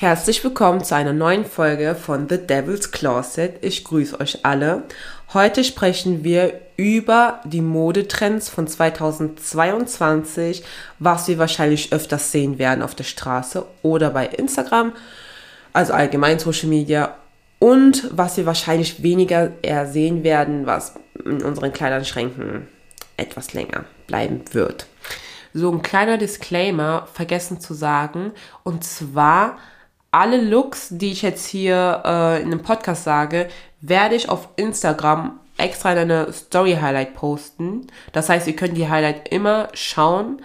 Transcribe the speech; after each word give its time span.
Herzlich 0.00 0.42
willkommen 0.42 0.82
zu 0.82 0.96
einer 0.96 1.12
neuen 1.12 1.44
Folge 1.44 1.94
von 1.94 2.26
The 2.26 2.38
Devil's 2.38 2.90
Closet. 2.90 3.58
Ich 3.60 3.84
grüße 3.84 4.18
euch 4.18 4.46
alle. 4.46 4.84
Heute 5.34 5.62
sprechen 5.62 6.24
wir 6.24 6.58
über 6.78 7.40
die 7.44 7.60
Modetrends 7.60 8.48
von 8.48 8.66
2022, 8.66 10.64
was 10.98 11.28
wir 11.28 11.36
wahrscheinlich 11.36 11.92
öfters 11.92 12.32
sehen 12.32 12.58
werden 12.58 12.82
auf 12.82 12.94
der 12.94 13.04
Straße 13.04 13.66
oder 13.82 14.08
bei 14.08 14.24
Instagram, 14.24 14.94
also 15.74 15.92
allgemein 15.92 16.38
Social 16.38 16.70
Media 16.70 17.14
und 17.58 18.08
was 18.10 18.38
wir 18.38 18.46
wahrscheinlich 18.46 19.02
weniger 19.02 19.52
eher 19.60 19.86
sehen 19.86 20.24
werden, 20.24 20.64
was 20.64 20.94
in 21.26 21.42
unseren 21.42 21.74
Kleiderschränken 21.74 22.68
etwas 23.18 23.52
länger 23.52 23.84
bleiben 24.06 24.44
wird. 24.52 24.86
So 25.52 25.70
ein 25.70 25.82
kleiner 25.82 26.16
Disclaimer 26.16 27.06
vergessen 27.12 27.60
zu 27.60 27.74
sagen 27.74 28.32
und 28.62 28.82
zwar 28.82 29.58
alle 30.10 30.40
Looks, 30.40 30.88
die 30.90 31.12
ich 31.12 31.22
jetzt 31.22 31.46
hier 31.46 32.02
äh, 32.04 32.42
in 32.42 32.46
einem 32.46 32.62
Podcast 32.62 33.04
sage, 33.04 33.48
werde 33.80 34.14
ich 34.14 34.28
auf 34.28 34.48
Instagram 34.56 35.38
extra 35.56 35.92
in 35.92 35.98
eine 35.98 36.32
Story 36.32 36.78
Highlight 36.80 37.14
posten. 37.14 37.86
Das 38.12 38.28
heißt, 38.28 38.46
ihr 38.46 38.56
könnt 38.56 38.76
die 38.76 38.88
Highlight 38.88 39.28
immer 39.28 39.68
schauen. 39.74 40.42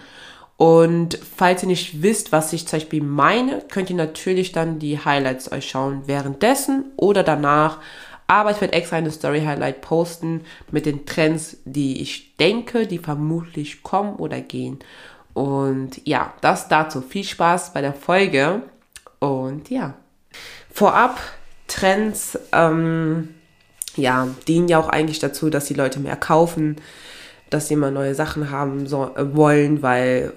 Und 0.58 1.20
falls 1.36 1.64
ihr 1.64 1.68
nicht 1.68 2.02
wisst, 2.02 2.32
was 2.32 2.54
ich 2.54 2.68
zum 2.68 2.80
Beispiel 2.80 3.04
meine, 3.04 3.62
könnt 3.70 3.90
ihr 3.90 3.96
natürlich 3.96 4.52
dann 4.52 4.80
die 4.80 5.04
Highlights 5.04 5.52
euch 5.52 5.70
schauen 5.70 6.04
währenddessen 6.06 6.86
oder 6.96 7.24
danach. 7.24 7.80
Aber 8.28 8.52
ich 8.52 8.62
werde 8.62 8.74
extra 8.74 8.98
eine 8.98 9.12
Story 9.12 9.42
Highlight 9.42 9.82
posten 9.82 10.42
mit 10.72 10.86
den 10.86 11.06
Trends, 11.06 11.58
die 11.66 12.02
ich 12.02 12.38
denke, 12.38 12.88
die 12.88 12.98
vermutlich 12.98 13.84
kommen 13.84 14.16
oder 14.16 14.40
gehen. 14.42 14.80
Und 15.34 16.02
ja, 16.06 16.34
das 16.42 16.70
dazu. 16.70 17.02
Viel 17.02 17.26
Spaß 17.26 17.74
bei 17.74 17.82
der 17.82 17.94
Folge. 17.94 18.64
Und 19.26 19.70
ja, 19.70 19.96
vorab, 20.72 21.20
Trends, 21.68 22.38
ähm, 22.52 23.30
ja, 23.96 24.28
dienen 24.48 24.68
ja 24.68 24.80
auch 24.80 24.90
eigentlich 24.90 25.20
dazu, 25.20 25.50
dass 25.50 25.66
die 25.66 25.74
Leute 25.74 26.00
mehr 26.00 26.16
kaufen, 26.16 26.78
dass 27.50 27.68
sie 27.68 27.76
immer 27.76 27.92
neue 27.92 28.16
Sachen 28.16 28.50
haben 28.52 28.88
so, 28.88 29.12
äh, 29.16 29.36
wollen, 29.36 29.82
weil 29.82 30.34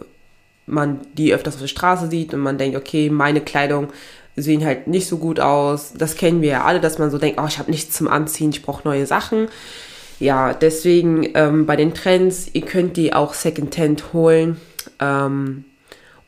man 0.67 1.01
die 1.15 1.35
öfters 1.35 1.55
auf 1.55 1.61
der 1.61 1.69
Straße 1.69 2.09
sieht 2.09 2.35
und 2.35 2.41
man 2.41 2.59
denkt, 2.59 2.77
okay, 2.77 3.11
meine 3.11 3.41
Kleidung 3.41 3.89
sehen 4.37 4.65
halt 4.65 4.87
nicht 4.87 5.09
so 5.09 5.19
gut 5.19 5.41
aus. 5.41 5.95
Das 5.97 6.15
kennen 6.15 6.43
wir 6.43 6.51
ja 6.51 6.65
alle, 6.65 6.81
dass 6.81 6.99
man 6.99 7.11
so 7.11 7.19
denkt, 7.19 7.41
oh, 7.41 7.47
ich 7.49 7.59
habe 7.59 7.71
nichts 7.71 7.97
zum 7.97 8.09
Anziehen, 8.09 8.51
ich 8.51 8.63
brauche 8.63 8.87
neue 8.87 9.07
Sachen. 9.07 9.49
Ja, 10.21 10.53
deswegen 10.53 11.29
ähm, 11.35 11.67
bei 11.67 11.77
den 11.77 11.95
Trends, 11.95 12.49
ihr 12.53 12.63
könnt 12.63 12.97
die 12.97 13.13
auch 13.13 13.35
Secondhand 13.35 14.13
holen. 14.13 14.61
Ähm, 15.01 15.65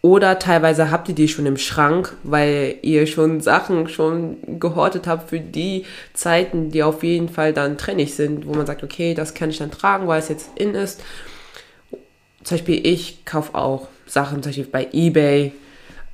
oder 0.03 0.39
teilweise 0.39 0.91
habt 0.91 1.09
ihr 1.11 1.15
die 1.15 1.29
schon 1.29 1.45
im 1.45 1.59
Schrank, 1.59 2.17
weil 2.23 2.77
ihr 2.81 3.07
schon 3.07 3.41
Sachen 3.41 3.89
schon 3.89 4.39
gehortet 4.59 5.07
habt 5.07 5.29
für 5.29 5.41
die 5.41 5.85
Zeiten, 6.15 6.71
die 6.71 6.83
auf 6.83 7.03
jeden 7.03 7.29
Fall 7.29 7.53
dann 7.53 7.77
trennig 7.77 8.15
sind, 8.15 8.47
wo 8.47 8.55
man 8.55 8.67
sagt, 8.67 8.83
okay, 8.83 9.13
das 9.13 9.35
kann 9.35 9.51
ich 9.51 9.59
dann 9.59 9.71
tragen, 9.71 10.07
weil 10.07 10.21
es 10.21 10.31
jetzt 10.31 10.51
in 10.55 10.75
ist. 10.75 11.03
Zum 12.43 12.57
Beispiel 12.57 12.87
ich 12.87 13.27
kaufe 13.27 13.55
auch 13.55 13.89
Sachen 14.07 14.43
zum 14.43 14.51
Beispiel 14.51 14.65
bei 14.65 14.89
eBay 14.93 15.53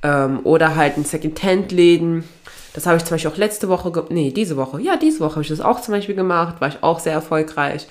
ähm, 0.03 0.41
oder 0.43 0.75
halt 0.75 0.97
in 0.97 1.05
Secondhand-Läden. 1.05 2.25
Das 2.73 2.85
habe 2.85 2.97
ich 2.97 3.05
zum 3.05 3.15
Beispiel 3.15 3.31
auch 3.31 3.37
letzte 3.37 3.69
Woche, 3.69 4.05
nee, 4.09 4.31
diese 4.31 4.57
Woche, 4.57 4.81
ja, 4.81 4.97
diese 4.97 5.21
Woche 5.21 5.35
habe 5.35 5.41
ich 5.43 5.47
das 5.47 5.61
auch 5.61 5.81
zum 5.81 5.93
Beispiel 5.93 6.13
gemacht, 6.13 6.59
war 6.59 6.67
ich 6.67 6.83
auch 6.83 6.99
sehr 6.99 7.13
erfolgreich. 7.13 7.87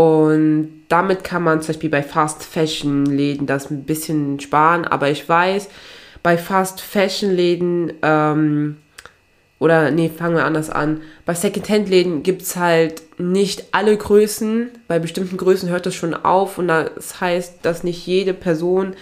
Und 0.00 0.84
damit 0.88 1.24
kann 1.24 1.42
man 1.42 1.60
zum 1.60 1.74
Beispiel 1.74 1.90
bei 1.90 2.02
Fast 2.02 2.42
Fashion 2.42 3.04
Läden 3.04 3.46
das 3.46 3.70
ein 3.70 3.84
bisschen 3.84 4.40
sparen. 4.40 4.86
Aber 4.86 5.10
ich 5.10 5.28
weiß, 5.28 5.68
bei 6.22 6.38
Fast 6.38 6.80
Fashion 6.80 7.30
Läden, 7.30 7.92
ähm, 8.00 8.78
oder 9.58 9.90
nee, 9.90 10.08
fangen 10.08 10.36
wir 10.36 10.46
anders 10.46 10.70
an. 10.70 11.02
Bei 11.26 11.34
Secondhand 11.34 11.90
Läden 11.90 12.22
gibt 12.22 12.40
es 12.40 12.56
halt 12.56 13.02
nicht 13.18 13.74
alle 13.74 13.94
Größen. 13.94 14.70
Bei 14.88 14.98
bestimmten 14.98 15.36
Größen 15.36 15.68
hört 15.68 15.84
das 15.84 15.94
schon 15.94 16.14
auf. 16.14 16.56
Und 16.56 16.68
das 16.68 17.20
heißt, 17.20 17.58
dass 17.60 17.84
nicht 17.84 18.06
jede 18.06 18.32
Person 18.32 18.94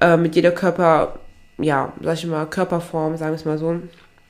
äh, 0.00 0.16
mit 0.16 0.36
jeder 0.36 0.52
Körper, 0.52 1.18
ja, 1.58 1.92
sag 2.00 2.14
ich 2.14 2.26
mal, 2.26 2.46
Körperform, 2.46 3.16
sagen 3.16 3.32
wir 3.32 3.36
es 3.36 3.44
mal 3.44 3.58
so, 3.58 3.80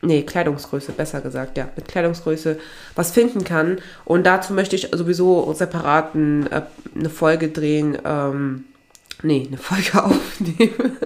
nee, 0.02 0.22
Kleidungsgröße, 0.22 0.92
besser 0.92 1.20
gesagt, 1.20 1.56
ja, 1.56 1.68
mit 1.76 1.88
Kleidungsgröße 1.88 2.58
was 2.94 3.12
finden 3.12 3.44
kann. 3.44 3.78
Und 4.04 4.24
dazu 4.24 4.52
möchte 4.52 4.76
ich 4.76 4.88
sowieso 4.92 5.52
separat 5.52 6.14
ein, 6.14 6.50
äh, 6.50 6.62
eine 6.94 7.10
Folge 7.10 7.48
drehen, 7.48 7.98
ähm, 8.04 8.64
nee, 9.22 9.46
eine 9.46 9.58
Folge 9.58 10.04
aufnehmen 10.04 10.96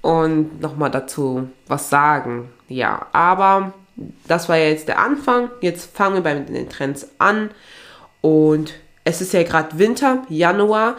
und 0.00 0.60
nochmal 0.60 0.90
dazu 0.90 1.48
was 1.66 1.90
sagen. 1.90 2.48
Ja, 2.68 3.06
aber 3.12 3.72
das 4.26 4.48
war 4.48 4.56
ja 4.56 4.68
jetzt 4.68 4.88
der 4.88 4.98
Anfang. 4.98 5.50
Jetzt 5.60 5.94
fangen 5.96 6.16
wir 6.16 6.22
bei 6.22 6.34
den 6.34 6.68
Trends 6.68 7.08
an. 7.18 7.50
Und 8.20 8.74
es 9.04 9.20
ist 9.20 9.32
ja 9.32 9.42
gerade 9.42 9.78
Winter, 9.78 10.24
Januar. 10.28 10.96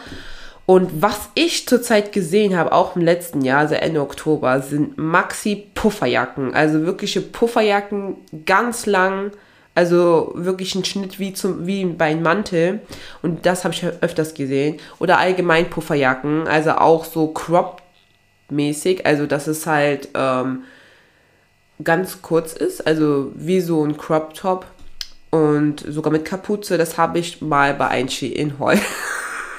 Und 0.64 1.02
was 1.02 1.28
ich 1.34 1.66
zurzeit 1.66 2.12
gesehen 2.12 2.56
habe, 2.56 2.72
auch 2.72 2.94
im 2.94 3.02
letzten 3.02 3.42
Jahr, 3.42 3.60
also 3.60 3.74
Ende 3.74 4.00
Oktober, 4.00 4.60
sind 4.60 4.96
Maxi-Pufferjacken. 4.96 6.54
Also 6.54 6.86
wirkliche 6.86 7.20
Pufferjacken, 7.20 8.16
ganz 8.46 8.86
lang. 8.86 9.32
Also 9.74 10.32
wirklich 10.34 10.74
ein 10.74 10.84
Schnitt 10.84 11.18
wie, 11.18 11.32
zum, 11.32 11.66
wie 11.66 11.84
bei 11.86 12.06
einem 12.06 12.22
Mantel. 12.22 12.80
Und 13.22 13.44
das 13.44 13.64
habe 13.64 13.74
ich 13.74 13.84
öfters 13.84 14.34
gesehen. 14.34 14.78
Oder 15.00 15.18
allgemein 15.18 15.68
Pufferjacken. 15.68 16.46
Also 16.46 16.72
auch 16.72 17.04
so 17.04 17.28
crop-mäßig. 17.28 19.04
Also 19.04 19.26
dass 19.26 19.48
es 19.48 19.66
halt 19.66 20.10
ähm, 20.14 20.62
ganz 21.82 22.22
kurz 22.22 22.52
ist. 22.52 22.86
Also 22.86 23.32
wie 23.34 23.60
so 23.60 23.84
ein 23.84 23.96
Crop-Top. 23.96 24.66
Und 25.30 25.82
sogar 25.88 26.12
mit 26.12 26.24
Kapuze. 26.24 26.78
Das 26.78 26.98
habe 26.98 27.18
ich 27.18 27.40
mal 27.40 27.74
bei 27.74 27.88
ein 27.88 28.06
in 28.08 28.58
Hall. 28.60 28.78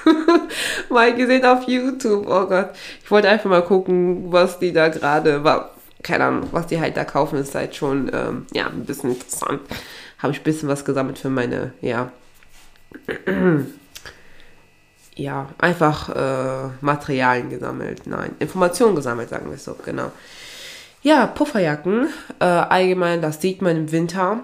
mal 0.89 1.15
gesehen 1.15 1.45
auf 1.45 1.67
YouTube. 1.67 2.25
Oh 2.27 2.45
Gott. 2.45 2.69
Ich 3.03 3.11
wollte 3.11 3.29
einfach 3.29 3.49
mal 3.49 3.63
gucken, 3.63 4.31
was 4.31 4.59
die 4.59 4.73
da 4.73 4.89
gerade, 4.89 5.41
keine 6.01 6.25
Ahnung, 6.25 6.49
was 6.51 6.67
die 6.67 6.79
halt 6.79 6.97
da 6.97 7.03
kaufen, 7.03 7.37
ist 7.37 7.55
halt 7.55 7.75
schon, 7.75 8.11
ähm, 8.13 8.45
ja, 8.53 8.67
ein 8.67 8.85
bisschen 8.85 9.11
interessant. 9.11 9.61
Habe 10.19 10.33
ich 10.33 10.39
ein 10.39 10.43
bisschen 10.43 10.69
was 10.69 10.85
gesammelt 10.85 11.17
für 11.17 11.29
meine, 11.29 11.73
ja, 11.81 12.11
ja, 15.15 15.49
einfach 15.57 16.09
äh, 16.09 16.69
Materialien 16.81 17.49
gesammelt. 17.49 18.05
Nein, 18.05 18.35
Informationen 18.39 18.95
gesammelt, 18.95 19.29
sagen 19.29 19.47
wir 19.47 19.55
es 19.55 19.65
so, 19.65 19.75
genau. 19.83 20.11
Ja, 21.01 21.27
Pufferjacken, 21.27 22.07
äh, 22.39 22.45
allgemein, 22.45 23.21
das 23.21 23.41
sieht 23.41 23.61
man 23.61 23.75
im 23.75 23.91
Winter. 23.91 24.39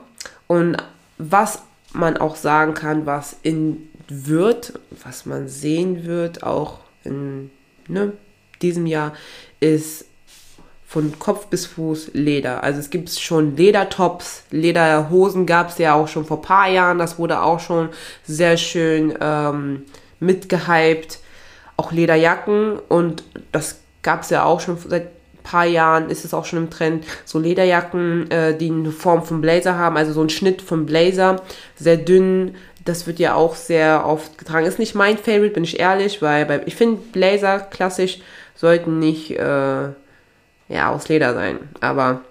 Und 0.47 0.77
was 1.17 1.61
man 1.93 2.17
auch 2.17 2.35
sagen 2.35 2.73
kann, 2.73 3.05
was 3.05 3.35
in 3.41 3.88
wird, 4.09 4.73
was 5.03 5.25
man 5.25 5.47
sehen 5.47 6.05
wird, 6.05 6.43
auch 6.43 6.79
in 7.03 7.51
ne, 7.87 8.13
diesem 8.61 8.85
Jahr, 8.85 9.13
ist 9.59 10.05
von 10.89 11.19
Kopf 11.19 11.45
bis 11.47 11.67
Fuß 11.67 12.11
Leder. 12.13 12.63
Also 12.63 12.79
es 12.79 12.89
gibt 12.89 13.11
schon 13.11 13.55
Ledertops, 13.55 14.43
Lederhosen 14.49 15.45
gab 15.45 15.69
es 15.69 15.77
ja 15.77 15.93
auch 15.93 16.07
schon 16.07 16.25
vor 16.25 16.37
ein 16.39 16.41
paar 16.41 16.67
Jahren. 16.67 16.97
Das 16.97 17.19
wurde 17.19 17.43
auch 17.43 17.59
schon 17.59 17.89
sehr 18.23 18.57
schön 18.57 19.13
ähm, 19.21 19.83
mitgehypt. 20.19 21.19
Auch 21.77 21.91
Lederjacken 21.91 22.79
und 22.89 23.23
das 23.51 23.81
gab 24.01 24.23
es 24.23 24.31
ja 24.31 24.43
auch 24.43 24.59
schon 24.59 24.77
seit 24.79 25.03
ein 25.03 25.43
paar 25.43 25.65
Jahren 25.65 26.09
ist 26.09 26.25
es 26.25 26.33
auch 26.33 26.45
schon 26.45 26.59
im 26.59 26.69
Trend, 26.69 27.05
so 27.23 27.39
Lederjacken, 27.39 28.29
äh, 28.31 28.57
die 28.57 28.69
eine 28.69 28.91
Form 28.91 29.23
von 29.23 29.41
Blazer 29.41 29.77
haben, 29.77 29.95
also 29.95 30.11
so 30.11 30.21
ein 30.21 30.29
Schnitt 30.29 30.61
vom 30.61 30.85
Blazer, 30.85 31.41
sehr 31.75 31.97
dünn, 31.97 32.55
das 32.89 33.07
wird 33.07 33.19
ja 33.19 33.35
auch 33.35 33.55
sehr 33.55 34.05
oft 34.05 34.37
getragen. 34.37 34.65
Ist 34.65 34.79
nicht 34.79 34.95
mein 34.95 35.17
Favorite, 35.17 35.53
bin 35.53 35.63
ich 35.63 35.79
ehrlich, 35.79 36.21
weil 36.21 36.45
bei, 36.45 36.61
ich 36.65 36.75
finde 36.75 37.01
Blazer 37.11 37.59
klassisch 37.59 38.19
sollten 38.55 38.99
nicht 38.99 39.31
äh, 39.31 39.89
ja, 40.67 40.91
aus 40.91 41.07
Leder 41.07 41.33
sein. 41.33 41.59
Aber 41.79 42.21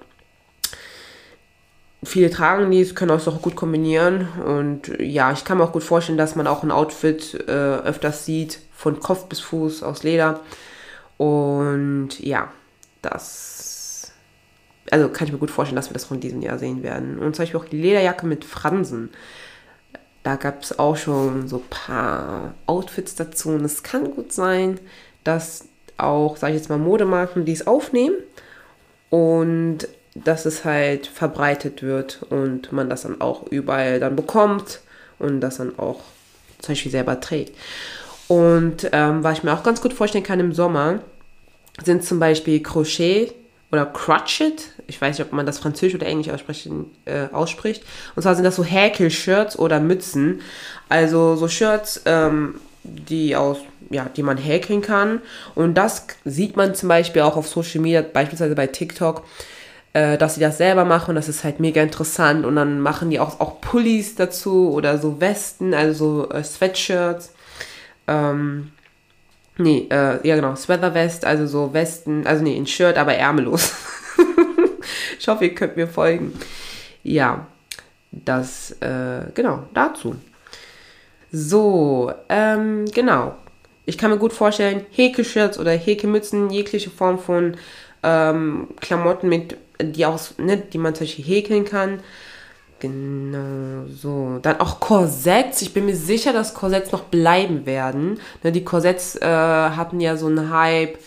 viele 2.02 2.30
tragen 2.30 2.70
die, 2.70 2.84
können 2.86 3.10
auch 3.10 3.20
so 3.20 3.32
gut 3.32 3.56
kombinieren. 3.56 4.28
Und 4.44 4.92
ja, 4.98 5.32
ich 5.32 5.44
kann 5.44 5.58
mir 5.58 5.64
auch 5.64 5.72
gut 5.72 5.84
vorstellen, 5.84 6.18
dass 6.18 6.36
man 6.36 6.46
auch 6.46 6.62
ein 6.62 6.70
Outfit 6.70 7.34
äh, 7.46 7.52
öfters 7.52 8.24
sieht, 8.24 8.60
von 8.74 9.00
Kopf 9.00 9.26
bis 9.26 9.40
Fuß 9.40 9.82
aus 9.82 10.02
Leder. 10.02 10.40
Und 11.16 12.20
ja, 12.20 12.52
das. 13.02 14.12
Also 14.90 15.08
kann 15.10 15.26
ich 15.26 15.32
mir 15.32 15.38
gut 15.38 15.50
vorstellen, 15.50 15.76
dass 15.76 15.90
wir 15.90 15.94
das 15.94 16.06
von 16.06 16.20
diesem 16.20 16.40
Jahr 16.40 16.58
sehen 16.58 16.82
werden. 16.82 17.18
Und 17.18 17.36
zum 17.36 17.42
Beispiel 17.42 17.60
auch 17.60 17.66
die 17.66 17.80
Lederjacke 17.80 18.26
mit 18.26 18.44
Fransen. 18.44 19.10
Da 20.28 20.36
gab 20.36 20.62
es 20.62 20.78
auch 20.78 20.94
schon 20.94 21.48
so 21.48 21.56
ein 21.56 21.70
paar 21.70 22.52
Outfits 22.66 23.14
dazu. 23.14 23.48
Und 23.48 23.64
es 23.64 23.82
kann 23.82 24.10
gut 24.10 24.30
sein, 24.30 24.78
dass 25.24 25.64
auch, 25.96 26.36
sage 26.36 26.52
ich 26.52 26.58
jetzt 26.58 26.68
mal, 26.68 26.76
Modemarken 26.76 27.46
dies 27.46 27.66
aufnehmen 27.66 28.14
und 29.08 29.88
dass 30.14 30.44
es 30.44 30.66
halt 30.66 31.06
verbreitet 31.06 31.82
wird 31.82 32.26
und 32.28 32.72
man 32.72 32.90
das 32.90 33.04
dann 33.04 33.22
auch 33.22 33.46
überall 33.46 34.00
dann 34.00 34.16
bekommt 34.16 34.80
und 35.18 35.40
das 35.40 35.56
dann 35.56 35.78
auch 35.78 36.00
zum 36.58 36.72
Beispiel 36.72 36.92
selber 36.92 37.20
trägt. 37.20 37.56
Und 38.26 38.86
ähm, 38.92 39.24
was 39.24 39.38
ich 39.38 39.44
mir 39.44 39.54
auch 39.54 39.62
ganz 39.62 39.80
gut 39.80 39.94
vorstellen 39.94 40.24
kann 40.24 40.40
im 40.40 40.52
Sommer, 40.52 41.00
sind 41.82 42.04
zum 42.04 42.18
Beispiel 42.18 42.62
Crochet 42.62 43.32
oder 43.70 43.86
Crotchet. 43.86 44.72
Ich 44.86 45.00
weiß 45.00 45.18
nicht, 45.18 45.26
ob 45.26 45.32
man 45.32 45.46
das 45.46 45.58
Französisch 45.58 45.94
oder 45.94 46.06
Englisch 46.06 46.30
aussprechen, 46.30 46.86
äh, 47.04 47.26
ausspricht. 47.32 47.84
Und 48.16 48.22
zwar 48.22 48.34
sind 48.34 48.44
das 48.44 48.56
so 48.56 48.64
Häkel-Shirts 48.64 49.58
oder 49.58 49.80
Mützen. 49.80 50.40
Also 50.88 51.36
so 51.36 51.48
Shirts, 51.48 52.02
ähm, 52.06 52.54
die 52.82 53.36
aus, 53.36 53.58
ja, 53.90 54.06
die 54.16 54.22
man 54.22 54.38
häkeln 54.38 54.80
kann. 54.80 55.20
Und 55.54 55.74
das 55.74 56.06
sieht 56.24 56.56
man 56.56 56.74
zum 56.74 56.88
Beispiel 56.88 57.22
auch 57.22 57.36
auf 57.36 57.48
Social 57.48 57.80
Media, 57.80 58.00
beispielsweise 58.02 58.54
bei 58.54 58.66
TikTok, 58.66 59.24
äh, 59.92 60.16
dass 60.16 60.36
sie 60.36 60.40
das 60.40 60.56
selber 60.56 60.86
machen. 60.86 61.14
Das 61.14 61.28
ist 61.28 61.44
halt 61.44 61.60
mega 61.60 61.82
interessant. 61.82 62.46
Und 62.46 62.56
dann 62.56 62.80
machen 62.80 63.10
die 63.10 63.20
auch, 63.20 63.40
auch 63.40 63.60
Pullis 63.60 64.14
dazu 64.14 64.70
oder 64.72 64.98
so 64.98 65.20
Westen, 65.20 65.74
also 65.74 66.22
so 66.22 66.30
äh, 66.30 66.42
Sweatshirts. 66.42 67.34
Ähm, 68.06 68.72
Nee, 69.58 69.88
äh, 69.90 70.26
ja 70.26 70.36
genau, 70.36 70.54
Sweater 70.54 70.94
Vest, 70.94 71.24
also 71.24 71.46
so 71.46 71.74
Westen, 71.74 72.26
also 72.26 72.44
nee, 72.44 72.56
ein 72.56 72.66
Shirt, 72.66 72.96
aber 72.96 73.14
ärmellos. 73.14 73.74
ich 75.18 75.26
hoffe, 75.26 75.46
ihr 75.46 75.54
könnt 75.54 75.76
mir 75.76 75.88
folgen. 75.88 76.32
Ja, 77.02 77.46
das, 78.12 78.70
äh, 78.80 79.30
genau, 79.34 79.64
dazu. 79.74 80.14
So, 81.32 82.12
ähm, 82.28 82.84
genau. 82.94 83.34
Ich 83.84 83.98
kann 83.98 84.10
mir 84.10 84.18
gut 84.18 84.32
vorstellen, 84.32 84.86
Häkelshirts 84.92 85.58
oder 85.58 85.72
Häkelmützen, 85.72 86.50
jegliche 86.50 86.90
Form 86.90 87.18
von 87.18 87.56
ähm, 88.02 88.68
Klamotten, 88.80 89.28
mit, 89.28 89.56
die, 89.80 90.06
aus, 90.06 90.34
ne, 90.38 90.56
die 90.58 90.78
man 90.78 90.94
zum 90.94 91.06
Beispiel 91.06 91.24
häkeln 91.24 91.64
kann. 91.64 92.00
Genau, 92.80 93.86
so. 93.88 94.38
Dann 94.40 94.60
auch 94.60 94.78
Korsetts. 94.78 95.62
Ich 95.62 95.74
bin 95.74 95.86
mir 95.86 95.96
sicher, 95.96 96.32
dass 96.32 96.54
Korsetts 96.54 96.92
noch 96.92 97.04
bleiben 97.04 97.66
werden. 97.66 98.20
Ne, 98.42 98.52
die 98.52 98.64
Korsetts 98.64 99.16
äh, 99.16 99.26
hatten 99.26 100.00
ja 100.00 100.16
so 100.16 100.26
einen 100.26 100.50
Hype, 100.50 100.98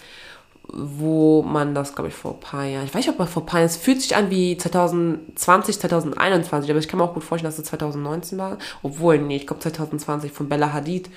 wo 0.74 1.42
man 1.44 1.74
das, 1.76 1.96
glaube 1.96 2.10
ich, 2.10 2.16
vor 2.16 2.34
ein 2.34 2.40
paar 2.40 2.66
Jahren, 2.66 2.86
ich 2.86 2.94
weiß 2.94 3.06
nicht, 3.06 3.10
ob 3.10 3.20
man 3.20 3.28
vor 3.28 3.44
ein 3.44 3.46
paar 3.46 3.60
Jahren, 3.60 3.70
es 3.70 3.78
fühlt 3.78 4.02
sich 4.02 4.16
an 4.16 4.30
wie 4.30 4.58
2020, 4.58 5.80
2021, 5.80 6.70
aber 6.70 6.80
ich 6.80 6.88
kann 6.88 6.98
mir 6.98 7.06
auch 7.06 7.14
gut 7.14 7.24
vorstellen, 7.24 7.52
dass 7.52 7.60
es 7.60 7.66
2019 7.66 8.38
war. 8.38 8.58
Obwohl, 8.84 9.18
nee, 9.20 9.38
ich 9.38 9.48
glaube 9.48 9.62
2020 9.62 10.32
von 10.32 10.50
Bella 10.50 10.74
Hadid 10.74 11.10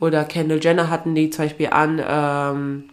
oder 0.00 0.24
Kendall 0.24 0.60
Jenner 0.62 0.90
hatten 0.90 1.14
die 1.14 1.30
zum 1.30 1.44
Beispiel 1.46 1.68
an 1.68 2.02
ähm, 2.06 2.84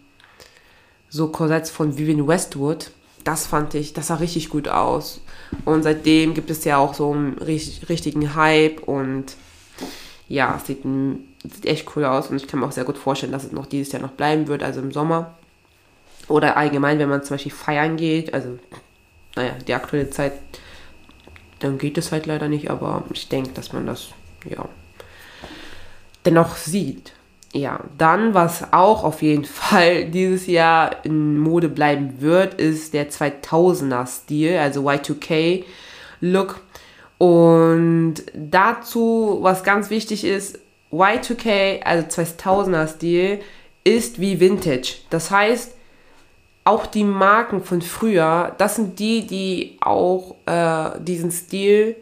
so 1.09 1.29
Korsetts 1.29 1.69
von 1.71 1.97
Vivienne 1.97 2.27
Westwood 2.27 2.91
das 3.29 3.45
fand 3.45 3.75
ich, 3.75 3.93
das 3.93 4.07
sah 4.07 4.15
richtig 4.15 4.49
gut 4.49 4.67
aus. 4.67 5.21
Und 5.63 5.83
seitdem 5.83 6.33
gibt 6.33 6.49
es 6.49 6.65
ja 6.65 6.77
auch 6.77 6.95
so 6.95 7.11
einen 7.11 7.33
richtigen 7.37 8.33
Hype 8.33 8.81
und 8.81 9.35
ja, 10.27 10.55
es 10.57 10.65
sieht, 10.65 10.81
sieht 11.43 11.65
echt 11.67 11.95
cool 11.95 12.05
aus 12.05 12.27
und 12.27 12.37
ich 12.37 12.47
kann 12.47 12.59
mir 12.59 12.65
auch 12.65 12.71
sehr 12.71 12.85
gut 12.85 12.97
vorstellen, 12.97 13.31
dass 13.31 13.43
es 13.43 13.51
noch 13.51 13.67
dieses 13.67 13.93
Jahr 13.93 14.01
noch 14.01 14.13
bleiben 14.13 14.47
wird, 14.47 14.63
also 14.63 14.79
im 14.79 14.91
Sommer. 14.91 15.35
Oder 16.27 16.57
allgemein, 16.57 16.97
wenn 16.97 17.09
man 17.09 17.23
zum 17.23 17.35
Beispiel 17.35 17.51
feiern 17.51 17.97
geht, 17.97 18.33
also 18.33 18.57
naja, 19.35 19.53
die 19.67 19.75
aktuelle 19.75 20.09
Zeit, 20.09 20.33
dann 21.59 21.77
geht 21.77 21.99
es 21.99 22.11
halt 22.11 22.25
leider 22.25 22.47
nicht, 22.47 22.71
aber 22.71 23.03
ich 23.13 23.29
denke, 23.29 23.51
dass 23.51 23.73
man 23.73 23.85
das, 23.85 24.09
ja, 24.49 24.67
dennoch 26.25 26.55
sieht 26.55 27.13
ja, 27.53 27.79
dann, 27.97 28.33
was 28.33 28.73
auch 28.73 29.03
auf 29.03 29.21
jeden 29.21 29.45
Fall 29.45 30.05
dieses 30.05 30.47
Jahr 30.47 31.03
in 31.03 31.37
Mode 31.37 31.69
bleiben 31.69 32.21
wird, 32.21 32.55
ist 32.55 32.93
der 32.93 33.09
2000er-Stil, 33.09 34.57
also 34.57 34.87
Y2K-Look. 34.87 36.61
Und 37.17 38.15
dazu, 38.33 39.39
was 39.41 39.63
ganz 39.63 39.89
wichtig 39.89 40.23
ist, 40.23 40.59
Y2K, 40.91 41.83
also 41.83 42.07
2000er-Stil, 42.07 43.39
ist 43.83 44.19
wie 44.19 44.39
Vintage. 44.39 44.97
Das 45.09 45.31
heißt, 45.31 45.75
auch 46.63 46.85
die 46.85 47.03
Marken 47.03 47.63
von 47.63 47.81
früher, 47.81 48.53
das 48.57 48.75
sind 48.75 48.99
die, 48.99 49.25
die 49.25 49.77
auch 49.81 50.35
äh, 50.45 50.99
diesen 50.99 51.31
Stil 51.31 51.95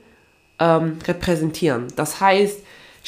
ähm, 0.59 0.99
repräsentieren. 1.07 1.87
Das 1.95 2.19
heißt, 2.19 2.59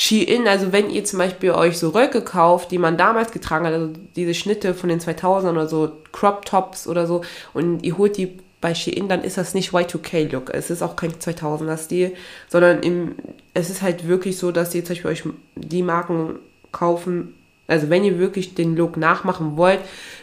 Shein, 0.01 0.47
also 0.47 0.71
wenn 0.71 0.89
ihr 0.89 1.03
zum 1.03 1.19
Beispiel 1.19 1.51
euch 1.51 1.77
so 1.77 1.89
Röcke 1.89 2.21
kauft, 2.21 2.71
die 2.71 2.77
man 2.77 2.95
damals 2.95 3.33
getragen 3.33 3.65
hat, 3.65 3.73
also 3.73 3.89
diese 4.15 4.33
Schnitte 4.33 4.73
von 4.73 4.87
den 4.87 5.01
2000ern 5.01 5.51
oder 5.51 5.67
so 5.67 5.91
Crop 6.13 6.45
Tops 6.45 6.87
oder 6.87 7.05
so 7.05 7.21
und 7.53 7.83
ihr 7.83 7.97
holt 7.97 8.15
die 8.15 8.37
bei 8.61 8.73
Shein, 8.73 9.09
dann 9.09 9.25
ist 9.25 9.37
das 9.37 9.53
nicht 9.53 9.71
Y2K-Look. 9.71 10.51
Es 10.53 10.69
ist 10.69 10.81
auch 10.83 10.95
kein 10.95 11.11
2000er-Stil, 11.11 12.13
sondern 12.47 12.81
im, 12.81 13.15
es 13.53 13.69
ist 13.69 13.81
halt 13.81 14.07
wirklich 14.07 14.37
so, 14.37 14.53
dass 14.53 14.73
ihr 14.73 14.85
zum 14.85 14.95
Beispiel 14.95 15.11
euch 15.11 15.23
die 15.55 15.83
Marken 15.83 16.39
kaufen 16.71 17.35
also 17.69 17.91
wenn 17.91 18.03
ihr 18.03 18.17
wirklich 18.17 18.55
den 18.55 18.75
Look 18.75 18.97
nachmachen 18.97 19.55
wollt, 19.55 19.79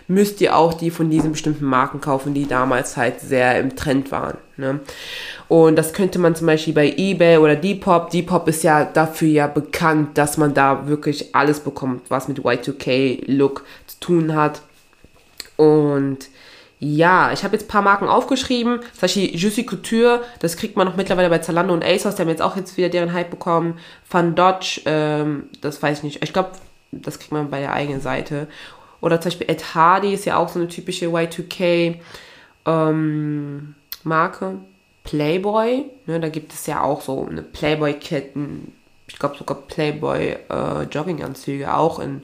müsst 0.08 0.40
ihr 0.40 0.56
auch 0.56 0.74
die 0.74 0.90
von 0.90 1.10
diesen 1.10 1.32
bestimmten 1.32 1.64
Marken 1.64 2.00
kaufen, 2.00 2.34
die 2.34 2.46
damals 2.46 2.96
halt 2.96 3.20
sehr 3.20 3.58
im 3.58 3.74
Trend 3.76 4.10
waren. 4.12 4.36
Ne? 4.56 4.80
Und 5.48 5.76
das 5.76 5.92
könnte 5.92 6.18
man 6.18 6.34
zum 6.34 6.46
Beispiel 6.46 6.74
bei 6.74 6.94
eBay 6.96 7.38
oder 7.38 7.56
Depop. 7.56 8.10
Depop 8.10 8.48
ist 8.48 8.62
ja 8.62 8.84
dafür 8.84 9.28
ja 9.28 9.46
bekannt, 9.46 10.16
dass 10.16 10.36
man 10.36 10.54
da 10.54 10.86
wirklich 10.88 11.34
alles 11.34 11.60
bekommt, 11.60 12.02
was 12.08 12.28
mit 12.28 12.40
Y2K-Look 12.40 13.64
zu 13.86 14.00
tun 14.00 14.34
hat. 14.34 14.62
Und 15.56 16.28
ja, 16.78 17.32
ich 17.32 17.42
habe 17.42 17.54
jetzt 17.54 17.64
ein 17.64 17.68
paar 17.68 17.82
Marken 17.82 18.06
aufgeschrieben. 18.06 18.80
Zum 18.80 19.00
Beispiel 19.00 19.34
Juicy 19.34 19.64
Couture, 19.64 20.22
das 20.40 20.56
kriegt 20.56 20.76
man 20.76 20.86
noch 20.86 20.96
mittlerweile 20.96 21.30
bei 21.30 21.38
Zalando 21.38 21.72
und 21.72 21.84
ASOS, 21.84 22.16
die 22.16 22.22
haben 22.22 22.28
jetzt 22.28 22.42
auch 22.42 22.56
jetzt 22.56 22.76
wieder 22.76 22.90
deren 22.90 23.12
Hype 23.12 23.30
bekommen. 23.30 23.78
Van 24.10 24.34
Dodge, 24.34 24.82
ähm, 24.84 25.44
das 25.62 25.82
weiß 25.82 25.98
ich 25.98 26.04
nicht. 26.04 26.22
Ich 26.22 26.32
glaube, 26.32 26.50
das 26.92 27.18
kriegt 27.18 27.32
man 27.32 27.50
bei 27.50 27.60
der 27.60 27.72
eigenen 27.72 28.00
Seite. 28.00 28.46
Oder 29.00 29.20
zum 29.20 29.30
Beispiel 29.30 29.50
Ed 29.50 29.74
Hardy 29.74 30.14
ist 30.14 30.24
ja 30.24 30.36
auch 30.36 30.48
so 30.48 30.58
eine 30.58 30.68
typische 30.68 31.06
Y2K 31.06 31.96
ähm, 32.66 33.74
Marke. 34.02 34.58
Playboy, 35.06 35.84
ne, 36.06 36.18
da 36.18 36.28
gibt 36.28 36.52
es 36.52 36.66
ja 36.66 36.82
auch 36.82 37.00
so 37.00 37.24
eine 37.24 37.42
Playboy-Ketten, 37.42 38.72
ich 39.06 39.18
glaube 39.18 39.36
sogar 39.36 39.58
Playboy 39.58 40.36
äh, 40.48 41.66
auch 41.68 42.00
in 42.00 42.22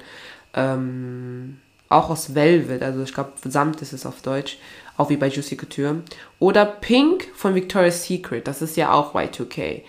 ähm, 0.54 1.58
auch 1.88 2.10
aus 2.10 2.34
Velvet, 2.34 2.82
also 2.82 3.02
ich 3.02 3.14
glaube 3.14 3.32
Samt 3.44 3.82
ist 3.82 3.92
es 3.92 4.04
auf 4.04 4.20
Deutsch, 4.22 4.58
auch 4.96 5.10
wie 5.10 5.16
bei 5.16 5.28
Juicy 5.28 5.56
Couture. 5.56 6.02
Oder 6.40 6.66
Pink 6.66 7.28
von 7.34 7.54
Victoria's 7.54 8.04
Secret, 8.04 8.48
das 8.48 8.62
ist 8.62 8.76
ja 8.76 8.92
auch 8.92 9.14
Y2K. 9.14 9.82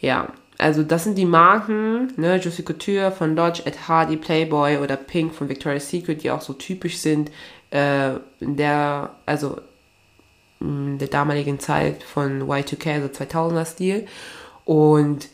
Ja, 0.00 0.28
also 0.58 0.82
das 0.82 1.04
sind 1.04 1.18
die 1.18 1.26
Marken, 1.26 2.12
ne, 2.16 2.36
Juicy 2.36 2.62
Couture 2.62 3.10
von 3.10 3.36
Dodge, 3.36 3.62
Ed 3.64 3.88
Hardy, 3.88 4.16
Playboy 4.16 4.78
oder 4.78 4.96
Pink 4.96 5.34
von 5.34 5.48
Victoria's 5.48 5.90
Secret, 5.90 6.22
die 6.22 6.30
auch 6.30 6.40
so 6.40 6.54
typisch 6.54 6.98
sind 6.98 7.30
äh, 7.70 8.12
in 8.40 8.56
der, 8.56 9.10
also 9.26 9.58
in 10.60 10.98
der 10.98 11.08
damaligen 11.08 11.60
Zeit 11.60 12.02
von 12.02 12.42
Y2K, 12.42 12.94
also 12.94 13.08
2000er 13.08 13.64
Stil. 13.66 14.06
Und 14.64 15.28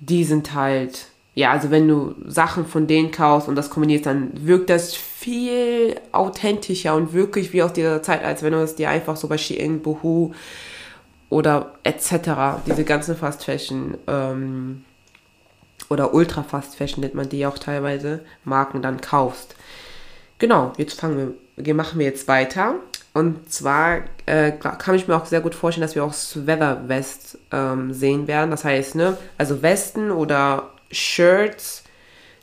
die 0.00 0.24
sind 0.24 0.54
halt, 0.54 1.06
ja, 1.34 1.52
also 1.52 1.70
wenn 1.70 1.86
du 1.86 2.14
Sachen 2.26 2.66
von 2.66 2.86
denen 2.86 3.10
kaufst 3.10 3.48
und 3.48 3.56
das 3.56 3.70
kombinierst, 3.70 4.06
dann 4.06 4.30
wirkt 4.46 4.70
das 4.70 4.94
viel 4.94 6.00
authentischer 6.12 6.94
und 6.94 7.12
wirklich 7.12 7.52
wie 7.52 7.62
aus 7.62 7.72
dieser 7.74 8.02
Zeit, 8.02 8.24
als 8.24 8.42
wenn 8.42 8.52
du 8.52 8.62
es 8.62 8.76
dir 8.76 8.88
einfach 8.88 9.16
so 9.16 9.28
bei 9.28 9.36
Shein, 9.36 9.80
Boohoo, 9.80 10.32
oder 11.34 11.72
etc. 11.82 12.62
Diese 12.64 12.84
ganzen 12.84 13.16
Fast 13.16 13.44
Fashion 13.44 13.98
ähm, 14.06 14.84
oder 15.90 16.14
Ultra 16.14 16.44
Fast 16.44 16.76
Fashion 16.76 17.00
nennt 17.00 17.16
man 17.16 17.28
die 17.28 17.44
auch 17.44 17.58
teilweise, 17.58 18.20
Marken 18.44 18.82
dann 18.82 19.00
kaufst. 19.00 19.56
Genau, 20.38 20.72
jetzt 20.76 21.00
fangen 21.00 21.34
wir, 21.56 21.74
machen 21.74 21.98
wir 21.98 22.06
jetzt 22.06 22.28
weiter. 22.28 22.76
Und 23.14 23.52
zwar 23.52 24.02
äh, 24.26 24.52
kann 24.52 24.94
ich 24.94 25.08
mir 25.08 25.16
auch 25.16 25.26
sehr 25.26 25.40
gut 25.40 25.56
vorstellen, 25.56 25.84
dass 25.84 25.96
wir 25.96 26.04
auch 26.04 26.12
Sweater 26.12 26.88
West 26.88 27.38
ähm, 27.50 27.92
sehen 27.92 28.28
werden. 28.28 28.52
Das 28.52 28.64
heißt, 28.64 28.94
ne, 28.94 29.16
also 29.36 29.60
Westen 29.60 30.12
oder 30.12 30.70
Shirts 30.92 31.83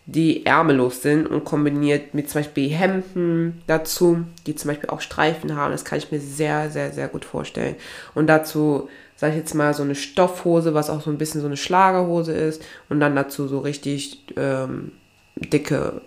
die 0.05 0.45
ärmellos 0.45 1.01
sind 1.01 1.27
und 1.27 1.45
kombiniert 1.45 2.13
mit 2.13 2.29
zum 2.29 2.41
Beispiel 2.41 2.69
Hemden 2.69 3.61
dazu, 3.67 4.25
die 4.45 4.55
zum 4.55 4.69
Beispiel 4.69 4.89
auch 4.89 5.01
Streifen 5.01 5.55
haben. 5.55 5.71
Das 5.71 5.85
kann 5.85 5.99
ich 5.99 6.11
mir 6.11 6.19
sehr, 6.19 6.69
sehr, 6.69 6.91
sehr 6.91 7.07
gut 7.07 7.23
vorstellen. 7.23 7.75
Und 8.15 8.27
dazu, 8.27 8.89
sage 9.15 9.33
ich 9.33 9.39
jetzt 9.39 9.53
mal, 9.53 9.73
so 9.73 9.83
eine 9.83 9.95
Stoffhose, 9.95 10.73
was 10.73 10.89
auch 10.89 11.01
so 11.01 11.11
ein 11.11 11.17
bisschen 11.17 11.41
so 11.41 11.47
eine 11.47 11.57
Schlagerhose 11.57 12.33
ist. 12.33 12.63
Und 12.89 12.99
dann 12.99 13.15
dazu 13.15 13.47
so 13.47 13.59
richtig 13.59 14.25
ähm, 14.37 14.93
dicke, 15.35 16.01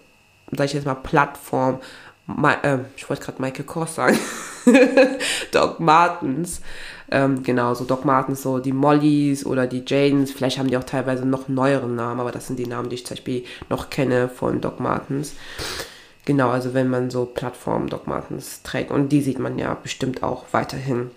sage 0.50 0.64
ich 0.66 0.72
jetzt 0.74 0.86
mal, 0.86 0.94
Plattform. 0.94 1.80
Ma 2.26 2.54
äh, 2.62 2.78
ich 2.96 3.08
wollte 3.08 3.22
gerade 3.22 3.40
Michael 3.40 3.64
Kors 3.64 3.94
sagen. 3.94 4.18
Doc 5.52 5.78
Martens. 5.78 6.62
Ähm, 7.10 7.42
genau, 7.42 7.74
so 7.74 7.84
Doc 7.84 8.04
Martens, 8.04 8.42
so 8.42 8.58
die 8.58 8.72
Mollys 8.72 9.44
oder 9.44 9.66
die 9.66 9.82
Jadens. 9.86 10.30
Vielleicht 10.30 10.58
haben 10.58 10.68
die 10.68 10.76
auch 10.76 10.84
teilweise 10.84 11.26
noch 11.26 11.48
neueren 11.48 11.94
Namen, 11.94 12.20
aber 12.20 12.32
das 12.32 12.46
sind 12.46 12.58
die 12.58 12.66
Namen, 12.66 12.88
die 12.88 12.96
ich 12.96 13.06
zum 13.06 13.16
Beispiel 13.16 13.44
noch 13.68 13.90
kenne 13.90 14.28
von 14.28 14.60
Doc 14.60 14.80
Martens. 14.80 15.34
Genau, 16.24 16.48
also 16.48 16.72
wenn 16.72 16.88
man 16.88 17.10
so 17.10 17.26
Plattformen 17.26 17.88
Doc 17.88 18.06
Martens 18.06 18.62
trägt. 18.62 18.90
Und 18.90 19.10
die 19.10 19.20
sieht 19.20 19.38
man 19.38 19.58
ja 19.58 19.74
bestimmt 19.74 20.22
auch 20.22 20.44
weiterhin. 20.52 21.10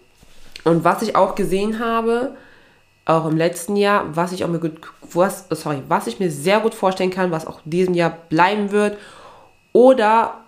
Und 0.66 0.84
was 0.84 1.02
ich 1.02 1.16
auch 1.16 1.36
gesehen 1.36 1.80
habe, 1.80 2.36
auch 3.06 3.26
im 3.26 3.38
letzten 3.38 3.78
Jahr, 3.78 4.16
was 4.16 4.34
ich 4.34 4.44
auch 4.44 4.50
mir 4.50 4.60
gut, 4.60 4.82
was, 5.14 5.46
sorry, 5.50 5.82
was 5.88 6.08
ich 6.08 6.20
mir 6.20 6.30
sehr 6.30 6.60
gut 6.60 6.74
vorstellen 6.74 7.12
kann, 7.12 7.32
was 7.32 7.48
auch 7.48 7.62
diesen 7.64 7.94
Jahr 7.94 8.18
bleiben 8.28 8.72
wird, 8.72 8.98
oder 9.72 10.42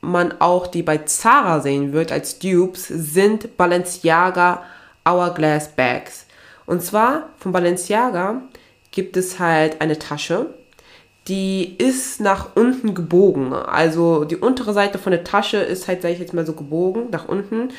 man 0.00 0.40
auch 0.40 0.68
die 0.68 0.82
bei 0.82 0.98
Zara 0.98 1.60
sehen 1.60 1.92
wird 1.92 2.12
als 2.12 2.38
Dupes, 2.38 2.86
sind 2.86 3.56
Balenciaga 3.56 4.62
Hourglass 5.04 5.68
Bags. 5.68 6.26
Und 6.66 6.82
zwar 6.82 7.30
von 7.36 7.52
Balenciaga 7.52 8.42
gibt 8.90 9.16
es 9.16 9.38
halt 9.38 9.80
eine 9.80 9.98
Tasche, 9.98 10.54
die 11.28 11.74
ist 11.78 12.20
nach 12.20 12.54
unten 12.54 12.94
gebogen. 12.94 13.52
Also 13.52 14.24
die 14.24 14.36
untere 14.36 14.72
Seite 14.72 14.98
von 14.98 15.12
der 15.12 15.24
Tasche 15.24 15.58
ist 15.58 15.88
halt, 15.88 16.02
sage 16.02 16.14
ich 16.14 16.20
jetzt 16.20 16.34
mal 16.34 16.46
so, 16.46 16.52
gebogen 16.52 17.08
nach 17.10 17.28
unten. 17.28 17.70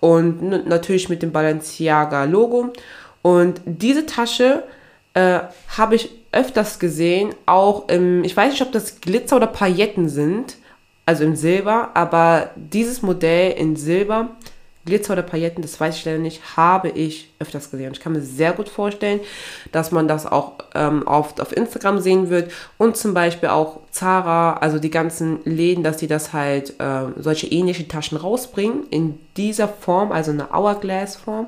Und 0.00 0.66
natürlich 0.66 1.08
mit 1.08 1.22
dem 1.22 1.32
Balenciaga-Logo. 1.32 2.72
Und 3.22 3.60
diese 3.64 4.06
Tasche 4.06 4.64
äh, 5.14 5.40
habe 5.76 5.94
ich 5.94 6.10
öfters 6.32 6.78
gesehen, 6.78 7.34
auch 7.46 7.88
im, 7.88 8.24
ich 8.24 8.36
weiß 8.36 8.52
nicht, 8.52 8.62
ob 8.62 8.72
das 8.72 9.00
Glitzer 9.00 9.36
oder 9.36 9.46
Pailletten 9.46 10.08
sind, 10.08 10.56
also 11.06 11.24
im 11.24 11.36
Silber, 11.36 11.90
aber 11.94 12.50
dieses 12.54 13.02
Modell 13.02 13.52
in 13.52 13.76
Silber 13.76 14.28
Glitzer 14.90 15.14
oder 15.14 15.22
Pailletten, 15.22 15.62
das 15.62 15.80
weiß 15.80 15.96
ich 15.96 16.04
leider 16.04 16.18
nicht, 16.18 16.56
habe 16.56 16.90
ich 16.90 17.32
öfters 17.38 17.70
gesehen. 17.70 17.92
Ich 17.92 18.00
kann 18.00 18.12
mir 18.12 18.20
sehr 18.20 18.52
gut 18.52 18.68
vorstellen, 18.68 19.20
dass 19.72 19.92
man 19.92 20.08
das 20.08 20.26
auch 20.26 20.54
ähm, 20.74 21.04
oft 21.06 21.40
auf 21.40 21.56
Instagram 21.56 22.00
sehen 22.00 22.28
wird 22.28 22.52
und 22.76 22.96
zum 22.96 23.14
Beispiel 23.14 23.48
auch 23.48 23.80
Zara, 23.90 24.54
also 24.54 24.78
die 24.78 24.90
ganzen 24.90 25.40
Läden, 25.44 25.82
dass 25.82 25.96
die 25.96 26.06
das 26.06 26.32
halt 26.32 26.78
äh, 26.80 27.04
solche 27.16 27.46
ähnliche 27.46 27.88
Taschen 27.88 28.18
rausbringen 28.18 28.86
in 28.90 29.18
dieser 29.36 29.68
Form, 29.68 30.12
also 30.12 30.32
eine 30.32 30.50
Hourglass-Form. 30.50 31.46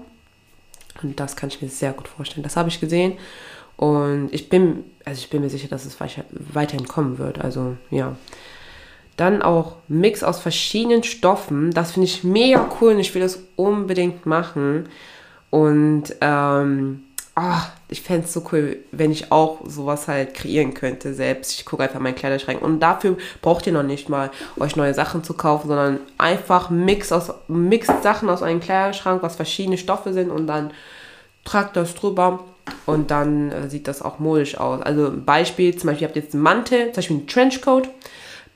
Und 1.03 1.21
das 1.21 1.37
kann 1.37 1.49
ich 1.49 1.61
mir 1.61 1.69
sehr 1.69 1.93
gut 1.93 2.09
vorstellen. 2.09 2.45
Das 2.45 2.57
habe 2.57 2.69
ich 2.69 2.81
gesehen 2.81 3.19
und 3.77 4.29
ich 4.33 4.49
bin, 4.49 4.85
also 5.05 5.19
ich 5.19 5.29
bin 5.29 5.43
mir 5.43 5.51
sicher, 5.51 5.69
dass 5.69 5.85
es 5.85 5.99
weiterhin 5.99 6.87
kommen 6.87 7.19
wird. 7.19 7.41
Also 7.41 7.77
ja. 7.91 8.17
Dann 9.23 9.41
auch 9.41 9.77
Mix 9.87 10.25
aus 10.25 10.41
verschiedenen 10.41 11.05
Stoffen. 11.05 11.71
Das 11.71 11.93
finde 11.93 12.07
ich 12.09 12.25
mega 12.25 12.69
cool 12.81 12.95
und 12.95 12.99
ich 12.99 13.15
will 13.15 13.23
das 13.23 13.39
unbedingt 13.55 14.27
machen. 14.27 14.89
Und 15.49 16.17
ähm, 16.21 17.05
oh, 17.37 17.61
ich 17.87 18.03
fände 18.03 18.27
es 18.27 18.33
so 18.33 18.43
cool, 18.51 18.79
wenn 18.91 19.13
ich 19.13 19.31
auch 19.31 19.61
sowas 19.65 20.09
halt 20.09 20.35
kreieren 20.35 20.75
könnte 20.75 21.15
selbst. 21.15 21.53
Ich 21.53 21.65
gucke 21.65 21.85
einfach 21.85 22.01
meinen 22.01 22.17
Kleiderschrank. 22.17 22.61
Und 22.61 22.81
dafür 22.81 23.17
braucht 23.43 23.65
ihr 23.69 23.73
noch 23.73 23.85
nicht 23.85 24.09
mal 24.09 24.33
euch 24.59 24.75
neue 24.75 24.93
Sachen 24.93 25.23
zu 25.23 25.35
kaufen, 25.35 25.69
sondern 25.69 26.01
einfach 26.19 26.69
Mix 26.71 27.13
aus 27.13 27.33
Mix 27.47 27.87
Sachen 28.03 28.29
aus 28.29 28.43
einem 28.43 28.59
Kleiderschrank, 28.59 29.23
was 29.23 29.37
verschiedene 29.37 29.79
Stoffe 29.79 30.13
sind 30.13 30.33
und 30.33 30.49
dann 30.49 30.73
tragt 31.45 31.77
das 31.77 31.95
drüber 31.95 32.43
und 32.87 33.13
dann 33.13 33.53
äh, 33.53 33.71
sieht 33.71 33.87
das 33.87 34.03
auch 34.03 34.19
modisch 34.19 34.59
aus. 34.59 34.83
Also 34.83 35.13
Beispiel, 35.15 35.77
zum 35.77 35.91
Beispiel, 35.91 36.03
ihr 36.03 36.09
habt 36.09 36.17
jetzt 36.17 36.35
einen 36.35 36.43
Mantel, 36.43 36.87
zum 36.87 36.95
Beispiel 36.95 37.17
einen 37.19 37.27
Trenchcoat 37.29 37.89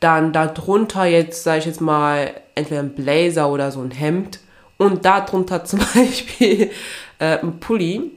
dann 0.00 0.32
darunter 0.32 1.04
jetzt, 1.04 1.44
sage 1.44 1.60
ich 1.60 1.66
jetzt 1.66 1.80
mal, 1.80 2.32
entweder 2.54 2.80
ein 2.80 2.94
Blazer 2.94 3.50
oder 3.50 3.70
so 3.70 3.80
ein 3.80 3.90
Hemd 3.90 4.40
und 4.76 5.04
darunter 5.04 5.64
zum 5.64 5.80
Beispiel 5.94 6.70
äh, 7.18 7.38
ein 7.38 7.58
Pulli. 7.60 8.10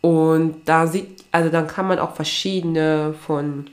Und 0.00 0.56
da 0.66 0.86
sieht, 0.86 1.24
also 1.32 1.48
dann 1.50 1.66
kann 1.66 1.88
man 1.88 1.98
auch 1.98 2.14
verschiedene 2.14 3.14
von 3.26 3.66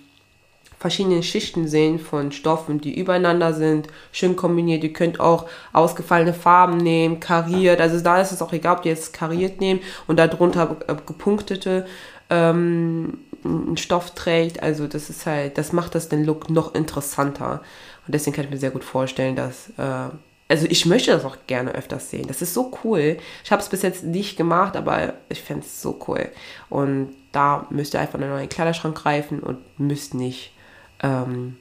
verschiedenen 0.82 1.22
Schichten 1.22 1.68
sehen 1.68 2.00
von 2.00 2.32
Stoffen, 2.32 2.82
die 2.82 3.00
übereinander 3.00 3.54
sind, 3.54 3.88
schön 4.12 4.36
kombiniert. 4.36 4.84
Ihr 4.84 4.94
könnt 4.94 5.20
auch 5.20 5.48
ausgefallene 5.74 6.34
Farben 6.34 6.78
nehmen, 6.78 7.20
kariert. 7.20 7.80
Also 7.80 8.00
da 8.00 8.20
ist 8.20 8.32
es 8.32 8.42
auch 8.42 8.52
egal, 8.52 8.78
ob 8.78 8.86
ihr 8.86 8.94
jetzt 8.94 9.14
kariert 9.14 9.62
nehmt 9.62 9.84
und 10.08 10.18
darunter 10.18 10.78
äh, 10.88 10.96
gepunktete 11.06 11.86
ähm, 12.32 13.20
einen 13.44 13.78
Stoff 13.78 14.12
trägt. 14.12 14.62
Also 14.64 14.88
das 14.88 15.10
ist 15.10 15.26
halt, 15.26 15.58
das 15.58 15.72
macht 15.72 15.96
das 15.96 16.10
den 16.10 16.24
Look 16.24 16.50
noch 16.50 16.76
interessanter. 16.76 17.62
Und 18.06 18.16
deswegen 18.16 18.36
kann 18.36 18.46
ich 18.46 18.52
mir 18.52 18.58
sehr 18.58 18.72
gut 18.72 18.84
vorstellen, 18.84 19.36
dass, 19.36 19.70
äh, 19.78 20.10
also 20.48 20.68
ich 20.70 20.86
möchte 20.86 21.12
das 21.12 21.26
auch 21.26 21.38
gerne 21.48 21.72
öfters 21.72 22.10
sehen. 22.10 22.28
Das 22.28 22.42
ist 22.42 22.54
so 22.54 22.78
cool. 22.84 23.18
Ich 23.44 23.52
habe 23.52 23.62
es 23.62 23.70
bis 23.70 23.82
jetzt 23.82 24.04
nicht 24.04 24.38
gemacht, 24.38 24.76
aber 24.76 25.14
ich 25.30 25.42
fände 25.42 25.66
es 25.66 25.82
so 25.82 26.00
cool. 26.08 26.30
Und 26.70 27.16
da 27.32 27.68
müsst 27.70 27.94
ihr 27.94 28.00
einfach 28.00 28.16
in 28.16 28.24
einen 28.24 28.34
neuen 28.34 28.50
Kleiderschrank 28.50 28.98
greifen 28.98 29.40
und 29.40 29.60
müsst 29.80 30.14
nicht, 30.14 30.54
ähm, 31.02 31.58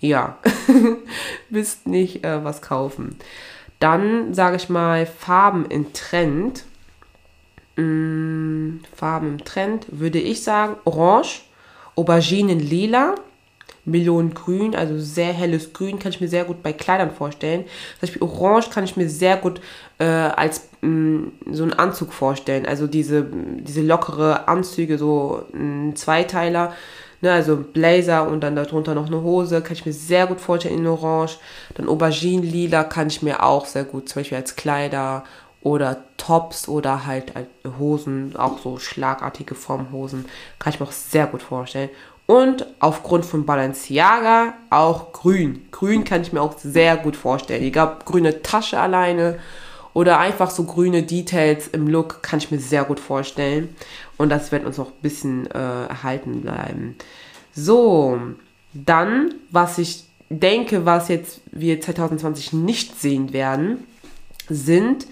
ja, 0.00 0.38
müsst 1.50 1.86
nicht 1.86 2.24
äh, 2.24 2.44
was 2.44 2.60
kaufen. 2.62 3.16
Dann 3.78 4.34
sage 4.34 4.56
ich 4.56 4.68
mal 4.68 5.06
Farben 5.06 5.66
in 5.66 5.92
Trend 5.92 6.64
mh, 7.76 7.82
mm, 7.82 8.80
Farben 8.94 9.28
im 9.28 9.44
Trend, 9.44 9.86
würde 9.90 10.18
ich 10.18 10.42
sagen, 10.42 10.76
orange, 10.84 11.42
Auberginen 11.96 12.58
lila, 12.58 13.14
Melonengrün, 13.84 14.74
also 14.74 14.98
sehr 14.98 15.32
helles 15.32 15.72
Grün, 15.72 15.98
kann 15.98 16.10
ich 16.10 16.20
mir 16.20 16.28
sehr 16.28 16.44
gut 16.44 16.62
bei 16.62 16.72
Kleidern 16.72 17.10
vorstellen. 17.10 17.64
Zum 17.64 18.00
Beispiel 18.00 18.22
Orange 18.22 18.70
kann 18.70 18.84
ich 18.84 18.96
mir 18.96 19.08
sehr 19.08 19.36
gut 19.36 19.60
äh, 19.98 20.04
als 20.04 20.68
mh, 20.80 20.88
mm, 20.88 21.32
so 21.52 21.62
einen 21.64 21.74
Anzug 21.74 22.12
vorstellen. 22.12 22.66
Also 22.66 22.86
diese, 22.86 23.26
diese 23.60 23.82
lockere 23.82 24.48
Anzüge, 24.48 24.96
so 24.96 25.42
ein 25.52 25.94
Zweiteiler, 25.96 26.72
ne, 27.20 27.32
also 27.32 27.56
Blazer 27.56 28.26
und 28.26 28.40
dann 28.40 28.56
darunter 28.56 28.94
noch 28.94 29.06
eine 29.06 29.22
Hose, 29.22 29.60
kann 29.60 29.74
ich 29.74 29.84
mir 29.84 29.92
sehr 29.92 30.26
gut 30.26 30.40
vorstellen 30.40 30.78
in 30.78 30.86
Orange. 30.86 31.38
Dann 31.74 31.88
Auberginen-Lila 31.88 32.84
kann 32.84 33.08
ich 33.08 33.22
mir 33.22 33.42
auch 33.42 33.66
sehr 33.66 33.84
gut, 33.84 34.08
zum 34.08 34.20
Beispiel 34.20 34.38
als 34.38 34.56
Kleider 34.56 35.24
oder 35.64 36.04
Tops 36.18 36.68
oder 36.68 37.06
halt 37.06 37.32
Hosen, 37.78 38.36
auch 38.36 38.60
so 38.60 38.78
schlagartige 38.78 39.56
Formhosen, 39.56 40.26
kann 40.60 40.72
ich 40.72 40.78
mir 40.78 40.86
auch 40.86 40.92
sehr 40.92 41.26
gut 41.26 41.42
vorstellen. 41.42 41.88
Und 42.26 42.66
aufgrund 42.80 43.24
von 43.24 43.44
Balenciaga 43.44 44.54
auch 44.70 45.12
grün. 45.12 45.66
Grün 45.72 46.04
kann 46.04 46.22
ich 46.22 46.32
mir 46.32 46.42
auch 46.42 46.56
sehr 46.58 46.96
gut 46.98 47.16
vorstellen. 47.16 47.62
Egal, 47.62 47.98
grüne 48.04 48.42
Tasche 48.42 48.78
alleine 48.78 49.38
oder 49.94 50.18
einfach 50.18 50.50
so 50.50 50.64
grüne 50.64 51.02
Details 51.02 51.68
im 51.68 51.88
Look 51.88 52.22
kann 52.22 52.38
ich 52.38 52.50
mir 52.50 52.60
sehr 52.60 52.84
gut 52.84 53.00
vorstellen. 53.00 53.74
Und 54.18 54.28
das 54.28 54.52
wird 54.52 54.66
uns 54.66 54.78
auch 54.78 54.88
ein 54.88 55.02
bisschen 55.02 55.50
äh, 55.50 55.86
erhalten 55.86 56.42
bleiben. 56.42 56.96
So, 57.54 58.18
dann, 58.74 59.34
was 59.50 59.78
ich 59.78 60.04
denke, 60.28 60.84
was 60.84 61.08
jetzt 61.08 61.40
wir 61.52 61.80
2020 61.80 62.52
nicht 62.52 63.00
sehen 63.00 63.32
werden, 63.32 63.84
sind 64.48 65.06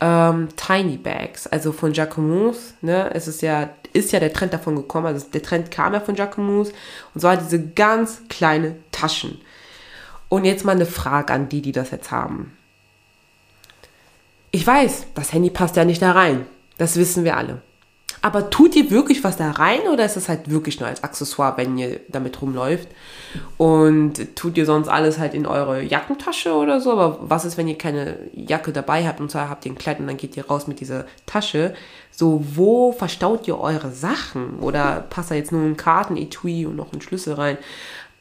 ähm, 0.00 0.48
Tiny 0.56 0.96
Bags, 0.96 1.46
also 1.46 1.72
von 1.72 1.92
Jacquemus, 1.92 2.74
ne, 2.80 3.10
es 3.14 3.26
ist 3.28 3.42
ja, 3.42 3.70
ist 3.92 4.12
ja 4.12 4.20
der 4.20 4.32
Trend 4.32 4.52
davon 4.52 4.76
gekommen, 4.76 5.06
also 5.06 5.26
der 5.32 5.42
Trend 5.42 5.70
kam 5.70 5.94
ja 5.94 6.00
von 6.00 6.14
Jacquemus, 6.14 6.72
und 7.14 7.20
zwar 7.20 7.36
diese 7.36 7.62
ganz 7.62 8.22
kleine 8.28 8.76
Taschen. 8.92 9.40
Und 10.28 10.44
jetzt 10.44 10.64
mal 10.64 10.72
eine 10.72 10.86
Frage 10.86 11.32
an 11.32 11.48
die, 11.48 11.62
die 11.62 11.72
das 11.72 11.90
jetzt 11.90 12.10
haben. 12.10 12.56
Ich 14.50 14.66
weiß, 14.66 15.06
das 15.14 15.32
Handy 15.32 15.50
passt 15.50 15.76
ja 15.76 15.84
nicht 15.84 16.02
da 16.02 16.12
rein. 16.12 16.46
Das 16.76 16.96
wissen 16.96 17.24
wir 17.24 17.36
alle. 17.36 17.62
Aber 18.20 18.50
tut 18.50 18.74
ihr 18.74 18.90
wirklich 18.90 19.22
was 19.22 19.36
da 19.36 19.52
rein 19.52 19.82
oder 19.92 20.04
ist 20.04 20.16
das 20.16 20.28
halt 20.28 20.50
wirklich 20.50 20.80
nur 20.80 20.88
als 20.88 21.04
Accessoire, 21.04 21.56
wenn 21.56 21.78
ihr 21.78 22.00
damit 22.08 22.42
rumläuft? 22.42 22.88
Und 23.56 24.34
tut 24.34 24.56
ihr 24.56 24.66
sonst 24.66 24.88
alles 24.88 25.18
halt 25.18 25.34
in 25.34 25.46
eure 25.46 25.82
Jackentasche 25.82 26.52
oder 26.52 26.80
so? 26.80 26.92
Aber 26.92 27.18
was 27.22 27.44
ist, 27.44 27.56
wenn 27.56 27.68
ihr 27.68 27.78
keine 27.78 28.18
Jacke 28.32 28.72
dabei 28.72 29.06
habt 29.06 29.20
und 29.20 29.30
zwar 29.30 29.48
habt 29.48 29.64
ihr 29.66 29.72
ein 29.72 29.78
Kleid 29.78 30.00
und 30.00 30.08
dann 30.08 30.16
geht 30.16 30.36
ihr 30.36 30.46
raus 30.46 30.66
mit 30.66 30.80
dieser 30.80 31.06
Tasche? 31.26 31.74
So, 32.10 32.42
wo 32.54 32.92
verstaut 32.92 33.46
ihr 33.46 33.60
eure 33.60 33.92
Sachen? 33.92 34.58
Oder 34.58 35.06
passt 35.08 35.30
da 35.30 35.36
jetzt 35.36 35.52
nur 35.52 35.62
ein 35.62 35.76
Kartenetui 35.76 36.66
und 36.66 36.74
noch 36.74 36.92
ein 36.92 37.00
Schlüssel 37.00 37.34
rein? 37.34 37.58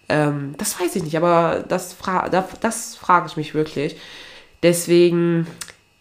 Ähm, 0.09 0.53
das 0.57 0.79
weiß 0.79 0.95
ich 0.95 1.03
nicht, 1.03 1.17
aber 1.17 1.63
das, 1.67 1.93
fra 1.93 2.29
das, 2.29 2.45
das 2.61 2.95
frage 2.95 3.27
ich 3.27 3.37
mich 3.37 3.53
wirklich. 3.53 3.97
Deswegen 4.63 5.47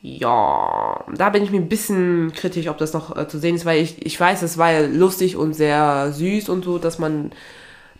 ja, 0.08 1.04
da 1.12 1.30
bin 1.30 1.42
ich 1.42 1.50
mir 1.50 1.56
ein 1.56 1.68
bisschen 1.68 2.32
kritisch, 2.32 2.68
ob 2.68 2.78
das 2.78 2.92
noch 2.92 3.16
äh, 3.16 3.26
zu 3.26 3.40
sehen 3.40 3.56
ist, 3.56 3.64
weil 3.64 3.82
ich, 3.82 4.06
ich 4.06 4.18
weiß, 4.18 4.42
es 4.42 4.56
war 4.56 4.70
ja 4.70 4.86
lustig 4.86 5.36
und 5.36 5.52
sehr 5.52 6.12
süß 6.12 6.48
und 6.48 6.64
so, 6.64 6.78
dass 6.78 7.00
man 7.00 7.32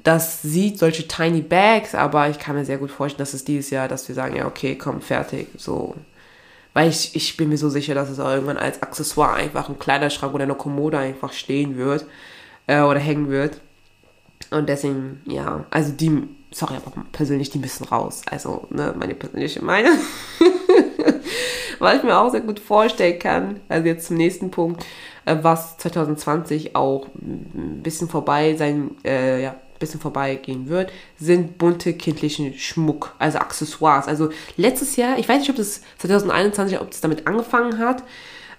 das 0.04 0.40
sieht, 0.40 0.78
solche 0.78 1.08
Tiny 1.08 1.40
Bags, 1.40 1.96
aber 1.96 2.30
ich 2.30 2.38
kann 2.38 2.54
mir 2.54 2.64
sehr 2.64 2.78
gut 2.78 2.92
vorstellen, 2.92 3.18
dass 3.18 3.34
es 3.34 3.44
dieses 3.44 3.70
Jahr, 3.70 3.88
dass 3.88 4.06
wir 4.06 4.14
sagen, 4.14 4.36
ja, 4.36 4.46
okay, 4.46 4.76
komm, 4.76 5.00
fertig, 5.00 5.48
so. 5.56 5.96
Weil 6.74 6.90
ich, 6.90 7.16
ich 7.16 7.36
bin 7.36 7.48
mir 7.48 7.58
so 7.58 7.70
sicher, 7.70 7.96
dass 7.96 8.08
es 8.08 8.20
auch 8.20 8.30
irgendwann 8.30 8.58
als 8.58 8.82
Accessoire 8.82 9.34
einfach 9.34 9.68
im 9.68 9.80
Kleiderschrank 9.80 10.32
oder 10.32 10.44
in 10.44 10.50
der 10.50 10.58
Kommode 10.58 10.98
einfach 10.98 11.32
stehen 11.32 11.76
wird 11.76 12.06
äh, 12.68 12.82
oder 12.82 13.00
hängen 13.00 13.30
wird. 13.30 13.60
Und 14.52 14.68
deswegen, 14.68 15.22
ja, 15.24 15.64
also 15.70 15.90
die, 15.90 16.22
sorry, 16.52 16.76
aber 16.76 17.04
persönlich, 17.10 17.50
die 17.50 17.58
müssen 17.58 17.84
raus. 17.84 18.22
Also, 18.30 18.68
ne, 18.70 18.94
meine 18.96 19.16
persönliche 19.16 19.64
Meinung. 19.64 19.98
was 21.80 21.98
ich 21.98 22.02
mir 22.02 22.18
auch 22.18 22.30
sehr 22.30 22.40
gut 22.40 22.60
vorstellen 22.60 23.18
kann, 23.18 23.60
also 23.68 23.86
jetzt 23.86 24.06
zum 24.06 24.16
nächsten 24.16 24.50
Punkt, 24.50 24.84
äh, 25.24 25.36
was 25.42 25.76
2020 25.78 26.76
auch 26.76 27.06
ein 27.20 27.80
bisschen 27.82 28.08
vorbei 28.08 28.54
sein, 28.56 28.92
äh, 29.04 29.42
ja, 29.42 29.56
bisschen 29.78 30.00
vorbeigehen 30.00 30.68
wird, 30.68 30.90
sind 31.18 31.58
bunte 31.58 31.92
kindlichen 31.94 32.54
Schmuck, 32.54 33.14
also 33.18 33.38
Accessoires. 33.38 34.08
Also 34.08 34.30
letztes 34.56 34.96
Jahr, 34.96 35.18
ich 35.18 35.28
weiß 35.28 35.40
nicht, 35.40 35.50
ob 35.50 35.56
das 35.56 35.82
2021, 35.98 36.80
ob 36.80 36.90
das 36.90 37.00
damit 37.00 37.26
angefangen 37.26 37.78
hat, 37.78 38.02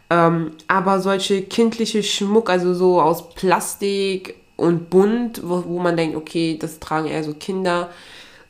ähm, 0.09 0.51
aber 0.67 0.99
solche 0.99 1.41
kindliche 1.41 2.03
Schmuck, 2.03 2.49
also 2.49 2.73
so 2.73 3.01
aus 3.01 3.29
Plastik 3.31 4.35
und 4.55 4.89
bunt, 4.89 5.41
wo, 5.43 5.63
wo 5.65 5.79
man 5.79 5.97
denkt, 5.97 6.15
okay, 6.15 6.57
das 6.59 6.79
tragen 6.79 7.07
eher 7.07 7.23
so 7.23 7.33
Kinder, 7.33 7.89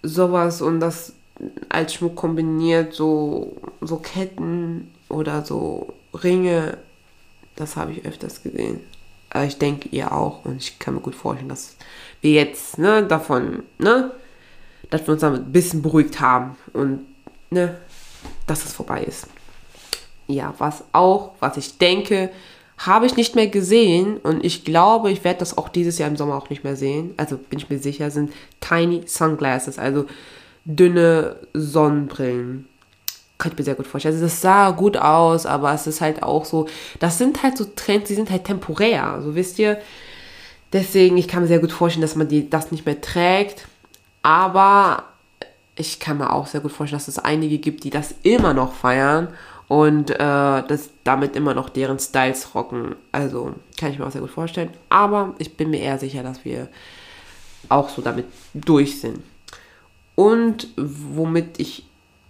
sowas 0.04 0.62
und 0.62 0.80
das 0.80 1.14
als 1.70 1.94
Schmuck 1.94 2.16
kombiniert, 2.16 2.94
so, 2.94 3.58
so 3.82 3.98
Ketten 3.98 4.92
oder 5.10 5.46
so 5.46 5.94
Ringe. 6.14 6.78
Das 7.56 7.76
habe 7.76 7.92
ich 7.92 8.06
öfters 8.06 8.44
gesehen. 8.44 8.82
Aber 9.30 9.46
ich 9.46 9.58
denke 9.58 9.90
ihr 9.90 10.12
auch 10.12 10.46
und 10.46 10.58
ich 10.58 10.80
kann 10.80 10.96
mir 10.96 11.02
gut 11.02 11.16
vorstellen, 11.16 11.50
dass 11.50 11.76
wir 12.22 12.32
jetzt 12.32 12.78
ne, 12.78 13.04
davon, 13.04 13.64
ne, 13.78 14.12
dass 14.90 15.06
wir 15.06 15.14
uns 15.14 15.22
damit 15.22 15.42
ein 15.42 15.52
bisschen 15.52 15.82
beruhigt 15.82 16.20
haben 16.22 16.56
und 16.74 17.06
ne, 17.50 17.78
dass 18.46 18.66
es 18.66 18.74
vorbei 18.74 19.04
ist. 19.04 19.28
Ja, 20.28 20.54
was 20.58 20.84
auch, 20.94 21.32
was 21.40 21.58
ich 21.58 21.78
denke, 21.78 22.30
habe 22.78 23.06
ich 23.06 23.16
nicht 23.16 23.36
mehr 23.36 23.48
gesehen 23.48 24.18
und 24.18 24.46
ich 24.46 24.64
glaube, 24.64 25.12
ich 25.12 25.24
werde 25.24 25.40
das 25.40 25.58
auch 25.58 25.68
dieses 25.68 25.98
Jahr 25.98 26.10
im 26.10 26.18
Sommer 26.18 26.36
auch 26.36 26.50
nicht 26.50 26.64
mehr 26.64 26.76
sehen. 26.76 27.14
Also 27.18 27.38
bin 27.38 27.60
ich 27.60 27.70
mir 27.70 27.80
sicher, 27.80 28.12
sind 28.12 28.32
Tiny 28.60 29.02
Sunglasses, 29.08 29.80
also 29.80 30.06
dünne 30.68 31.38
Sonnenbrillen. 31.54 32.68
Kann 33.38 33.52
ich 33.52 33.58
mir 33.58 33.64
sehr 33.64 33.76
gut 33.76 33.88
vorstellen. 33.88 34.16
Also 34.16 34.26
das 34.26 34.42
sah 34.42 34.72
gut 34.72 34.98
aus, 34.98 35.46
aber 35.46 35.74
es 35.74 35.88
ist 35.88 36.02
halt 36.02 36.24
auch 36.24 36.46
so, 36.46 36.68
das 37.00 37.18
sind 37.18 37.42
halt 37.44 37.58
so 37.58 37.66
Trends, 37.76 38.10
die 38.10 38.16
sind 38.16 38.30
halt 38.30 38.44
temporär, 38.44 39.22
so 39.24 39.36
wisst 39.36 39.58
ihr. 39.60 39.80
Deswegen, 40.74 41.16
ich 41.18 41.28
kann 41.28 41.44
mir 41.44 41.48
sehr 41.48 41.60
gut 41.60 41.72
vorstellen, 41.72 42.02
dass 42.02 42.16
man 42.16 42.28
die, 42.28 42.50
das 42.50 42.72
nicht 42.72 42.86
mehr 42.86 43.00
trägt. 43.00 43.68
Aber 44.22 45.04
ich 45.76 46.00
kann 46.00 46.18
mir 46.18 46.34
auch 46.34 46.48
sehr 46.48 46.60
gut 46.60 46.74
vorstellen, 46.74 47.00
dass 47.00 47.08
es 47.08 47.20
einige 47.20 47.60
gibt, 47.60 47.84
die 47.86 47.90
das 47.90 48.16
immer 48.24 48.54
noch 48.54 48.74
feiern 48.74 49.30
und 49.70 50.10
äh, 50.10 50.18
das 50.18 50.90
damit 51.06 51.36
immer 51.38 51.54
noch 51.54 51.70
deren 51.70 52.00
Styles 52.00 52.54
rocken. 52.56 52.96
Also 53.14 53.54
kann 53.80 53.92
ich 53.92 54.00
mir 54.00 54.06
auch 54.06 54.12
sehr 54.12 54.22
gut 54.22 54.32
vorstellen. 54.32 54.72
Aber 54.90 55.36
ich 55.38 55.56
bin 55.56 55.70
mir 55.70 55.80
eher 55.80 56.00
sicher, 56.00 56.24
dass 56.24 56.44
wir 56.44 56.68
auch 57.70 57.88
so 57.88 58.02
damit 58.02 58.26
durch 58.54 59.00
sind. 59.00 59.22
Und 60.18 60.70
womit 60.78 61.60
ich 61.60 61.86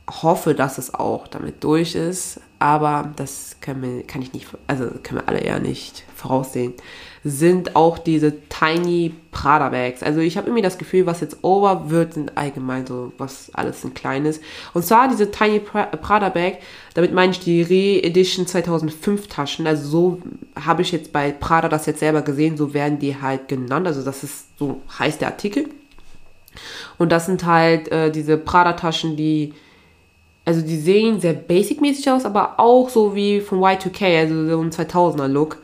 hoffe, 0.10 0.54
dass 0.54 0.78
es 0.78 0.94
auch 0.94 1.26
damit 1.30 1.64
durch 1.64 1.96
ist, 1.96 2.42
aber 2.60 3.14
das 3.16 3.56
können 3.62 3.82
wir, 3.82 4.04
kann 4.04 4.22
ich 4.22 4.34
nicht, 4.34 4.48
also 4.68 4.90
können 5.04 5.22
wir 5.22 5.30
alle 5.30 5.40
eher 5.40 5.60
nicht 5.60 6.04
voraussehen, 6.14 6.74
sind 7.24 7.78
auch 7.78 7.98
diese 7.98 8.42
Tiny 8.50 9.14
Prada 9.32 9.70
Bags. 9.70 10.04
Also 10.04 10.20
ich 10.20 10.36
habe 10.36 10.48
irgendwie 10.48 10.64
das 10.64 10.78
Gefühl, 10.78 11.06
was 11.06 11.22
jetzt 11.22 11.46
over 11.46 11.90
wird, 11.90 12.16
sind 12.16 12.38
allgemein 12.38 12.86
so, 12.86 13.14
was 13.18 13.54
alles 13.54 13.86
ein 13.86 13.94
kleines. 13.94 14.42
Und 14.74 14.86
zwar 14.86 15.08
diese 15.08 15.32
Tiny 15.32 15.62
Prada 15.62 16.28
Bag, 16.28 16.58
damit 16.94 17.14
meine 17.14 17.32
ich 17.32 17.40
die 17.40 17.62
Re-Edition 17.62 18.48
2005 18.48 19.28
Taschen. 19.28 19.66
Also 19.66 19.88
so 19.88 20.22
habe 20.60 20.82
ich 20.82 20.92
jetzt 20.92 21.14
bei 21.14 21.32
Prada 21.32 21.70
das 21.70 21.86
jetzt 21.86 22.02
selber 22.02 22.22
gesehen, 22.22 22.58
so 22.58 22.74
werden 22.74 23.00
die 23.00 23.22
halt 23.22 23.48
genannt. 23.48 23.88
Also 23.88 24.04
das 24.04 24.24
ist, 24.24 24.58
so 24.60 24.82
heißt 25.00 25.22
der 25.22 25.30
Artikel. 25.30 25.70
Und 26.98 27.12
das 27.12 27.26
sind 27.26 27.46
halt 27.46 27.92
äh, 27.92 28.12
diese 28.12 28.38
Prada 28.38 28.74
Taschen, 28.74 29.16
die 29.16 29.54
also 30.48 30.62
die 30.62 30.78
sehen 30.78 31.20
sehr 31.20 31.34
basic-mäßig 31.34 32.10
aus, 32.10 32.24
aber 32.24 32.58
auch 32.58 32.88
so 32.88 33.14
wie 33.14 33.42
von 33.42 33.60
Y2K, 33.60 34.20
also 34.20 34.48
so 34.48 34.62
ein 34.62 34.72
2000er-Look. 34.72 35.58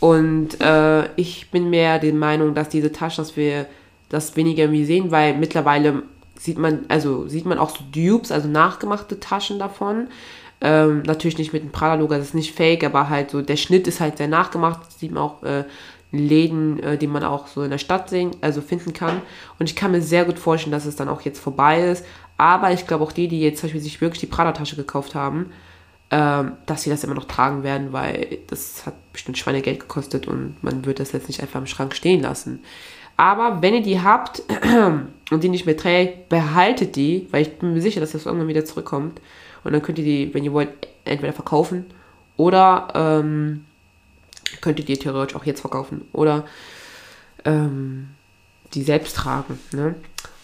Und 0.00 0.58
äh, 0.58 1.04
ich 1.16 1.50
bin 1.50 1.68
mehr 1.68 1.98
der 1.98 2.14
Meinung, 2.14 2.54
dass 2.54 2.70
diese 2.70 2.90
Taschen, 2.90 3.22
dass 3.22 3.36
wir 3.36 3.66
das 4.08 4.34
weniger 4.34 4.72
wie 4.72 4.86
sehen, 4.86 5.10
weil 5.10 5.36
mittlerweile 5.36 6.04
sieht 6.38 6.58
man, 6.58 6.86
also 6.88 7.28
sieht 7.28 7.44
man 7.44 7.58
auch 7.58 7.70
so 7.76 7.84
Dupes, 7.92 8.32
also 8.32 8.48
nachgemachte 8.48 9.20
Taschen 9.20 9.58
davon. 9.58 10.08
Ähm, 10.62 11.02
natürlich 11.04 11.36
nicht 11.36 11.52
mit 11.52 11.62
dem 11.62 11.70
Prada-Logo, 11.70 12.14
das 12.14 12.28
ist 12.28 12.34
nicht 12.34 12.54
fake, 12.54 12.84
aber 12.84 13.10
halt 13.10 13.32
so, 13.32 13.42
der 13.42 13.56
Schnitt 13.56 13.86
ist 13.86 14.00
halt 14.00 14.16
sehr 14.16 14.28
nachgemacht, 14.28 14.98
sieht 14.98 15.12
man 15.12 15.24
auch 15.24 15.42
äh, 15.42 15.64
Läden, 16.12 16.78
äh, 16.82 16.98
die 16.98 17.06
man 17.06 17.24
auch 17.24 17.46
so 17.46 17.62
in 17.62 17.70
der 17.70 17.78
Stadt 17.78 18.10
sehen, 18.10 18.30
also 18.42 18.60
finden 18.60 18.92
kann. 18.92 19.22
Und 19.58 19.68
ich 19.68 19.76
kann 19.76 19.90
mir 19.90 20.02
sehr 20.02 20.24
gut 20.24 20.38
vorstellen, 20.38 20.72
dass 20.72 20.86
es 20.86 20.96
dann 20.96 21.08
auch 21.08 21.22
jetzt 21.22 21.40
vorbei 21.40 21.80
ist. 21.88 22.04
Aber 22.36 22.72
ich 22.72 22.86
glaube 22.86 23.04
auch 23.04 23.12
die, 23.12 23.28
die 23.28 23.40
jetzt 23.40 23.60
zum 23.60 23.68
Beispiel 23.68 23.80
sich 23.80 24.00
wirklich 24.00 24.20
die 24.20 24.26
Prada-Tasche 24.26 24.76
gekauft 24.76 25.14
haben, 25.14 25.50
ähm, 26.10 26.52
dass 26.66 26.82
sie 26.82 26.90
das 26.90 27.04
immer 27.04 27.14
noch 27.14 27.24
tragen 27.24 27.62
werden, 27.62 27.92
weil 27.92 28.38
das 28.48 28.84
hat 28.84 28.94
bestimmt 29.12 29.38
Schweinegeld 29.38 29.80
gekostet 29.80 30.28
und 30.28 30.56
man 30.62 30.84
wird 30.84 31.00
das 31.00 31.12
jetzt 31.12 31.28
nicht 31.28 31.40
einfach 31.40 31.60
im 31.60 31.66
Schrank 31.66 31.94
stehen 31.94 32.20
lassen. 32.20 32.60
Aber 33.16 33.62
wenn 33.62 33.74
ihr 33.74 33.82
die 33.82 34.00
habt 34.00 34.42
und 35.30 35.42
die 35.42 35.48
nicht 35.48 35.66
mehr 35.66 35.76
trägt, 35.76 36.28
behaltet 36.28 36.96
die, 36.96 37.28
weil 37.30 37.42
ich 37.42 37.58
bin 37.58 37.72
mir 37.72 37.80
sicher, 37.80 38.00
dass 38.00 38.12
das 38.12 38.26
irgendwann 38.26 38.48
wieder 38.48 38.64
zurückkommt. 38.64 39.20
Und 39.64 39.72
dann 39.72 39.82
könnt 39.82 39.98
ihr 39.98 40.04
die, 40.04 40.34
wenn 40.34 40.44
ihr 40.44 40.52
wollt, 40.52 40.70
entweder 41.04 41.32
verkaufen 41.32 41.86
oder 42.36 42.88
ähm, 42.94 43.64
könnt 44.60 44.78
ihr 44.78 44.84
die 44.84 44.98
theoretisch 44.98 45.36
auch 45.36 45.44
jetzt 45.44 45.60
verkaufen 45.60 46.08
oder 46.12 46.44
ähm, 47.44 48.08
die 48.74 48.82
selbst 48.82 49.16
tragen. 49.16 49.58
Ne? 49.72 49.94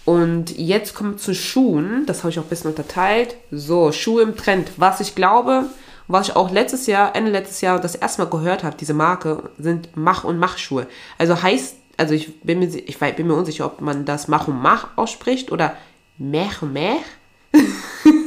Und 0.04 0.56
jetzt 0.56 0.94
kommt 0.94 1.20
zu 1.20 1.34
Schuhen. 1.34 2.06
Das 2.06 2.20
habe 2.20 2.30
ich 2.30 2.38
auch 2.38 2.44
ein 2.44 2.48
bisschen 2.48 2.70
unterteilt. 2.70 3.36
So, 3.50 3.92
Schuhe 3.92 4.22
im 4.22 4.36
Trend. 4.36 4.70
Was 4.76 5.00
ich 5.00 5.14
glaube, 5.14 5.66
was 6.06 6.28
ich 6.28 6.36
auch 6.36 6.50
letztes 6.50 6.86
Jahr, 6.86 7.14
Ende 7.14 7.30
letztes 7.30 7.60
Jahr 7.60 7.78
das 7.78 7.94
erste 7.94 8.22
Mal 8.22 8.30
gehört 8.30 8.64
habe, 8.64 8.76
diese 8.78 8.94
Marke, 8.94 9.50
sind 9.58 9.90
Mach- 9.94 10.24
und 10.24 10.38
Mach-Schuhe. 10.38 10.86
Also 11.18 11.42
heißt, 11.42 11.76
also 11.98 12.14
ich 12.14 12.40
bin 12.40 12.60
mir, 12.60 12.68
ich 12.68 12.98
bin 12.98 13.26
mir 13.26 13.34
unsicher, 13.34 13.66
ob 13.66 13.82
man 13.82 14.06
das 14.06 14.28
Mach 14.28 14.48
und 14.48 14.60
Mach 14.60 14.96
ausspricht 14.96 15.52
oder 15.52 15.76
Mech 16.16 16.62
und 16.62 16.72
Mech. 16.72 17.04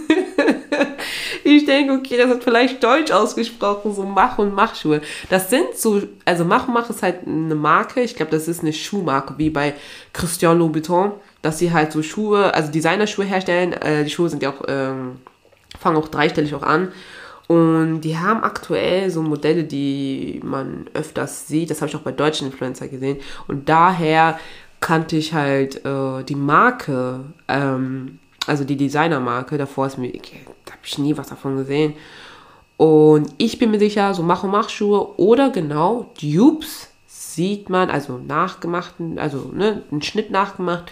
ich 1.43 1.65
denke, 1.65 1.93
okay, 1.93 2.17
das 2.17 2.29
hat 2.29 2.43
vielleicht 2.43 2.83
Deutsch 2.83 3.11
ausgesprochen, 3.11 3.93
so 3.93 4.03
Mach- 4.03 4.37
und 4.37 4.53
Mach-Schuhe. 4.53 5.01
Das 5.29 5.49
sind 5.49 5.75
so, 5.75 6.01
also 6.25 6.45
Mach 6.45 6.67
und 6.67 6.73
Mach 6.73 6.89
ist 6.89 7.03
halt 7.03 7.27
eine 7.27 7.55
Marke. 7.55 8.01
Ich 8.01 8.15
glaube, 8.15 8.31
das 8.31 8.47
ist 8.47 8.61
eine 8.61 8.73
Schuhmarke, 8.73 9.35
wie 9.37 9.49
bei 9.49 9.73
Christian 10.13 10.57
Louboutin 10.57 11.11
dass 11.41 11.59
sie 11.59 11.71
halt 11.71 11.91
so 11.91 12.03
Schuhe, 12.03 12.53
also 12.53 12.71
Designerschuhe 12.71 13.25
herstellen. 13.25 13.73
Äh, 13.73 14.03
die 14.03 14.09
Schuhe 14.09 14.29
sind 14.29 14.43
ja 14.43 14.51
auch, 14.51 14.61
ähm, 14.67 15.17
fangen 15.79 15.97
auch 15.97 16.07
dreistellig 16.07 16.53
auch 16.55 16.63
an. 16.63 16.91
Und 17.47 18.01
die 18.01 18.17
haben 18.17 18.43
aktuell 18.43 19.09
so 19.09 19.21
Modelle, 19.21 19.63
die 19.63 20.39
man 20.43 20.85
öfters 20.93 21.47
sieht. 21.47 21.69
Das 21.69 21.81
habe 21.81 21.89
ich 21.89 21.95
auch 21.95 22.01
bei 22.01 22.11
deutschen 22.11 22.47
Influencer 22.47 22.87
gesehen. 22.87 23.17
Und 23.47 23.67
daher 23.67 24.39
kannte 24.79 25.17
ich 25.17 25.33
halt 25.33 25.83
äh, 25.85 26.23
die 26.23 26.35
Marke, 26.35 27.21
ähm, 27.47 28.19
also 28.47 28.63
die 28.63 28.77
Designermarke. 28.77 29.57
Davor 29.57 29.87
ist 29.87 29.97
mir, 29.97 30.13
okay, 30.15 30.45
habe 30.81 30.87
ich 30.87 30.97
nie 30.97 31.15
was 31.15 31.29
davon 31.29 31.57
gesehen. 31.57 31.93
Und 32.77 33.31
ich 33.37 33.59
bin 33.59 33.69
mir 33.69 33.77
sicher, 33.77 34.13
so 34.15 34.23
Mach- 34.23 34.43
und 34.43 34.49
Mach-Schuhe 34.49 35.19
oder 35.19 35.51
genau 35.51 36.11
Dupes 36.19 36.89
sieht 37.05 37.69
man, 37.69 37.91
also 37.91 38.17
nachgemachten, 38.17 39.19
also 39.19 39.51
ne, 39.53 39.83
einen 39.91 40.01
Schnitt 40.01 40.31
nachgemacht, 40.31 40.91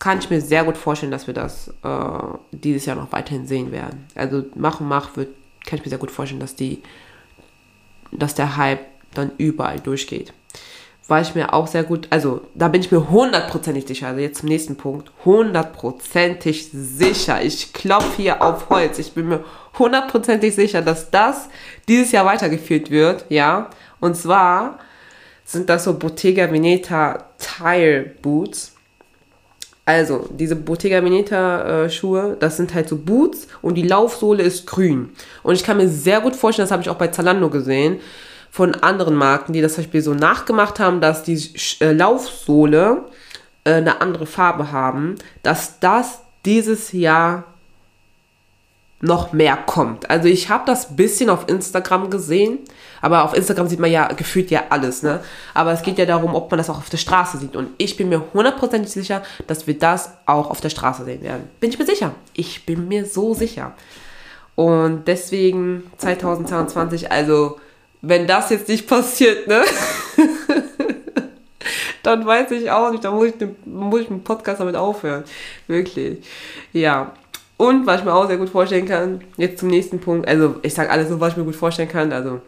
kann 0.00 0.18
ich 0.18 0.30
mir 0.30 0.40
sehr 0.40 0.64
gut 0.64 0.76
vorstellen, 0.76 1.12
dass 1.12 1.28
wir 1.28 1.34
das 1.34 1.68
äh, 1.84 2.38
dieses 2.50 2.86
Jahr 2.86 2.96
noch 2.96 3.12
weiterhin 3.12 3.46
sehen 3.46 3.70
werden. 3.70 4.06
Also 4.16 4.46
Mach 4.56 4.80
und 4.80 4.88
Mach 4.88 5.16
wird, 5.16 5.28
kann 5.64 5.78
ich 5.78 5.84
mir 5.84 5.90
sehr 5.90 5.98
gut 5.98 6.10
vorstellen, 6.10 6.40
dass 6.40 6.56
die, 6.56 6.82
dass 8.10 8.34
der 8.34 8.56
Hype 8.56 8.86
dann 9.14 9.30
überall 9.38 9.78
durchgeht. 9.78 10.32
Weil 11.08 11.22
ich 11.22 11.34
mir 11.34 11.54
auch 11.54 11.66
sehr 11.66 11.84
gut, 11.84 12.06
also 12.10 12.42
da 12.54 12.68
bin 12.68 12.82
ich 12.82 12.92
mir 12.92 13.10
hundertprozentig 13.10 13.86
sicher, 13.86 14.08
also 14.08 14.20
jetzt 14.20 14.40
zum 14.40 14.48
nächsten 14.48 14.76
Punkt, 14.76 15.10
hundertprozentig 15.24 16.68
sicher. 16.70 17.42
Ich 17.42 17.72
klopfe 17.72 18.22
hier 18.22 18.42
auf 18.42 18.68
Holz. 18.68 18.98
Ich 18.98 19.14
bin 19.14 19.28
mir 19.28 19.44
hundertprozentig 19.78 20.54
sicher, 20.54 20.82
dass 20.82 21.10
das 21.10 21.48
dieses 21.88 22.12
Jahr 22.12 22.26
weitergeführt 22.26 22.90
wird, 22.90 23.24
ja. 23.30 23.70
Und 24.00 24.16
zwar 24.16 24.78
sind 25.44 25.70
das 25.70 25.84
so 25.84 25.98
Bottega 25.98 26.52
Veneta 26.52 27.24
Tire 27.38 28.10
Boots 28.20 28.74
also, 29.88 30.28
diese 30.30 30.54
Bottega 30.54 31.02
Veneta 31.02 31.84
äh, 31.84 31.88
Schuhe, 31.88 32.36
das 32.38 32.58
sind 32.58 32.74
halt 32.74 32.90
so 32.90 32.96
Boots 32.98 33.48
und 33.62 33.74
die 33.74 33.88
Laufsohle 33.88 34.42
ist 34.42 34.66
grün. 34.66 35.08
Und 35.42 35.54
ich 35.54 35.64
kann 35.64 35.78
mir 35.78 35.88
sehr 35.88 36.20
gut 36.20 36.36
vorstellen, 36.36 36.64
das 36.64 36.72
habe 36.72 36.82
ich 36.82 36.90
auch 36.90 36.96
bei 36.96 37.06
Zalando 37.06 37.48
gesehen, 37.48 37.98
von 38.50 38.74
anderen 38.74 39.14
Marken, 39.14 39.52
die 39.52 39.60
das 39.60 39.74
zum 39.74 39.84
Beispiel 39.84 40.02
so 40.02 40.14
nachgemacht 40.14 40.80
haben, 40.80 41.00
dass 41.00 41.22
die 41.22 41.40
äh, 41.80 41.92
Laufsohle 41.92 43.04
äh, 43.64 43.74
eine 43.74 44.00
andere 44.00 44.26
Farbe 44.26 44.72
haben, 44.72 45.16
dass 45.42 45.80
das 45.80 46.20
dieses 46.44 46.92
Jahr 46.92 47.44
noch 49.00 49.32
mehr 49.32 49.56
kommt. 49.56 50.10
Also 50.10 50.26
ich 50.28 50.48
habe 50.48 50.64
das 50.66 50.96
bisschen 50.96 51.30
auf 51.30 51.48
Instagram 51.48 52.10
gesehen, 52.10 52.58
aber 53.00 53.24
auf 53.24 53.34
Instagram 53.34 53.68
sieht 53.68 53.78
man 53.78 53.92
ja 53.92 54.08
gefühlt 54.08 54.50
ja 54.50 54.64
alles, 54.70 55.04
ne? 55.04 55.20
Aber 55.54 55.72
es 55.72 55.82
geht 55.82 55.98
ja 55.98 56.06
darum, 56.06 56.34
ob 56.34 56.50
man 56.50 56.58
das 56.58 56.68
auch 56.68 56.78
auf 56.78 56.90
der 56.90 56.96
Straße 56.96 57.38
sieht. 57.38 57.54
Und 57.54 57.68
ich 57.78 57.96
bin 57.96 58.08
mir 58.08 58.24
hundertprozentig 58.34 58.90
sicher, 58.90 59.22
dass 59.46 59.68
wir 59.68 59.78
das 59.78 60.10
auch 60.26 60.50
auf 60.50 60.60
der 60.60 60.70
Straße 60.70 61.04
sehen 61.04 61.22
werden. 61.22 61.48
Bin 61.60 61.70
ich 61.70 61.78
mir 61.78 61.86
sicher. 61.86 62.12
Ich 62.34 62.66
bin 62.66 62.88
mir 62.88 63.06
so 63.06 63.34
sicher. 63.34 63.72
Und 64.56 65.06
deswegen 65.06 65.84
2022, 65.98 67.12
also 67.12 67.60
wenn 68.00 68.26
das 68.26 68.50
jetzt 68.50 68.68
nicht 68.68 68.86
passiert, 68.86 69.48
ne? 69.48 69.62
dann 72.02 72.24
weiß 72.24 72.50
ich 72.52 72.70
auch 72.70 72.90
nicht, 72.90 73.04
dann 73.04 73.14
muss 73.14 73.28
ich, 73.28 73.34
muss 73.64 74.02
ich 74.02 74.10
einen 74.10 74.22
Podcast 74.22 74.60
damit 74.60 74.76
aufhören. 74.76 75.24
Wirklich. 75.66 76.24
Ja. 76.72 77.12
Und 77.56 77.86
was 77.86 78.00
ich 78.00 78.04
mir 78.04 78.14
auch 78.14 78.28
sehr 78.28 78.36
gut 78.36 78.50
vorstellen 78.50 78.86
kann, 78.86 79.22
jetzt 79.36 79.58
zum 79.58 79.68
nächsten 79.68 79.98
Punkt, 79.98 80.28
also 80.28 80.56
ich 80.62 80.74
sage 80.74 80.90
alles 80.90 81.08
so, 81.08 81.18
was 81.18 81.32
ich 81.32 81.36
mir 81.36 81.44
gut 81.44 81.56
vorstellen 81.56 81.88
kann, 81.88 82.12
also 82.12 82.40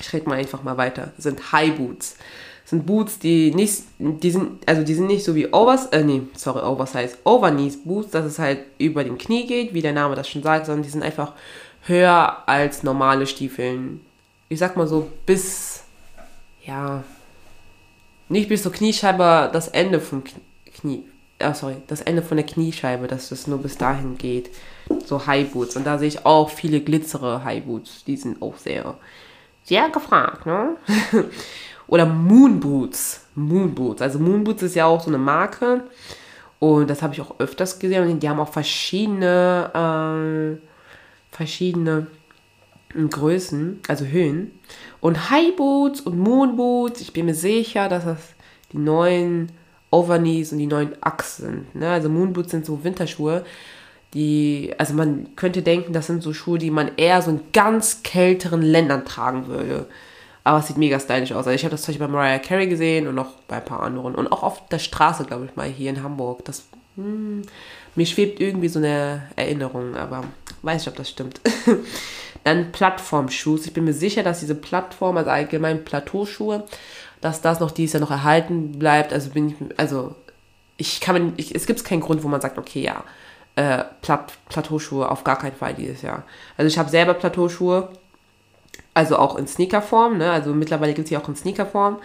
ich 0.00 0.12
rede 0.12 0.28
mal 0.28 0.38
einfach 0.38 0.64
mal 0.64 0.76
weiter, 0.76 1.12
sind 1.18 1.52
High 1.52 1.76
Boots. 1.76 2.16
sind 2.64 2.84
Boots, 2.84 3.20
die 3.20 3.54
nicht, 3.54 3.84
die 3.98 4.30
sind, 4.30 4.68
also 4.68 4.82
die 4.82 4.94
sind 4.94 5.06
nicht 5.06 5.24
so 5.24 5.36
wie 5.36 5.52
Overs, 5.52 5.86
äh, 5.86 6.02
nee, 6.02 6.22
sorry, 6.34 6.62
Oversize, 6.62 7.16
Overknees 7.24 7.84
Boots, 7.84 8.10
dass 8.10 8.24
es 8.24 8.40
halt 8.40 8.60
über 8.78 9.04
dem 9.04 9.18
Knie 9.18 9.46
geht, 9.46 9.72
wie 9.72 9.82
der 9.82 9.92
Name 9.92 10.16
das 10.16 10.28
schon 10.28 10.42
sagt, 10.42 10.66
sondern 10.66 10.82
die 10.82 10.90
sind 10.90 11.04
einfach 11.04 11.34
höher 11.82 12.42
als 12.46 12.82
normale 12.82 13.28
Stiefeln. 13.28 14.00
Ich 14.50 14.58
sag 14.58 14.76
mal 14.76 14.88
so 14.88 15.08
bis, 15.26 15.84
ja, 16.66 17.04
nicht 18.28 18.48
bis 18.48 18.64
zur 18.64 18.72
Kniescheibe, 18.72 19.48
das 19.52 19.68
Ende 19.68 20.00
vom 20.00 20.24
Knie, 20.24 21.04
äh, 21.38 21.54
sorry, 21.54 21.76
das 21.86 22.00
Ende 22.00 22.20
von 22.20 22.36
der 22.36 22.44
Kniescheibe, 22.44 23.06
dass 23.06 23.30
es 23.30 23.46
nur 23.46 23.58
bis 23.58 23.78
dahin 23.78 24.18
geht. 24.18 24.50
So 25.06 25.24
High 25.24 25.52
Boots. 25.52 25.76
Und 25.76 25.86
da 25.86 25.98
sehe 25.98 26.08
ich 26.08 26.26
auch 26.26 26.50
viele 26.50 26.80
glitzere 26.80 27.44
High 27.44 27.62
Boots. 27.62 28.02
Die 28.04 28.16
sind 28.16 28.42
auch 28.42 28.56
sehr, 28.56 28.96
sehr 29.62 29.88
gefragt, 29.88 30.46
ne? 30.46 30.76
Oder 31.86 32.06
Moon 32.06 32.58
Boots. 32.58 33.24
Moon 33.36 33.72
Boots. 33.72 34.02
Also 34.02 34.18
Moon 34.18 34.42
Boots 34.42 34.64
ist 34.64 34.74
ja 34.74 34.86
auch 34.86 35.00
so 35.00 35.10
eine 35.10 35.18
Marke. 35.18 35.84
Und 36.58 36.90
das 36.90 37.02
habe 37.02 37.14
ich 37.14 37.20
auch 37.20 37.38
öfters 37.38 37.78
gesehen. 37.78 38.08
Und 38.08 38.20
die 38.20 38.28
haben 38.28 38.40
auch 38.40 38.52
verschiedene, 38.52 40.58
äh, 40.60 41.36
verschiedene 41.36 42.08
Größen, 42.94 43.80
also 43.88 44.04
Höhen. 44.04 44.52
Und 45.00 45.30
High 45.30 45.56
Boots 45.56 46.00
und 46.00 46.18
Moon 46.18 46.56
Boots, 46.56 47.00
ich 47.00 47.12
bin 47.12 47.26
mir 47.26 47.34
sicher, 47.34 47.88
dass 47.88 48.04
das 48.04 48.18
die 48.72 48.78
neuen 48.78 49.52
Overknees 49.90 50.52
und 50.52 50.58
die 50.58 50.66
neuen 50.66 50.92
Axe 51.02 51.42
sind. 51.42 51.74
Ne? 51.74 51.88
Also 51.88 52.08
Moon 52.08 52.32
Boots 52.32 52.50
sind 52.50 52.66
so 52.66 52.84
Winterschuhe, 52.84 53.44
die, 54.14 54.74
also 54.78 54.94
man 54.94 55.36
könnte 55.36 55.62
denken, 55.62 55.92
das 55.92 56.08
sind 56.08 56.22
so 56.22 56.32
Schuhe, 56.32 56.58
die 56.58 56.70
man 56.70 56.90
eher 56.96 57.22
so 57.22 57.30
in 57.30 57.40
ganz 57.52 58.02
kälteren 58.02 58.62
Ländern 58.62 59.04
tragen 59.04 59.46
würde. 59.46 59.86
Aber 60.42 60.58
es 60.58 60.66
sieht 60.66 60.78
mega 60.78 60.98
stylisch 60.98 61.32
aus. 61.32 61.46
Also 61.46 61.50
ich 61.50 61.64
habe 61.64 61.72
das 61.72 61.82
zum 61.82 61.92
Beispiel 61.92 62.06
bei 62.06 62.12
Mariah 62.12 62.38
Carey 62.38 62.66
gesehen 62.66 63.06
und 63.06 63.14
noch 63.14 63.34
bei 63.46 63.56
ein 63.56 63.64
paar 63.64 63.82
anderen. 63.82 64.14
Und 64.14 64.32
auch 64.32 64.42
auf 64.42 64.68
der 64.68 64.78
Straße, 64.78 65.24
glaube 65.24 65.44
ich 65.44 65.54
mal, 65.54 65.68
hier 65.68 65.90
in 65.90 66.02
Hamburg. 66.02 66.44
Das, 66.44 66.64
hm, 66.96 67.42
mir 67.94 68.06
schwebt 68.06 68.40
irgendwie 68.40 68.68
so 68.68 68.78
eine 68.78 69.28
Erinnerung, 69.36 69.94
aber 69.96 70.24
weiß 70.62 70.82
ich, 70.82 70.88
ob 70.88 70.96
das 70.96 71.10
stimmt. 71.10 71.40
Dann 72.44 72.72
Plattformschuhe. 72.72 73.58
Ich 73.58 73.72
bin 73.72 73.84
mir 73.84 73.92
sicher, 73.92 74.22
dass 74.22 74.40
diese 74.40 74.54
Plattform, 74.54 75.16
also 75.16 75.30
allgemein 75.30 75.84
Plateauschuhe, 75.84 76.64
dass 77.20 77.40
das 77.40 77.60
noch 77.60 77.70
dieses 77.70 77.94
Jahr 77.94 78.00
noch 78.00 78.10
erhalten 78.10 78.78
bleibt. 78.78 79.12
Also 79.12 79.30
bin 79.30 79.48
ich, 79.50 79.78
also 79.78 80.14
ich 80.76 81.00
kann 81.00 81.34
ich, 81.36 81.54
es 81.54 81.66
gibt 81.66 81.84
keinen 81.84 82.00
Grund, 82.00 82.24
wo 82.24 82.28
man 82.28 82.40
sagt, 82.40 82.56
okay, 82.56 82.80
ja, 82.82 83.04
äh, 83.56 83.84
Platt, 84.00 84.32
Plateauschuhe 84.48 85.10
auf 85.10 85.24
gar 85.24 85.38
keinen 85.38 85.54
Fall 85.54 85.74
dieses 85.74 86.02
Jahr. 86.02 86.24
Also 86.56 86.68
ich 86.68 86.78
habe 86.78 86.88
selber 86.88 87.14
Plateauschuhe, 87.14 87.88
also 88.94 89.18
auch 89.18 89.36
in 89.36 89.46
Sneakerform, 89.46 90.18
ne? 90.18 90.30
Also 90.30 90.54
mittlerweile 90.54 90.94
gibt 90.94 91.06
es 91.06 91.08
die 91.10 91.16
auch 91.16 91.28
in 91.28 91.36
Sneakerform. 91.36 91.98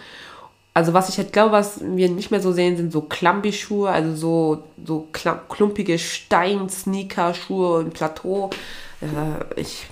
Also 0.74 0.92
was 0.92 1.08
ich 1.08 1.16
halt 1.16 1.32
glaube, 1.32 1.52
was 1.52 1.80
wir 1.82 2.10
nicht 2.10 2.30
mehr 2.30 2.42
so 2.42 2.52
sehen, 2.52 2.76
sind 2.76 2.92
so 2.92 3.00
Klambi-Schuhe, 3.00 3.88
also 3.88 4.14
so, 4.14 4.64
so 4.84 5.08
klumpige 5.48 5.98
Stein-Sneaker-Schuhe 5.98 7.78
und 7.78 7.94
Plateau. 7.94 8.50
Äh, 9.00 9.60
ich, 9.60 9.86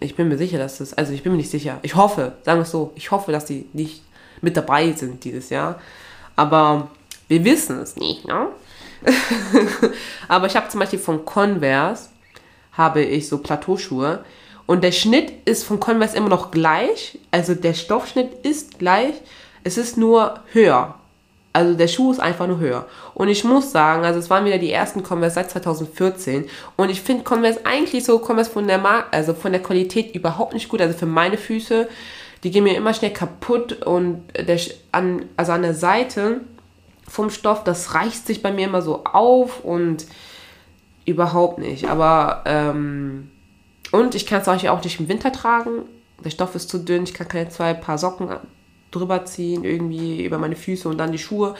ich 0.00 0.14
bin 0.16 0.28
mir 0.28 0.38
sicher, 0.38 0.58
dass 0.58 0.78
das, 0.78 0.94
also 0.94 1.12
ich 1.12 1.22
bin 1.22 1.32
mir 1.32 1.38
nicht 1.38 1.50
sicher. 1.50 1.78
Ich 1.82 1.94
hoffe, 1.94 2.32
sagen 2.42 2.58
wir 2.58 2.64
es 2.64 2.70
so, 2.70 2.92
ich 2.94 3.10
hoffe, 3.10 3.32
dass 3.32 3.46
die 3.46 3.66
nicht 3.72 4.02
mit 4.40 4.56
dabei 4.56 4.92
sind 4.92 5.24
dieses 5.24 5.50
Jahr. 5.50 5.80
Aber 6.36 6.90
wir 7.28 7.44
wissen 7.44 7.78
es 7.78 7.96
nicht, 7.96 8.26
ne? 8.26 8.48
Aber 10.28 10.46
ich 10.46 10.56
habe 10.56 10.68
zum 10.68 10.80
Beispiel 10.80 10.98
von 10.98 11.24
Converse, 11.24 12.10
habe 12.72 13.02
ich 13.02 13.28
so 13.28 13.38
Plateauschuhe. 13.38 14.24
Und 14.66 14.84
der 14.84 14.92
Schnitt 14.92 15.32
ist 15.44 15.64
von 15.64 15.80
Converse 15.80 16.16
immer 16.16 16.28
noch 16.28 16.50
gleich. 16.50 17.18
Also 17.30 17.54
der 17.54 17.74
Stoffschnitt 17.74 18.32
ist 18.44 18.78
gleich. 18.78 19.14
Es 19.64 19.76
ist 19.76 19.96
nur 19.96 20.40
höher. 20.52 20.94
Also 21.52 21.74
der 21.74 21.88
Schuh 21.88 22.12
ist 22.12 22.20
einfach 22.20 22.46
nur 22.46 22.58
höher. 22.58 22.86
Und 23.14 23.28
ich 23.28 23.44
muss 23.44 23.72
sagen, 23.72 24.04
also 24.04 24.18
es 24.18 24.30
waren 24.30 24.46
wieder 24.46 24.58
die 24.58 24.72
ersten 24.72 25.02
Converse 25.02 25.34
seit 25.34 25.50
2014. 25.50 26.46
Und 26.76 26.90
ich 26.90 27.02
finde 27.02 27.24
Converse 27.24 27.60
eigentlich 27.64 28.04
so 28.04 28.18
Converse 28.18 28.50
von 28.50 28.66
der 28.66 28.78
Mar 28.78 29.06
also 29.10 29.34
von 29.34 29.52
der 29.52 29.62
Qualität 29.62 30.14
überhaupt 30.14 30.54
nicht 30.54 30.68
gut. 30.68 30.80
Also 30.80 30.96
für 30.96 31.06
meine 31.06 31.36
Füße, 31.36 31.88
die 32.42 32.50
gehen 32.50 32.64
mir 32.64 32.76
immer 32.76 32.94
schnell 32.94 33.12
kaputt. 33.12 33.82
Und 33.82 34.22
der, 34.34 34.58
an, 34.92 35.26
also 35.36 35.52
an 35.52 35.62
der 35.62 35.74
Seite 35.74 36.40
vom 37.06 37.28
Stoff, 37.28 37.64
das 37.64 37.94
reicht 37.94 38.26
sich 38.26 38.42
bei 38.42 38.50
mir 38.50 38.66
immer 38.66 38.80
so 38.80 39.04
auf 39.04 39.62
und 39.62 40.06
überhaupt 41.04 41.58
nicht. 41.58 41.86
Aber, 41.88 42.44
ähm, 42.46 43.30
und 43.90 44.14
ich 44.14 44.24
kann 44.24 44.40
es 44.40 44.48
auch 44.48 44.82
nicht 44.82 45.00
im 45.00 45.08
Winter 45.08 45.32
tragen. 45.32 45.82
Der 46.24 46.30
Stoff 46.30 46.54
ist 46.54 46.70
zu 46.70 46.78
dünn, 46.78 47.02
ich 47.02 47.12
kann 47.12 47.28
keine 47.28 47.50
zwei 47.50 47.74
Paar 47.74 47.98
Socken 47.98 48.30
drüber 48.92 49.24
ziehen, 49.24 49.64
irgendwie 49.64 50.24
über 50.24 50.38
meine 50.38 50.56
Füße 50.56 50.88
und 50.88 50.98
dann 50.98 51.12
die 51.12 51.18
Schuhe. 51.18 51.54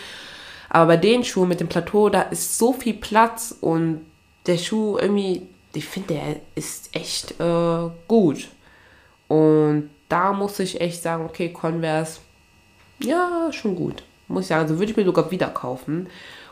Aber 0.68 0.86
bei 0.86 0.96
den 0.96 1.24
Schuhen 1.24 1.48
mit 1.48 1.60
dem 1.60 1.68
Plateau, 1.68 2.08
da 2.08 2.22
ist 2.22 2.58
so 2.58 2.72
viel 2.72 2.94
Platz 2.94 3.54
und 3.60 4.00
der 4.46 4.58
Schuh 4.58 4.98
irgendwie, 4.98 5.42
ich 5.74 5.86
finde, 5.86 6.14
der 6.14 6.36
ist 6.54 6.94
echt 6.94 7.40
äh, 7.40 7.90
gut. 8.08 8.48
Und 9.28 9.90
da 10.08 10.32
muss 10.32 10.58
ich 10.58 10.80
echt 10.80 11.02
sagen, 11.02 11.24
okay, 11.24 11.50
Converse, 11.50 12.20
ja, 13.00 13.50
schon 13.52 13.76
gut 13.76 14.02
muss 14.32 14.44
ich 14.44 14.48
sagen. 14.48 14.62
Also 14.62 14.78
würde 14.78 14.90
ich 14.90 14.96
mir 14.96 15.04
sogar 15.04 15.30
wieder 15.30 15.48
kaufen. 15.48 16.08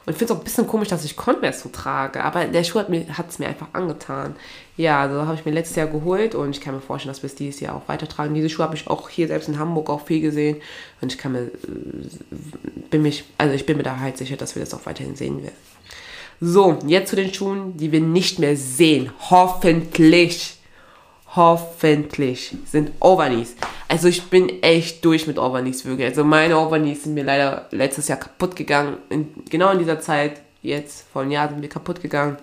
Und 0.06 0.12
ich 0.12 0.18
finde 0.18 0.32
es 0.32 0.36
auch 0.36 0.42
ein 0.42 0.44
bisschen 0.44 0.66
komisch, 0.66 0.88
dass 0.88 1.04
ich 1.04 1.16
Converse 1.16 1.60
so 1.60 1.68
trage. 1.68 2.24
Aber 2.24 2.46
der 2.46 2.64
Schuh 2.64 2.78
hat 2.78 2.88
es 2.88 3.38
mir, 3.38 3.46
mir 3.46 3.48
einfach 3.48 3.68
angetan. 3.72 4.34
Ja, 4.76 5.02
also 5.02 5.26
habe 5.26 5.34
ich 5.34 5.44
mir 5.44 5.50
letztes 5.50 5.76
Jahr 5.76 5.88
geholt 5.88 6.34
und 6.34 6.50
ich 6.50 6.60
kann 6.60 6.74
mir 6.74 6.80
vorstellen, 6.80 7.12
dass 7.12 7.22
wir 7.22 7.28
es 7.28 7.34
dieses 7.34 7.60
Jahr 7.60 7.76
auch 7.76 7.86
weitertragen. 7.86 8.34
Diese 8.34 8.48
Schuhe 8.48 8.64
habe 8.64 8.76
ich 8.76 8.88
auch 8.88 9.10
hier 9.10 9.28
selbst 9.28 9.48
in 9.48 9.58
Hamburg 9.58 9.90
auch 9.90 10.06
viel 10.06 10.20
gesehen. 10.20 10.56
Und 11.00 11.12
ich 11.12 11.18
kann 11.18 11.32
mir, 11.32 11.50
bin 12.90 13.02
mich, 13.02 13.24
also 13.36 13.54
ich 13.54 13.66
bin 13.66 13.76
mir 13.76 13.82
da 13.82 13.98
halt 13.98 14.16
sicher, 14.16 14.36
dass 14.36 14.54
wir 14.54 14.60
das 14.60 14.72
auch 14.72 14.86
weiterhin 14.86 15.16
sehen 15.16 15.42
werden. 15.42 15.56
So, 16.40 16.78
jetzt 16.86 17.10
zu 17.10 17.16
den 17.16 17.34
Schuhen, 17.34 17.76
die 17.76 17.92
wir 17.92 18.00
nicht 18.00 18.38
mehr 18.38 18.56
sehen. 18.56 19.12
Hoffentlich 19.28 20.59
hoffentlich 21.36 22.56
sind 22.66 22.92
Overknees. 23.00 23.54
Also 23.88 24.08
ich 24.08 24.24
bin 24.24 24.62
echt 24.62 25.04
durch 25.04 25.26
mit 25.26 25.38
Overknees 25.38 25.84
wirklich. 25.84 26.08
Also 26.08 26.24
meine 26.24 26.58
Overknees 26.58 27.04
sind 27.04 27.14
mir 27.14 27.24
leider 27.24 27.66
letztes 27.70 28.08
Jahr 28.08 28.18
kaputt 28.18 28.56
gegangen. 28.56 28.96
In, 29.10 29.28
genau 29.48 29.70
in 29.70 29.78
dieser 29.78 30.00
Zeit, 30.00 30.40
jetzt 30.62 31.06
vor 31.12 31.22
einem 31.22 31.30
Jahr 31.30 31.48
sind 31.48 31.60
mir 31.60 31.68
kaputt 31.68 32.02
gegangen. 32.02 32.36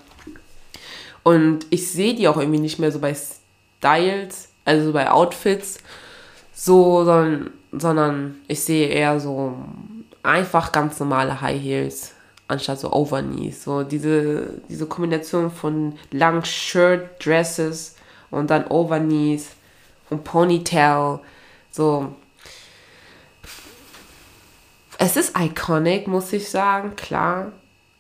Und 1.24 1.66
ich 1.70 1.92
sehe 1.92 2.16
die 2.16 2.28
auch 2.28 2.38
irgendwie 2.38 2.60
nicht 2.60 2.80
mehr 2.80 2.92
so 2.92 3.00
bei 3.00 3.14
Styles, 3.14 4.48
also 4.64 4.94
bei 4.94 5.12
Outfits, 5.12 5.80
so, 6.54 7.04
sondern, 7.04 7.52
sondern 7.74 8.36
ich 8.48 8.62
sehe 8.62 8.88
eher 8.88 9.20
so 9.20 9.58
einfach 10.24 10.72
ganz 10.72 11.00
normale 11.00 11.42
High 11.42 11.62
Heels 11.62 12.14
anstatt 12.48 12.80
so 12.80 12.94
Overknees. 12.94 13.66
So 13.66 13.84
diese, 13.84 14.62
diese 14.70 14.86
Kombination 14.86 15.52
von 15.52 15.96
langen 16.12 16.46
Shirt, 16.46 17.24
Dresses, 17.24 17.97
und 18.32 18.50
dann 18.50 18.68
Overknees 18.68 19.50
und 20.10 20.24
Ponytail. 20.24 21.20
So. 21.72 22.14
Es 24.98 25.16
ist 25.16 25.38
iconic, 25.38 26.08
muss 26.08 26.34
ich 26.34 26.50
sagen, 26.50 26.96
klar. 26.96 27.52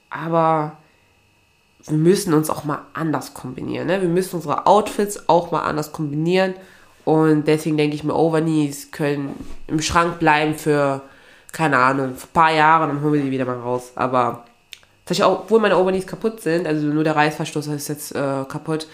Aber 0.09 0.77
wir 1.85 1.97
müssen 1.97 2.33
uns 2.33 2.49
auch 2.49 2.63
mal 2.63 2.81
anders 2.93 3.33
kombinieren. 3.33 3.87
Ne? 3.87 4.01
Wir 4.01 4.09
müssen 4.09 4.35
unsere 4.37 4.65
Outfits 4.65 5.29
auch 5.29 5.51
mal 5.51 5.61
anders 5.61 5.91
kombinieren. 5.91 6.53
Und 7.05 7.47
deswegen 7.47 7.77
denke 7.77 7.95
ich 7.95 8.03
mir, 8.03 8.15
Overknees 8.15 8.91
können 8.91 9.33
im 9.67 9.81
Schrank 9.81 10.19
bleiben 10.19 10.55
für, 10.55 11.01
keine 11.53 11.77
Ahnung, 11.77 12.15
für 12.15 12.27
ein 12.27 12.33
paar 12.33 12.51
Jahre, 12.51 12.87
dann 12.87 13.01
holen 13.01 13.13
wir 13.13 13.21
sie 13.21 13.31
wieder 13.31 13.45
mal 13.45 13.59
raus. 13.59 13.93
Aber 13.95 14.43
obwohl 15.23 15.61
meine 15.61 15.77
Overknees 15.77 16.05
kaputt 16.05 16.41
sind, 16.41 16.67
also 16.67 16.87
nur 16.87 17.05
der 17.05 17.15
Reißverschluss 17.15 17.67
ist 17.67 17.87
jetzt 17.87 18.13
äh, 18.13 18.43
kaputt, 18.49 18.87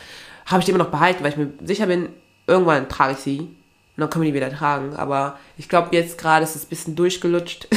habe 0.45 0.59
ich 0.59 0.65
die 0.65 0.71
immer 0.71 0.83
noch 0.83 0.91
behalten, 0.91 1.23
weil 1.23 1.31
ich 1.31 1.37
mir 1.37 1.51
sicher 1.63 1.87
bin, 1.87 2.09
irgendwann 2.47 2.89
trage 2.89 3.13
ich 3.13 3.19
sie. 3.19 3.39
Und 3.39 4.01
dann 4.01 4.09
können 4.09 4.23
wir 4.23 4.31
die 4.31 4.35
wieder 4.35 4.51
tragen. 4.51 4.95
Aber 4.95 5.37
ich 5.57 5.69
glaube, 5.69 5.95
jetzt 5.95 6.17
gerade 6.17 6.43
ist 6.43 6.55
es 6.55 6.65
ein 6.65 6.69
bisschen 6.69 6.95
durchgelutscht. 6.95 7.67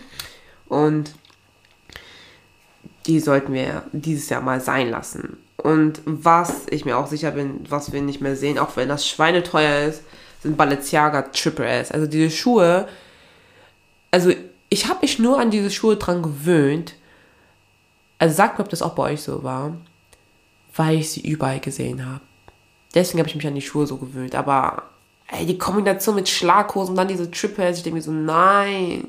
und 0.68 1.14
die 3.06 3.20
sollten 3.20 3.52
wir 3.52 3.84
dieses 3.92 4.28
Jahr 4.28 4.42
mal 4.42 4.60
sein 4.60 4.90
lassen. 4.90 5.38
Und 5.56 6.02
was 6.04 6.66
ich 6.70 6.84
mir 6.84 6.98
auch 6.98 7.06
sicher 7.06 7.30
bin, 7.30 7.64
was 7.68 7.92
wir 7.92 8.02
nicht 8.02 8.20
mehr 8.20 8.36
sehen, 8.36 8.58
auch 8.58 8.76
wenn 8.76 8.88
das 8.88 9.08
schweineteuer 9.08 9.88
ist, 9.88 10.02
sind 10.42 10.56
Balenciaga 10.56 11.22
Triple 11.22 11.66
S. 11.66 11.90
Also 11.90 12.06
diese 12.06 12.30
Schuhe, 12.30 12.86
also 14.10 14.32
ich 14.68 14.88
habe 14.88 15.00
mich 15.02 15.18
nur 15.18 15.40
an 15.40 15.50
diese 15.50 15.70
Schuhe 15.70 15.96
dran 15.96 16.22
gewöhnt. 16.22 16.94
Also 18.18 18.34
sagt 18.34 18.58
mir, 18.58 18.64
ob 18.64 18.70
das 18.70 18.82
auch 18.82 18.94
bei 18.94 19.12
euch 19.12 19.22
so 19.22 19.42
war 19.42 19.74
weil 20.76 20.98
ich 20.98 21.10
sie 21.10 21.20
überall 21.20 21.60
gesehen 21.60 22.04
habe. 22.04 22.20
Deswegen 22.94 23.18
habe 23.18 23.28
ich 23.28 23.34
mich 23.34 23.46
an 23.46 23.54
die 23.54 23.62
Schuhe 23.62 23.86
so 23.86 23.96
gewöhnt. 23.96 24.34
Aber 24.34 24.84
ey, 25.28 25.46
die 25.46 25.58
Kombination 25.58 26.14
mit 26.14 26.28
Schlaghosen 26.28 26.90
und 26.92 26.96
dann 26.96 27.08
diese 27.08 27.30
Triples, 27.30 27.78
ich 27.78 27.82
denke 27.82 27.96
mir 27.96 28.02
so, 28.02 28.12
nein. 28.12 29.08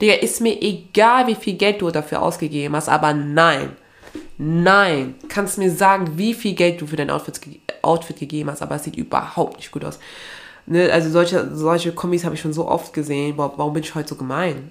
Digga, 0.00 0.14
ist 0.14 0.40
mir 0.40 0.60
egal, 0.60 1.26
wie 1.26 1.34
viel 1.34 1.54
Geld 1.54 1.80
du 1.80 1.90
dafür 1.90 2.20
ausgegeben 2.22 2.74
hast, 2.74 2.88
aber 2.88 3.14
nein. 3.14 3.76
Nein. 4.36 5.14
Kannst 5.28 5.58
mir 5.58 5.70
sagen, 5.70 6.18
wie 6.18 6.34
viel 6.34 6.54
Geld 6.54 6.80
du 6.80 6.86
für 6.86 6.96
dein 6.96 7.10
Outfit, 7.10 7.40
Outfit 7.82 8.18
gegeben 8.18 8.50
hast, 8.50 8.62
aber 8.62 8.76
es 8.76 8.84
sieht 8.84 8.96
überhaupt 8.96 9.58
nicht 9.58 9.70
gut 9.70 9.84
aus. 9.84 9.98
Ne, 10.66 10.90
also 10.90 11.10
solche, 11.10 11.54
solche 11.54 11.92
Kombis 11.92 12.24
habe 12.24 12.34
ich 12.34 12.40
schon 12.40 12.54
so 12.54 12.66
oft 12.66 12.92
gesehen. 12.92 13.34
Warum, 13.36 13.58
warum 13.58 13.72
bin 13.74 13.82
ich 13.82 13.94
heute 13.94 14.08
so 14.08 14.16
gemein? 14.16 14.70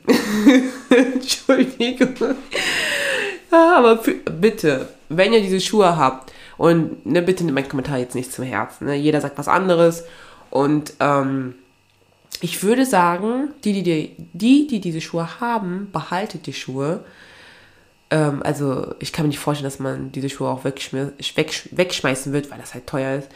Entschuldigung. 0.89 2.15
Aber 3.51 3.99
für, 3.99 4.13
bitte, 4.13 4.89
wenn 5.17 5.33
ihr 5.33 5.41
diese 5.41 5.61
Schuhe 5.61 5.97
habt, 5.97 6.31
und 6.57 7.05
ne, 7.05 7.21
bitte 7.21 7.43
nimmt 7.43 7.55
mein 7.55 7.67
Kommentar 7.67 7.97
jetzt 7.97 8.15
nicht 8.15 8.31
zum 8.31 8.45
Herzen. 8.45 8.85
Ne? 8.85 8.95
Jeder 8.95 9.21
sagt 9.21 9.37
was 9.37 9.47
anderes. 9.47 10.03
Und 10.49 10.93
ähm, 10.99 11.55
ich 12.41 12.63
würde 12.63 12.85
sagen, 12.85 13.49
die 13.63 13.83
die, 13.83 14.15
die, 14.33 14.67
die 14.67 14.79
diese 14.79 15.01
Schuhe 15.01 15.39
haben, 15.39 15.89
behaltet 15.91 16.45
die 16.45 16.53
Schuhe. 16.53 17.03
Ähm, 18.11 18.41
also 18.43 18.93
ich 18.99 19.11
kann 19.13 19.25
mir 19.25 19.29
nicht 19.29 19.39
vorstellen, 19.39 19.69
dass 19.69 19.79
man 19.79 20.11
diese 20.11 20.29
Schuhe 20.29 20.49
auch 20.49 20.63
wegschmeißen 20.63 22.33
wird, 22.33 22.51
weil 22.51 22.59
das 22.59 22.73
halt 22.73 22.87
teuer 22.87 23.17
ist. 23.17 23.29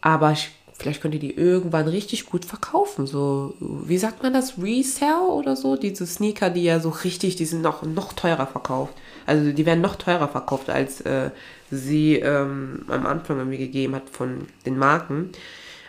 Aber 0.00 0.32
ich, 0.32 0.50
vielleicht 0.72 1.00
könnt 1.00 1.14
ihr 1.14 1.20
die 1.20 1.36
irgendwann 1.36 1.86
richtig 1.86 2.26
gut 2.26 2.44
verkaufen. 2.44 3.06
So, 3.06 3.54
wie 3.60 3.98
sagt 3.98 4.22
man 4.22 4.32
das? 4.32 4.54
Resell 4.60 5.28
oder 5.30 5.54
so? 5.54 5.76
Diese 5.76 6.06
Sneaker, 6.06 6.50
die 6.50 6.64
ja 6.64 6.80
so 6.80 6.88
richtig, 6.88 7.36
die 7.36 7.44
sind 7.44 7.62
noch, 7.62 7.82
noch 7.82 8.14
teurer 8.14 8.48
verkauft. 8.48 8.94
Also 9.26 9.52
die 9.52 9.66
werden 9.66 9.80
noch 9.80 9.96
teurer 9.96 10.28
verkauft, 10.28 10.70
als 10.70 11.00
äh, 11.02 11.30
sie 11.70 12.16
ähm, 12.16 12.84
am 12.88 13.06
Anfang 13.06 13.38
irgendwie 13.38 13.58
gegeben 13.58 13.94
hat 13.94 14.10
von 14.10 14.46
den 14.66 14.78
Marken. 14.78 15.30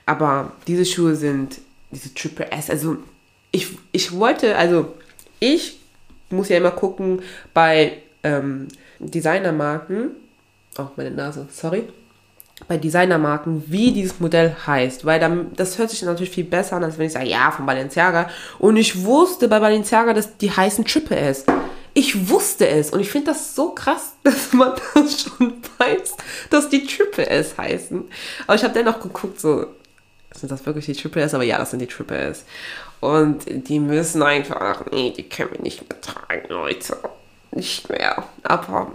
Aber 0.05 0.51
diese 0.67 0.85
Schuhe 0.85 1.15
sind 1.15 1.59
diese 1.91 2.13
Triple 2.13 2.51
S. 2.51 2.69
Also 2.69 2.97
ich, 3.51 3.77
ich 3.91 4.11
wollte, 4.17 4.55
also 4.57 4.93
ich 5.39 5.79
muss 6.29 6.49
ja 6.49 6.57
immer 6.57 6.71
gucken 6.71 7.21
bei 7.53 7.97
ähm, 8.23 8.67
Designermarken, 8.99 10.11
auch 10.77 10.91
meine 10.97 11.11
Nase, 11.11 11.47
sorry, 11.51 11.83
bei 12.67 12.77
Designermarken, 12.77 13.63
wie 13.67 13.91
dieses 13.91 14.19
Modell 14.19 14.55
heißt, 14.65 15.05
weil 15.05 15.19
dann, 15.19 15.53
das 15.55 15.77
hört 15.77 15.89
sich 15.89 16.01
natürlich 16.01 16.31
viel 16.31 16.45
besser 16.45 16.77
an, 16.77 16.83
als 16.83 16.97
wenn 16.97 17.07
ich 17.07 17.13
sage, 17.13 17.27
ja, 17.27 17.51
von 17.51 17.65
Balenciaga. 17.65 18.29
Und 18.59 18.77
ich 18.77 19.03
wusste 19.03 19.47
bei 19.47 19.59
Balenciaga, 19.59 20.13
dass 20.13 20.37
die 20.37 20.51
heißen 20.51 20.85
Triple 20.85 21.17
S. 21.17 21.45
Ich 21.93 22.29
wusste 22.29 22.67
es 22.67 22.89
und 22.89 22.99
ich 22.99 23.09
finde 23.09 23.27
das 23.27 23.55
so 23.55 23.71
krass, 23.71 24.13
dass 24.23 24.53
man 24.53 24.73
das 24.93 25.21
schon 25.21 25.61
weiß, 25.77 26.15
dass 26.49 26.69
die 26.69 26.85
Triple 26.85 27.27
S 27.27 27.57
heißen. 27.57 28.03
Aber 28.47 28.55
ich 28.55 28.63
habe 28.63 28.73
dennoch 28.73 28.99
geguckt, 28.99 29.39
so, 29.39 29.67
sind 30.33 30.51
das 30.51 30.65
wirklich 30.65 30.85
die 30.85 30.93
Triple 30.93 31.21
S? 31.21 31.33
Aber 31.33 31.43
ja, 31.43 31.57
das 31.57 31.71
sind 31.71 31.79
die 31.79 31.87
Triple 31.87 32.17
S. 32.17 32.45
Und 32.99 33.43
die 33.47 33.79
müssen 33.79 34.23
einfach, 34.23 34.85
nee, 34.91 35.11
die 35.11 35.27
können 35.27 35.51
wir 35.51 35.61
nicht 35.61 35.87
mehr 35.87 36.01
tragen, 36.01 36.47
Leute. 36.49 36.97
Nicht 37.51 37.89
mehr. 37.89 38.23
Aber 38.43 38.93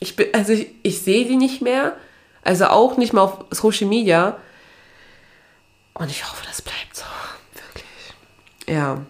ich 0.00 0.16
bin, 0.16 0.28
also 0.34 0.52
ich, 0.52 0.68
ich 0.82 1.00
sehe 1.00 1.24
die 1.26 1.36
nicht 1.36 1.62
mehr. 1.62 1.96
Also 2.42 2.66
auch 2.66 2.98
nicht 2.98 3.12
mehr 3.14 3.22
auf 3.22 3.46
Social 3.50 3.88
Media. 3.88 4.36
Und 5.94 6.10
ich 6.10 6.28
hoffe, 6.28 6.44
das 6.46 6.60
bleibt 6.60 6.94
so. 6.94 7.04
Wirklich. 7.54 8.76
Ja. 8.76 9.00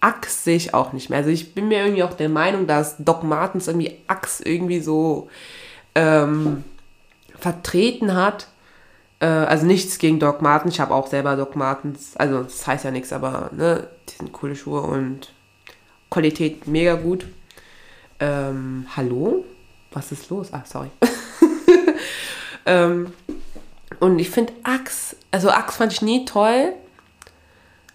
Axe 0.00 0.44
sehe 0.44 0.56
ich 0.56 0.74
auch 0.74 0.92
nicht 0.92 1.10
mehr. 1.10 1.18
Also 1.18 1.30
ich 1.30 1.54
bin 1.54 1.68
mir 1.68 1.84
irgendwie 1.84 2.02
auch 2.02 2.14
der 2.14 2.28
Meinung, 2.28 2.66
dass 2.66 2.96
Doc 2.98 3.22
Martens 3.22 3.68
irgendwie 3.68 3.98
Axe 4.06 4.42
irgendwie 4.44 4.80
so 4.80 5.28
ähm, 5.94 6.64
vertreten 7.38 8.14
hat. 8.14 8.48
Äh, 9.20 9.26
also 9.26 9.66
nichts 9.66 9.98
gegen 9.98 10.18
Doc 10.18 10.40
Martens. 10.40 10.74
Ich 10.74 10.80
habe 10.80 10.94
auch 10.94 11.06
selber 11.06 11.36
Doc 11.36 11.54
Martens. 11.54 12.16
Also 12.16 12.42
das 12.42 12.66
heißt 12.66 12.84
ja 12.84 12.90
nichts, 12.90 13.12
aber 13.12 13.50
ne, 13.52 13.88
die 14.08 14.14
sind 14.16 14.32
coole 14.32 14.56
Schuhe 14.56 14.80
und 14.80 15.32
Qualität 16.08 16.66
mega 16.66 16.94
gut. 16.94 17.26
Ähm, 18.18 18.86
hallo? 18.96 19.44
Was 19.92 20.12
ist 20.12 20.30
los? 20.30 20.52
Ah, 20.52 20.64
sorry. 20.64 20.90
ähm, 22.66 23.12
und 23.98 24.18
ich 24.18 24.30
finde 24.30 24.52
Axe, 24.62 25.16
also 25.30 25.50
Axe 25.50 25.76
fand 25.76 25.92
ich 25.92 26.00
nie 26.00 26.24
toll. 26.24 26.72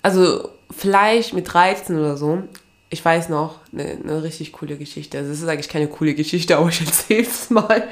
Also 0.01 0.49
vielleicht 0.71 1.33
mit 1.33 1.51
13 1.51 1.97
oder 1.97 2.17
so, 2.17 2.43
ich 2.89 3.03
weiß 3.03 3.29
noch, 3.29 3.59
eine, 3.73 3.97
eine 4.03 4.23
richtig 4.23 4.53
coole 4.53 4.77
Geschichte. 4.77 5.17
Also 5.17 5.31
es 5.31 5.41
ist 5.41 5.47
eigentlich 5.47 5.69
keine 5.69 5.87
coole 5.87 6.13
Geschichte, 6.13 6.57
aber 6.57 6.69
ich 6.69 6.81
erzähle 6.85 7.27
es 7.27 7.49
mal. 7.49 7.87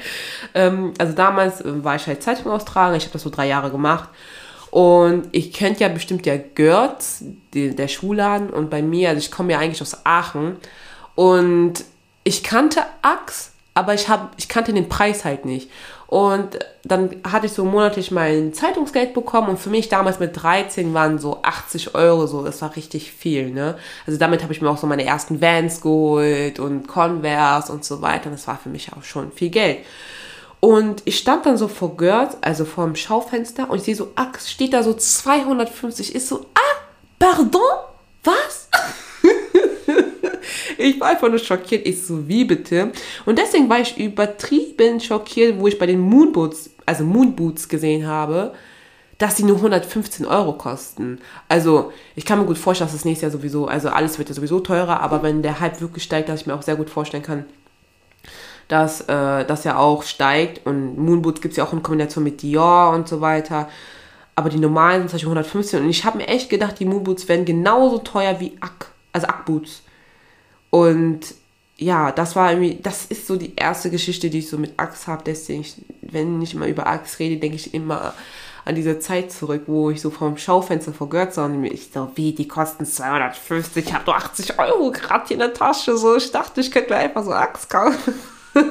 Ähm, 0.54 0.94
also 0.98 1.12
damals 1.12 1.60
äh, 1.60 1.84
war 1.84 1.96
ich 1.96 2.06
halt 2.06 2.22
Zeitung 2.22 2.50
austragen, 2.50 2.96
ich 2.96 3.04
habe 3.04 3.12
das 3.12 3.22
so 3.22 3.30
drei 3.30 3.48
Jahre 3.48 3.70
gemacht. 3.70 4.08
Und 4.70 5.28
ich 5.30 5.52
kennt 5.52 5.78
ja 5.78 5.88
bestimmt 5.88 6.26
der 6.26 6.38
Görz, 6.38 7.22
die, 7.52 7.76
der 7.76 7.86
Schuhladen. 7.86 8.50
Und 8.50 8.70
bei 8.70 8.82
mir, 8.82 9.10
also 9.10 9.20
ich 9.20 9.30
komme 9.30 9.52
ja 9.52 9.60
eigentlich 9.60 9.82
aus 9.82 10.04
Aachen. 10.04 10.56
Und 11.14 11.84
ich 12.24 12.42
kannte 12.42 12.80
Axe, 13.02 13.50
aber 13.74 13.94
ich, 13.94 14.08
hab, 14.08 14.34
ich 14.36 14.48
kannte 14.48 14.72
den 14.72 14.88
Preis 14.88 15.24
halt 15.24 15.44
nicht. 15.44 15.70
Und 16.14 16.60
dann 16.84 17.10
hatte 17.28 17.46
ich 17.46 17.52
so 17.52 17.64
monatlich 17.64 18.12
mein 18.12 18.54
Zeitungsgeld 18.54 19.14
bekommen 19.14 19.48
und 19.48 19.58
für 19.58 19.68
mich 19.68 19.88
damals 19.88 20.20
mit 20.20 20.40
13 20.40 20.94
waren 20.94 21.18
so 21.18 21.42
80 21.42 21.96
Euro 21.96 22.28
so, 22.28 22.44
das 22.44 22.62
war 22.62 22.76
richtig 22.76 23.10
viel, 23.10 23.50
ne? 23.50 23.76
Also 24.06 24.16
damit 24.16 24.44
habe 24.44 24.52
ich 24.52 24.62
mir 24.62 24.70
auch 24.70 24.78
so 24.78 24.86
meine 24.86 25.04
ersten 25.04 25.40
Vans 25.40 25.80
geholt 25.80 26.60
und 26.60 26.86
Converse 26.86 27.72
und 27.72 27.84
so 27.84 28.00
weiter. 28.00 28.30
Das 28.30 28.46
war 28.46 28.56
für 28.56 28.68
mich 28.68 28.92
auch 28.92 29.02
schon 29.02 29.32
viel 29.32 29.50
Geld. 29.50 29.78
Und 30.60 31.02
ich 31.04 31.18
stand 31.18 31.46
dann 31.46 31.56
so 31.56 31.66
vor 31.66 31.96
Girls, 31.96 32.36
also 32.42 32.64
vor 32.64 32.84
dem 32.84 32.94
Schaufenster 32.94 33.68
und 33.68 33.78
ich 33.78 33.82
sehe 33.82 33.96
so, 33.96 34.12
ah, 34.14 34.28
steht 34.38 34.72
da 34.72 34.84
so 34.84 34.94
250, 34.94 36.14
ist 36.14 36.28
so, 36.28 36.46
ah, 36.54 36.76
pardon? 37.18 37.60
Was? 38.22 38.63
Ich 40.78 41.00
war 41.00 41.10
einfach 41.10 41.28
nur 41.28 41.38
schockiert. 41.38 41.86
Ich 41.86 42.06
so, 42.06 42.28
wie 42.28 42.44
bitte? 42.44 42.92
Und 43.24 43.38
deswegen 43.38 43.68
war 43.68 43.80
ich 43.80 43.98
übertrieben 43.98 45.00
schockiert, 45.00 45.58
wo 45.58 45.68
ich 45.68 45.78
bei 45.78 45.86
den 45.86 46.00
Moonboots, 46.00 46.70
also 46.86 47.04
Moonboots 47.04 47.68
gesehen 47.68 48.06
habe, 48.06 48.52
dass 49.18 49.36
die 49.36 49.44
nur 49.44 49.56
115 49.56 50.26
Euro 50.26 50.54
kosten. 50.54 51.20
Also, 51.48 51.92
ich 52.16 52.24
kann 52.24 52.38
mir 52.38 52.46
gut 52.46 52.58
vorstellen, 52.58 52.88
dass 52.88 52.96
das 52.96 53.04
nächste 53.04 53.26
Jahr 53.26 53.32
sowieso, 53.32 53.66
also 53.66 53.88
alles 53.88 54.18
wird 54.18 54.28
ja 54.28 54.34
sowieso 54.34 54.60
teurer, 54.60 55.00
aber 55.00 55.22
wenn 55.22 55.42
der 55.42 55.60
Hype 55.60 55.80
wirklich 55.80 56.04
steigt, 56.04 56.28
dass 56.28 56.40
ich 56.40 56.46
mir 56.46 56.54
auch 56.54 56.62
sehr 56.62 56.76
gut 56.76 56.90
vorstellen 56.90 57.22
kann, 57.22 57.44
dass 58.68 59.02
äh, 59.02 59.44
das 59.44 59.64
ja 59.64 59.78
auch 59.78 60.02
steigt. 60.02 60.66
Und 60.66 60.98
Moonboots 60.98 61.40
gibt 61.40 61.52
es 61.52 61.58
ja 61.58 61.64
auch 61.64 61.72
in 61.72 61.82
Kombination 61.82 62.24
mit 62.24 62.42
Dior 62.42 62.90
und 62.90 63.08
so 63.08 63.20
weiter. 63.20 63.68
Aber 64.34 64.48
die 64.48 64.58
normalen 64.58 65.02
sind 65.02 65.10
zum 65.10 65.16
Beispiel 65.16 65.28
115. 65.28 65.82
Und 65.82 65.90
ich 65.90 66.04
habe 66.04 66.18
mir 66.18 66.28
echt 66.28 66.50
gedacht, 66.50 66.78
die 66.80 66.84
Moonboots 66.84 67.28
werden 67.28 67.44
genauso 67.44 67.98
teuer 67.98 68.40
wie 68.40 68.56
Ack, 68.60 68.90
also 69.12 69.26
Ackboots. 69.26 69.83
Und 70.74 71.20
ja, 71.76 72.10
das 72.10 72.34
war 72.34 72.50
irgendwie, 72.50 72.80
das 72.82 73.04
ist 73.04 73.28
so 73.28 73.36
die 73.36 73.54
erste 73.54 73.90
Geschichte, 73.90 74.28
die 74.28 74.40
ich 74.40 74.50
so 74.50 74.58
mit 74.58 74.72
Axe 74.76 75.06
habe. 75.06 75.22
Deswegen, 75.24 75.64
wenn 76.02 76.42
ich 76.42 76.52
immer 76.52 76.66
über 76.66 76.88
Axe 76.88 77.20
rede, 77.20 77.36
denke 77.36 77.54
ich 77.54 77.72
immer 77.74 78.12
an 78.64 78.74
diese 78.74 78.98
Zeit 78.98 79.30
zurück, 79.30 79.62
wo 79.68 79.90
ich 79.90 80.00
so 80.00 80.10
vom 80.10 80.36
Schaufenster 80.36 80.92
vor 80.92 81.08
Götze 81.08 81.44
und 81.44 81.62
ich 81.62 81.90
so, 81.94 82.10
wie, 82.16 82.32
die 82.32 82.48
kosten 82.48 82.86
250, 82.86 83.86
ich 83.86 83.94
habe 83.94 84.06
nur 84.06 84.16
80 84.16 84.58
Euro 84.58 84.90
gerade 84.90 85.28
hier 85.28 85.34
in 85.34 85.38
der 85.38 85.54
Tasche. 85.54 85.96
So, 85.96 86.16
ich 86.16 86.32
dachte, 86.32 86.60
ich 86.60 86.72
könnte 86.72 86.90
mir 86.92 86.98
einfach 86.98 87.22
so 87.22 87.30
Axe 87.30 87.68
kaufen. 87.68 88.14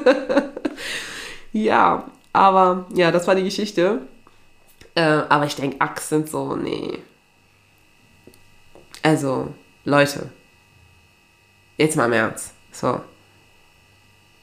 ja, 1.53 2.03
aber 2.33 2.85
ja, 2.93 3.11
das 3.11 3.27
war 3.27 3.35
die 3.35 3.45
Geschichte. 3.45 4.01
Äh, 4.95 5.21
aber 5.29 5.45
ich 5.45 5.55
denke, 5.55 5.79
Axe 5.79 6.09
sind 6.09 6.29
so, 6.29 6.57
nee. 6.57 6.99
Also, 9.01 9.53
Leute, 9.85 10.29
Jetzt 11.77 11.95
mal 11.95 12.05
im 12.05 12.13
Ernst. 12.13 12.51
So. 12.71 13.01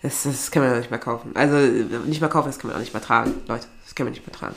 Das, 0.02 0.22
das 0.22 0.50
können 0.50 0.70
wir 0.70 0.78
nicht 0.78 0.90
mehr 0.90 1.00
kaufen. 1.00 1.32
Also 1.34 1.56
nicht 1.56 2.20
mehr 2.20 2.30
kaufen, 2.30 2.48
das 2.48 2.58
können 2.58 2.72
wir 2.72 2.76
auch 2.76 2.80
nicht 2.80 2.94
mehr 2.94 3.02
tragen, 3.02 3.34
Leute. 3.46 3.66
Das 3.84 3.94
können 3.94 4.08
wir 4.08 4.12
nicht 4.12 4.26
mehr 4.26 4.34
tragen. 4.34 4.54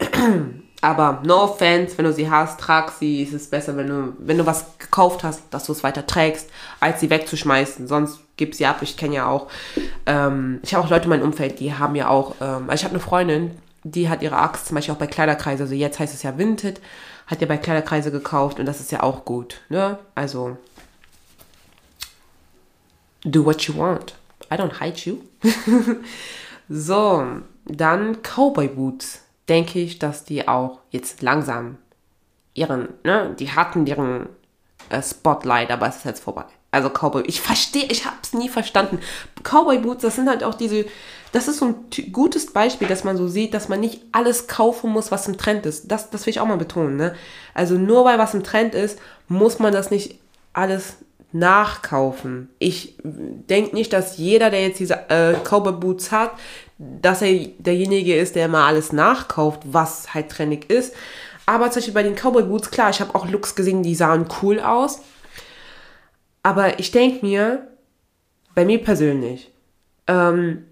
Aber 0.82 1.20
no 1.24 1.42
offense, 1.42 1.96
wenn 1.98 2.06
du 2.06 2.12
sie 2.12 2.30
hast, 2.30 2.58
trag 2.58 2.90
sie. 2.90 3.22
Es 3.22 3.32
ist 3.32 3.50
besser, 3.50 3.76
wenn 3.76 3.88
du, 3.88 4.14
wenn 4.18 4.38
du 4.38 4.46
was 4.46 4.78
gekauft 4.78 5.24
hast, 5.24 5.42
dass 5.50 5.64
du 5.66 5.72
es 5.72 5.82
weiter 5.82 6.06
trägst, 6.06 6.48
als 6.78 7.00
sie 7.00 7.10
wegzuschmeißen. 7.10 7.86
Sonst 7.86 8.20
gib 8.36 8.54
sie 8.54 8.64
ab. 8.66 8.78
Ich 8.80 8.96
kenne 8.96 9.16
ja 9.16 9.26
auch, 9.28 9.48
ähm, 10.06 10.60
ich 10.62 10.74
habe 10.74 10.84
auch 10.84 10.90
Leute 10.90 11.04
in 11.04 11.10
meinem 11.10 11.24
Umfeld, 11.24 11.60
die 11.60 11.74
haben 11.74 11.94
ja 11.96 12.08
auch, 12.08 12.36
ähm, 12.40 12.70
also 12.70 12.74
ich 12.74 12.84
habe 12.84 12.94
eine 12.94 13.00
Freundin, 13.00 13.58
die 13.84 14.08
hat 14.08 14.22
ihre 14.22 14.36
Axt 14.36 14.66
zum 14.66 14.74
Beispiel 14.74 14.94
auch 14.94 14.98
bei 14.98 15.06
Kleiderkreise, 15.06 15.64
also 15.64 15.74
jetzt 15.74 15.98
heißt 15.98 16.14
es 16.14 16.22
ja 16.22 16.36
Vinted, 16.36 16.80
hat 17.26 17.40
ja 17.40 17.46
bei 17.46 17.58
Kleiderkreise 17.58 18.10
gekauft 18.10 18.58
und 18.58 18.66
das 18.66 18.80
ist 18.80 18.92
ja 18.92 19.02
auch 19.02 19.24
gut, 19.24 19.60
ne? 19.68 19.98
Also 20.14 20.56
do 23.24 23.44
what 23.44 23.62
you 23.62 23.76
want. 23.76 24.14
I 24.50 24.56
don't 24.56 24.80
hide 24.80 25.00
you. 25.04 25.22
so, 26.68 27.26
dann 27.66 28.22
Cowboy 28.22 28.68
Boots. 28.68 29.22
Denke 29.48 29.80
ich, 29.80 29.98
dass 29.98 30.24
die 30.24 30.46
auch 30.46 30.78
jetzt 30.90 31.22
langsam 31.22 31.78
ihren, 32.54 32.88
ne, 33.02 33.34
die 33.38 33.50
hatten 33.50 33.86
ihren 33.86 34.28
äh, 34.90 35.02
Spotlight, 35.02 35.70
aber 35.70 35.88
es 35.88 35.96
ist 35.96 36.04
jetzt 36.04 36.22
vorbei. 36.22 36.44
Also 36.70 36.88
Cowboy, 36.88 37.24
ich 37.26 37.40
verstehe, 37.40 37.86
ich 37.86 38.06
habe 38.06 38.16
es 38.22 38.32
nie 38.32 38.48
verstanden. 38.48 39.00
Cowboy 39.42 39.78
Boots, 39.78 40.02
das 40.02 40.14
sind 40.14 40.28
halt 40.28 40.44
auch 40.44 40.54
diese, 40.54 40.84
das 41.32 41.48
ist 41.48 41.58
so 41.58 41.66
ein 41.66 42.12
gutes 42.12 42.52
Beispiel, 42.52 42.86
dass 42.86 43.02
man 43.02 43.16
so 43.16 43.26
sieht, 43.26 43.54
dass 43.54 43.68
man 43.68 43.80
nicht 43.80 44.02
alles 44.12 44.46
kaufen 44.46 44.90
muss, 44.90 45.10
was 45.10 45.26
im 45.26 45.36
Trend 45.36 45.66
ist. 45.66 45.90
Das, 45.90 46.10
das 46.10 46.26
will 46.26 46.30
ich 46.30 46.40
auch 46.40 46.46
mal 46.46 46.58
betonen. 46.58 46.96
Ne? 46.96 47.14
Also 47.54 47.74
nur 47.74 48.04
weil 48.04 48.18
was 48.18 48.34
im 48.34 48.44
Trend 48.44 48.74
ist, 48.74 49.00
muss 49.26 49.58
man 49.58 49.72
das 49.72 49.90
nicht 49.90 50.20
alles 50.52 50.96
nachkaufen. 51.32 52.48
Ich 52.58 52.96
denke 53.02 53.74
nicht, 53.74 53.92
dass 53.92 54.18
jeder, 54.18 54.50
der 54.50 54.62
jetzt 54.62 54.80
diese 54.80 55.08
äh, 55.08 55.34
Cowboy 55.44 55.72
Boots 55.72 56.10
hat, 56.10 56.32
dass 56.78 57.22
er 57.22 57.46
derjenige 57.58 58.16
ist, 58.16 58.34
der 58.36 58.46
immer 58.46 58.64
alles 58.64 58.92
nachkauft, 58.92 59.60
was 59.64 60.14
halt 60.14 60.30
trendig 60.30 60.70
ist. 60.70 60.94
Aber 61.46 61.70
zum 61.70 61.80
Beispiel 61.80 61.94
bei 61.94 62.02
den 62.02 62.14
Cowboy 62.14 62.44
Boots, 62.44 62.70
klar, 62.70 62.90
ich 62.90 63.00
habe 63.00 63.14
auch 63.14 63.28
Looks 63.28 63.54
gesehen, 63.54 63.82
die 63.82 63.94
sahen 63.94 64.26
cool 64.42 64.60
aus. 64.60 65.00
Aber 66.42 66.78
ich 66.78 66.90
denke 66.90 67.24
mir, 67.24 67.68
bei 68.54 68.64
mir 68.64 68.82
persönlich, 68.82 69.50
ähm, 70.06 70.64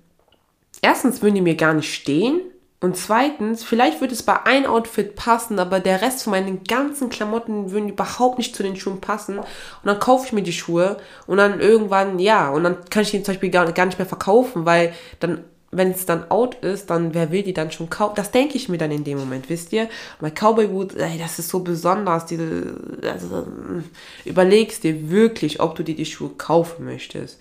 erstens 0.80 1.20
würden 1.22 1.34
die 1.34 1.40
mir 1.40 1.56
gar 1.56 1.74
nicht 1.74 1.92
stehen. 1.92 2.40
Und 2.80 2.96
zweitens, 2.96 3.64
vielleicht 3.64 4.00
würde 4.00 4.14
es 4.14 4.22
bei 4.22 4.44
ein 4.44 4.64
Outfit 4.64 5.16
passen, 5.16 5.58
aber 5.58 5.80
der 5.80 6.00
Rest 6.00 6.22
von 6.22 6.30
meinen 6.30 6.62
ganzen 6.62 7.08
Klamotten 7.08 7.72
würden 7.72 7.88
überhaupt 7.88 8.38
nicht 8.38 8.54
zu 8.54 8.62
den 8.62 8.76
Schuhen 8.76 9.00
passen. 9.00 9.38
Und 9.38 9.46
dann 9.84 9.98
kaufe 9.98 10.26
ich 10.26 10.32
mir 10.32 10.42
die 10.42 10.52
Schuhe 10.52 10.98
und 11.26 11.38
dann 11.38 11.58
irgendwann, 11.58 12.20
ja, 12.20 12.50
und 12.50 12.62
dann 12.62 12.84
kann 12.88 13.02
ich 13.02 13.10
die 13.10 13.22
zum 13.22 13.34
Beispiel 13.34 13.50
gar, 13.50 13.70
gar 13.72 13.86
nicht 13.86 13.98
mehr 13.98 14.06
verkaufen, 14.06 14.64
weil 14.64 14.94
dann, 15.18 15.42
wenn 15.72 15.90
es 15.90 16.06
dann 16.06 16.30
out 16.30 16.54
ist, 16.62 16.88
dann 16.88 17.14
wer 17.14 17.32
will 17.32 17.42
die 17.42 17.52
dann 17.52 17.72
schon 17.72 17.90
kaufen? 17.90 18.14
Das 18.14 18.30
denke 18.30 18.56
ich 18.56 18.68
mir 18.68 18.78
dann 18.78 18.92
in 18.92 19.02
dem 19.02 19.18
Moment, 19.18 19.50
wisst 19.50 19.72
ihr? 19.72 19.88
Mein 20.20 20.34
Cowboy 20.34 20.68
Boot, 20.68 20.94
ey, 20.94 21.18
das 21.18 21.40
ist 21.40 21.48
so 21.48 21.60
besonders. 21.60 22.26
Diese, 22.26 22.76
also, 23.02 23.44
überlegst 24.24 24.84
dir 24.84 25.10
wirklich, 25.10 25.60
ob 25.60 25.74
du 25.74 25.82
dir 25.82 25.96
die 25.96 26.06
Schuhe 26.06 26.30
kaufen 26.38 26.84
möchtest. 26.84 27.40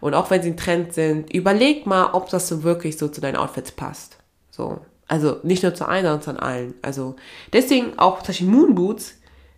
Und 0.00 0.14
auch 0.14 0.30
wenn 0.30 0.42
sie 0.42 0.50
ein 0.50 0.56
Trend 0.56 0.94
sind, 0.94 1.30
überleg 1.34 1.84
mal, 1.84 2.14
ob 2.14 2.30
das 2.30 2.48
so 2.48 2.62
wirklich 2.62 2.96
so 2.96 3.08
zu 3.08 3.20
deinen 3.20 3.36
Outfits 3.36 3.70
passt. 3.70 4.18
So. 4.58 4.80
Also 5.06 5.38
nicht 5.44 5.62
nur 5.62 5.74
zu 5.74 5.88
einer, 5.88 6.20
sondern 6.20 6.36
zu 6.36 6.42
allen. 6.42 6.74
Also 6.82 7.16
deswegen 7.52 7.98
auch 7.98 8.18
zum 8.18 8.26
Beispiel 8.26 8.48
Moonboots. 8.48 9.14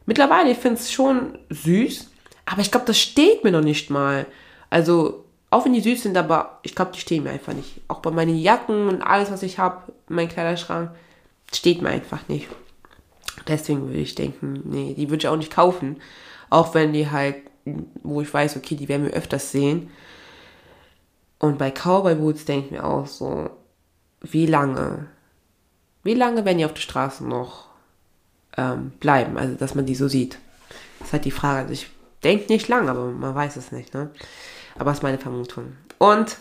Mittlerweile, 0.06 0.50
ich 0.50 0.58
finde 0.58 0.78
es 0.78 0.92
schon 0.92 1.38
süß, 1.48 2.08
aber 2.46 2.60
ich 2.60 2.70
glaube, 2.70 2.86
das 2.86 2.98
steht 2.98 3.42
mir 3.42 3.50
noch 3.50 3.62
nicht 3.62 3.90
mal. 3.90 4.26
Also, 4.70 5.24
auch 5.50 5.64
wenn 5.64 5.72
die 5.72 5.80
süß 5.80 6.02
sind, 6.02 6.16
aber 6.16 6.60
ich 6.62 6.74
glaube, 6.74 6.92
die 6.94 7.00
stehen 7.00 7.24
mir 7.24 7.30
einfach 7.30 7.52
nicht. 7.52 7.80
Auch 7.88 8.00
bei 8.00 8.10
meinen 8.10 8.36
Jacken 8.36 8.88
und 8.88 9.02
alles, 9.02 9.30
was 9.30 9.42
ich 9.42 9.58
habe, 9.58 9.92
mein 10.08 10.28
Kleiderschrank, 10.28 10.90
steht 11.52 11.82
mir 11.82 11.90
einfach 11.90 12.28
nicht. 12.28 12.48
Deswegen 13.48 13.86
würde 13.88 13.98
ich 13.98 14.14
denken, 14.14 14.62
nee, 14.64 14.94
die 14.94 15.10
würde 15.10 15.22
ich 15.22 15.28
auch 15.28 15.36
nicht 15.36 15.52
kaufen. 15.52 16.00
Auch 16.50 16.74
wenn 16.74 16.92
die 16.92 17.10
halt, 17.10 17.36
wo 18.02 18.20
ich 18.20 18.32
weiß, 18.32 18.56
okay, 18.56 18.74
die 18.76 18.88
werden 18.88 19.06
wir 19.06 19.12
öfters 19.12 19.52
sehen. 19.52 19.90
Und 21.38 21.58
bei 21.58 21.70
Cowboy 21.70 22.16
Boots 22.16 22.44
denke 22.44 22.66
ich 22.66 22.72
mir 22.72 22.84
auch 22.84 23.06
so, 23.06 23.50
wie 24.20 24.46
lange? 24.46 25.06
Wie 26.02 26.14
lange 26.14 26.44
werden 26.44 26.58
die 26.58 26.64
auf 26.64 26.74
der 26.74 26.80
Straße 26.80 27.26
noch 27.26 27.66
ähm, 28.56 28.92
bleiben? 29.00 29.36
Also, 29.36 29.54
dass 29.54 29.74
man 29.74 29.86
die 29.86 29.94
so 29.94 30.08
sieht. 30.08 30.38
Das 30.98 31.08
ist 31.08 31.12
halt 31.12 31.24
die 31.24 31.30
Frage. 31.30 31.60
Also 31.60 31.72
ich 31.72 31.90
denke 32.24 32.52
nicht 32.52 32.68
lang, 32.68 32.88
aber 32.88 33.06
man 33.06 33.34
weiß 33.34 33.56
es 33.56 33.72
nicht. 33.72 33.94
Ne? 33.94 34.10
Aber 34.76 34.86
das 34.86 34.98
ist 34.98 35.02
meine 35.02 35.18
Vermutung. 35.18 35.76
Und 35.98 36.38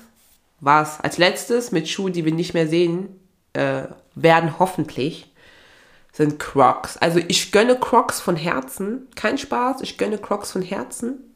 was 0.59 0.99
als 0.99 1.17
letztes 1.17 1.71
mit 1.71 1.87
Schuhen, 1.87 2.13
die 2.13 2.25
wir 2.25 2.33
nicht 2.33 2.53
mehr 2.53 2.67
sehen 2.67 3.19
äh, 3.53 3.83
werden, 4.15 4.59
hoffentlich, 4.59 5.31
sind 6.11 6.39
Crocs. 6.39 6.97
Also 6.97 7.19
ich 7.27 7.51
gönne 7.51 7.77
Crocs 7.77 8.19
von 8.19 8.35
Herzen. 8.35 9.07
Kein 9.15 9.37
Spaß, 9.37 9.81
ich 9.81 9.97
gönne 9.97 10.17
Crocs 10.17 10.51
von 10.51 10.61
Herzen 10.61 11.29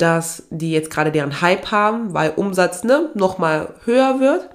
dass 0.00 0.44
die 0.50 0.72
jetzt 0.72 0.90
gerade 0.90 1.12
deren 1.12 1.42
Hype 1.42 1.70
haben, 1.70 2.14
weil 2.14 2.30
Umsatz 2.30 2.84
ne, 2.84 3.10
nochmal 3.14 3.74
höher 3.84 4.18
wird. 4.20 4.48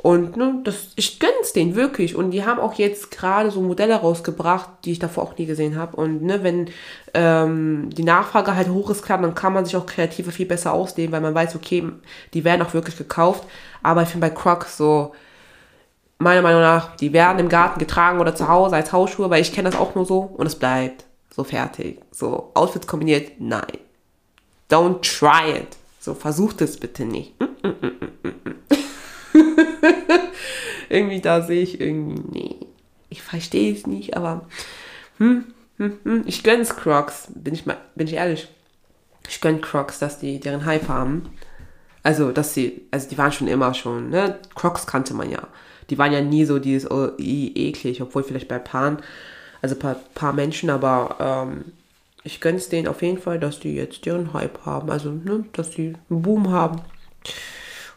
Und 0.00 0.36
ne, 0.36 0.60
das, 0.62 0.92
ich 0.94 1.18
gönn's 1.18 1.52
denen 1.52 1.74
wirklich. 1.74 2.14
Und 2.14 2.30
die 2.30 2.46
haben 2.46 2.60
auch 2.60 2.74
jetzt 2.74 3.10
gerade 3.10 3.50
so 3.50 3.60
Modelle 3.60 3.96
rausgebracht, 3.96 4.68
die 4.84 4.92
ich 4.92 5.00
davor 5.00 5.24
auch 5.24 5.36
nie 5.36 5.46
gesehen 5.46 5.76
habe. 5.76 5.96
Und 5.96 6.22
ne, 6.22 6.44
wenn 6.44 6.70
ähm, 7.14 7.90
die 7.90 8.04
Nachfrage 8.04 8.54
halt 8.54 8.68
hoch 8.68 8.90
ist, 8.90 9.02
klar, 9.02 9.20
dann 9.20 9.34
kann 9.34 9.52
man 9.52 9.64
sich 9.64 9.76
auch 9.76 9.86
kreativer 9.86 10.30
viel 10.30 10.46
besser 10.46 10.72
ausdehnen, 10.72 11.10
weil 11.10 11.20
man 11.20 11.34
weiß, 11.34 11.56
okay, 11.56 11.84
die 12.32 12.44
werden 12.44 12.62
auch 12.62 12.74
wirklich 12.74 12.96
gekauft. 12.96 13.44
Aber 13.82 14.02
ich 14.02 14.08
finde 14.08 14.28
bei 14.28 14.34
Crocs 14.34 14.76
so, 14.76 15.12
meiner 16.18 16.42
Meinung 16.42 16.60
nach, 16.60 16.96
die 16.96 17.12
werden 17.12 17.40
im 17.40 17.48
Garten 17.48 17.80
getragen 17.80 18.20
oder 18.20 18.34
zu 18.34 18.48
Hause 18.48 18.76
als 18.76 18.92
Hausschuhe, 18.92 19.30
weil 19.30 19.42
ich 19.42 19.52
kenne 19.52 19.70
das 19.70 19.78
auch 19.78 19.94
nur 19.96 20.04
so 20.04 20.20
und 20.20 20.46
es 20.46 20.56
bleibt 20.56 21.04
so 21.34 21.44
fertig. 21.44 22.00
So 22.12 22.50
Outfits 22.54 22.86
kombiniert, 22.86 23.32
nein. 23.40 23.78
Don't 24.70 25.00
try 25.00 25.58
it. 25.58 25.76
So 25.98 26.14
versucht 26.14 26.60
es 26.60 26.78
bitte 26.78 27.04
nicht. 27.04 27.34
irgendwie 30.88 31.20
da 31.20 31.42
sehe 31.42 31.62
ich 31.62 31.80
irgendwie, 31.80 32.22
nee, 32.30 32.56
ich 33.08 33.22
verstehe 33.22 33.72
es 33.72 33.86
nicht, 33.86 34.16
aber 34.16 34.46
hm, 35.18 35.44
hm, 35.78 35.98
hm, 36.04 36.24
ich 36.26 36.42
gönn's 36.42 36.76
Crocs, 36.76 37.28
bin 37.34 37.54
ich 37.54 37.66
mal, 37.66 37.78
bin 37.94 38.06
ich 38.06 38.14
ehrlich. 38.14 38.48
Ich 39.28 39.40
gönn 39.40 39.60
Crocs, 39.60 39.98
dass 39.98 40.18
die 40.18 40.40
deren 40.40 40.64
Hype 40.64 40.88
haben. 40.88 41.30
Also, 42.02 42.32
dass 42.32 42.54
sie, 42.54 42.86
also 42.90 43.08
die 43.08 43.18
waren 43.18 43.32
schon 43.32 43.48
immer 43.48 43.74
schon, 43.74 44.10
ne? 44.10 44.38
Crocs 44.54 44.86
kannte 44.86 45.14
man 45.14 45.30
ja. 45.30 45.46
Die 45.90 45.98
waren 45.98 46.12
ja 46.12 46.20
nie 46.20 46.44
so 46.44 46.58
dieses 46.58 46.90
oh, 46.90 47.10
eklig, 47.18 48.00
obwohl 48.02 48.22
vielleicht 48.22 48.48
bei 48.48 48.58
Paaren, 48.58 48.98
also 49.62 49.74
paar, 49.74 49.96
paar 50.14 50.32
Menschen, 50.32 50.70
aber 50.70 51.16
ähm, 51.20 51.64
ich 52.24 52.40
gönn's 52.40 52.68
denen 52.68 52.88
auf 52.88 53.02
jeden 53.02 53.18
Fall, 53.18 53.38
dass 53.38 53.60
die 53.60 53.74
jetzt 53.74 54.04
deren 54.06 54.32
Hype 54.32 54.64
haben. 54.64 54.90
Also, 54.90 55.10
ne, 55.10 55.44
dass 55.52 55.70
die 55.70 55.94
einen 56.10 56.22
Boom 56.22 56.50
haben. 56.50 56.80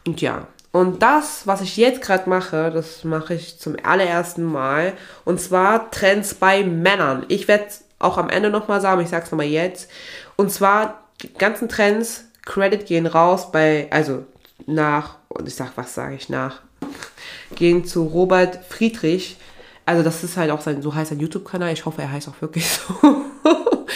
Und 0.06 0.20
ja, 0.20 0.46
und 0.72 1.02
das, 1.02 1.46
was 1.46 1.60
ich 1.60 1.76
jetzt 1.76 2.00
gerade 2.00 2.28
mache, 2.30 2.70
das 2.70 3.04
mache 3.04 3.34
ich 3.34 3.58
zum 3.58 3.76
allerersten 3.82 4.42
Mal. 4.42 4.94
Und 5.26 5.38
zwar 5.38 5.90
Trends 5.90 6.34
bei 6.34 6.64
Männern. 6.64 7.26
Ich 7.28 7.46
werde 7.46 7.66
auch 7.98 8.16
am 8.16 8.30
Ende 8.30 8.48
nochmal 8.48 8.80
sagen, 8.80 9.02
ich 9.02 9.10
sage 9.10 9.26
es 9.26 9.30
nochmal 9.30 9.46
jetzt. 9.46 9.90
Und 10.36 10.50
zwar 10.50 11.02
die 11.20 11.32
ganzen 11.34 11.68
Trends, 11.68 12.24
Credit 12.46 12.86
gehen 12.86 13.06
raus 13.06 13.52
bei, 13.52 13.86
also 13.90 14.24
nach, 14.66 15.16
und 15.28 15.46
ich 15.46 15.54
sag, 15.54 15.72
was 15.76 15.94
sage 15.94 16.14
ich 16.14 16.30
nach, 16.30 16.62
gehen 17.54 17.84
zu 17.84 18.04
Robert 18.04 18.64
Friedrich. 18.64 19.36
Also 19.84 20.02
das 20.02 20.24
ist 20.24 20.38
halt 20.38 20.50
auch 20.50 20.62
sein, 20.62 20.80
so 20.80 20.94
heißt 20.94 21.10
sein 21.10 21.20
YouTube-Kanal. 21.20 21.72
Ich 21.74 21.84
hoffe, 21.84 22.00
er 22.00 22.10
heißt 22.12 22.28
auch 22.28 22.40
wirklich 22.40 22.66
so. 22.66 22.94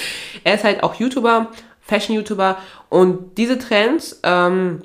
er 0.44 0.54
ist 0.54 0.64
halt 0.64 0.82
auch 0.82 0.94
YouTuber, 0.94 1.50
Fashion-YouTuber. 1.80 2.58
Und 2.90 3.38
diese 3.38 3.58
Trends, 3.58 4.20
ähm, 4.22 4.82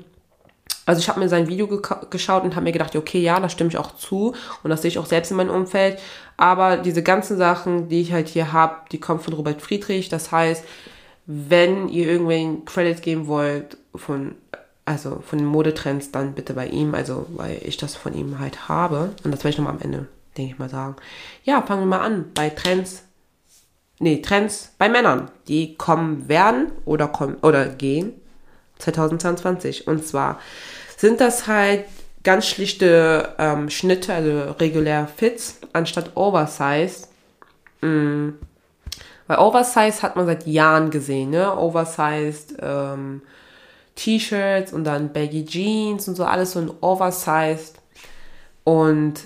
also 0.84 1.00
ich 1.00 1.08
habe 1.08 1.20
mir 1.20 1.28
sein 1.28 1.48
Video 1.48 1.68
geschaut 2.10 2.42
und 2.42 2.56
habe 2.56 2.64
mir 2.64 2.72
gedacht, 2.72 2.96
okay, 2.96 3.20
ja, 3.20 3.38
da 3.38 3.48
stimme 3.48 3.70
ich 3.70 3.78
auch 3.78 3.94
zu 3.94 4.34
und 4.62 4.70
das 4.70 4.82
sehe 4.82 4.88
ich 4.88 4.98
auch 4.98 5.06
selbst 5.06 5.30
in 5.30 5.36
meinem 5.36 5.50
Umfeld. 5.50 5.98
Aber 6.36 6.76
diese 6.76 7.02
ganzen 7.02 7.36
Sachen, 7.36 7.88
die 7.88 8.00
ich 8.00 8.12
halt 8.12 8.28
hier 8.28 8.52
habe, 8.52 8.76
die 8.90 8.98
kommen 8.98 9.20
von 9.20 9.34
Robert 9.34 9.62
Friedrich. 9.62 10.08
Das 10.08 10.32
heißt, 10.32 10.64
wenn 11.26 11.88
ihr 11.88 12.08
irgendwen 12.08 12.64
Credit 12.64 13.00
geben 13.00 13.26
wollt 13.28 13.76
von, 13.94 14.34
also 14.84 15.22
von 15.24 15.38
den 15.38 15.46
Modetrends, 15.46 16.10
dann 16.10 16.34
bitte 16.34 16.54
bei 16.54 16.66
ihm, 16.66 16.94
also 16.94 17.26
weil 17.36 17.60
ich 17.64 17.76
das 17.76 17.94
von 17.94 18.14
ihm 18.14 18.40
halt 18.40 18.68
habe. 18.68 19.10
Und 19.22 19.30
das 19.30 19.44
werde 19.44 19.50
ich 19.50 19.58
nochmal 19.58 19.74
am 19.74 19.82
Ende, 19.82 20.08
denke 20.36 20.52
ich 20.52 20.58
mal, 20.58 20.68
sagen. 20.68 20.96
Ja, 21.44 21.62
fangen 21.62 21.82
wir 21.82 21.86
mal 21.86 22.00
an 22.04 22.30
bei 22.34 22.50
Trends. 22.50 23.04
Nee, 24.00 24.20
Trends 24.20 24.72
bei 24.78 24.88
Männern, 24.88 25.30
die 25.46 25.76
kommen 25.76 26.28
werden 26.28 26.72
oder 26.84 27.06
kommen 27.06 27.36
oder 27.40 27.66
gehen 27.68 28.14
2022. 28.82 29.86
Und 29.86 30.06
zwar 30.06 30.40
sind 30.96 31.20
das 31.20 31.46
halt 31.46 31.84
ganz 32.22 32.46
schlichte 32.46 33.34
ähm, 33.38 33.70
Schnitte, 33.70 34.14
also 34.14 34.52
regulär 34.52 35.08
Fits, 35.08 35.58
anstatt 35.72 36.16
Oversize. 36.16 37.08
Mhm. 37.80 38.38
Weil 39.26 39.38
Oversize 39.38 40.02
hat 40.02 40.16
man 40.16 40.26
seit 40.26 40.46
Jahren 40.46 40.90
gesehen, 40.90 41.30
ne? 41.30 41.56
Oversized 41.56 42.56
ähm, 42.60 43.22
T-Shirts 43.94 44.72
und 44.72 44.84
dann 44.84 45.12
Baggy 45.12 45.44
Jeans 45.44 46.08
und 46.08 46.16
so, 46.16 46.24
alles 46.24 46.52
so 46.52 46.60
ein 46.60 46.70
Oversized. 46.80 47.76
Und 48.64 49.20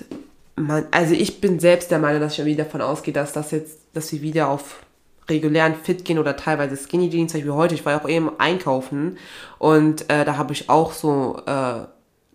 man, 0.57 0.87
also 0.91 1.15
ich 1.15 1.41
bin 1.41 1.61
selbst 1.61 1.91
der 1.91 1.99
Meinung, 1.99 2.21
dass 2.21 2.39
ich 2.39 2.45
wieder 2.45 2.65
davon 2.65 2.81
ausgehe, 2.81 3.15
dass 3.15 3.33
das 3.33 3.51
jetzt, 3.51 3.79
dass 3.93 4.09
sie 4.09 4.23
wieder 4.23 4.49
auf 4.49 4.86
regulären 5.29 5.75
Fit 5.75 6.05
gehen 6.05 6.19
oder 6.19 6.37
teilweise 6.37 6.77
Skinny 6.77 7.11
Jeans, 7.11 7.33
zum 7.33 7.41
Beispiel 7.41 7.55
heute, 7.55 7.75
ich 7.75 7.85
war 7.85 7.93
ja 7.93 8.01
auch 8.01 8.09
eben 8.09 8.39
einkaufen 8.39 9.19
und 9.59 10.09
äh, 10.11 10.25
da 10.25 10.37
habe 10.37 10.53
ich 10.53 10.69
auch 10.71 10.93
so 10.93 11.43
äh, 11.47 11.87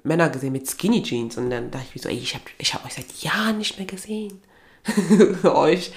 Männer 0.03 0.29
gesehen 0.29 0.53
mit 0.53 0.69
Skinny 0.69 1.03
Jeans 1.03 1.37
und 1.37 1.49
dann 1.49 1.71
dachte 1.71 1.85
ich 1.89 1.95
mir 1.95 2.01
so, 2.01 2.09
ey, 2.09 2.17
ich 2.17 2.33
habe 2.33 2.45
ich 2.57 2.73
hab 2.73 2.85
euch 2.85 2.93
seit 2.93 3.11
Jahren 3.21 3.57
nicht 3.57 3.77
mehr 3.77 3.87
gesehen. 3.87 4.41
euch. 5.43 5.91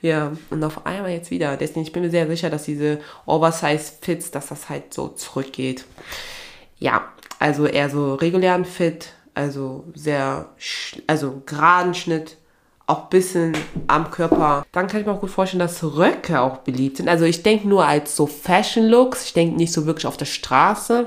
Ja, 0.00 0.32
und 0.50 0.64
auf 0.64 0.84
einmal 0.84 1.12
jetzt 1.12 1.30
wieder. 1.30 1.56
Deswegen, 1.56 1.82
ich 1.82 1.92
bin 1.92 2.02
mir 2.02 2.10
sehr 2.10 2.26
sicher, 2.26 2.50
dass 2.50 2.64
diese 2.64 2.98
Oversize 3.24 3.92
Fits, 4.00 4.30
dass 4.32 4.48
das 4.48 4.68
halt 4.68 4.92
so 4.92 5.08
zurückgeht. 5.08 5.84
Ja, 6.78 7.12
also 7.38 7.66
eher 7.66 7.88
so 7.88 8.14
regulären 8.14 8.64
Fit, 8.64 9.12
also 9.34 9.84
sehr, 9.94 10.48
also 11.06 11.42
geraden 11.46 11.94
Schnitt, 11.94 12.36
auch 12.86 13.04
ein 13.04 13.10
bisschen 13.10 13.56
am 13.86 14.10
Körper. 14.10 14.66
Dann 14.72 14.86
kann 14.86 15.00
ich 15.00 15.06
mir 15.06 15.12
auch 15.12 15.20
gut 15.20 15.30
vorstellen, 15.30 15.60
dass 15.60 15.82
Röcke 15.82 16.40
auch 16.40 16.58
beliebt 16.58 16.98
sind. 16.98 17.08
Also 17.08 17.24
ich 17.24 17.42
denke 17.42 17.68
nur 17.68 17.86
als 17.86 18.16
so 18.16 18.26
Fashion 18.26 18.86
Looks. 18.86 19.24
Ich 19.24 19.32
denke 19.32 19.56
nicht 19.56 19.72
so 19.72 19.86
wirklich 19.86 20.06
auf 20.06 20.16
der 20.16 20.26
Straße. 20.26 21.06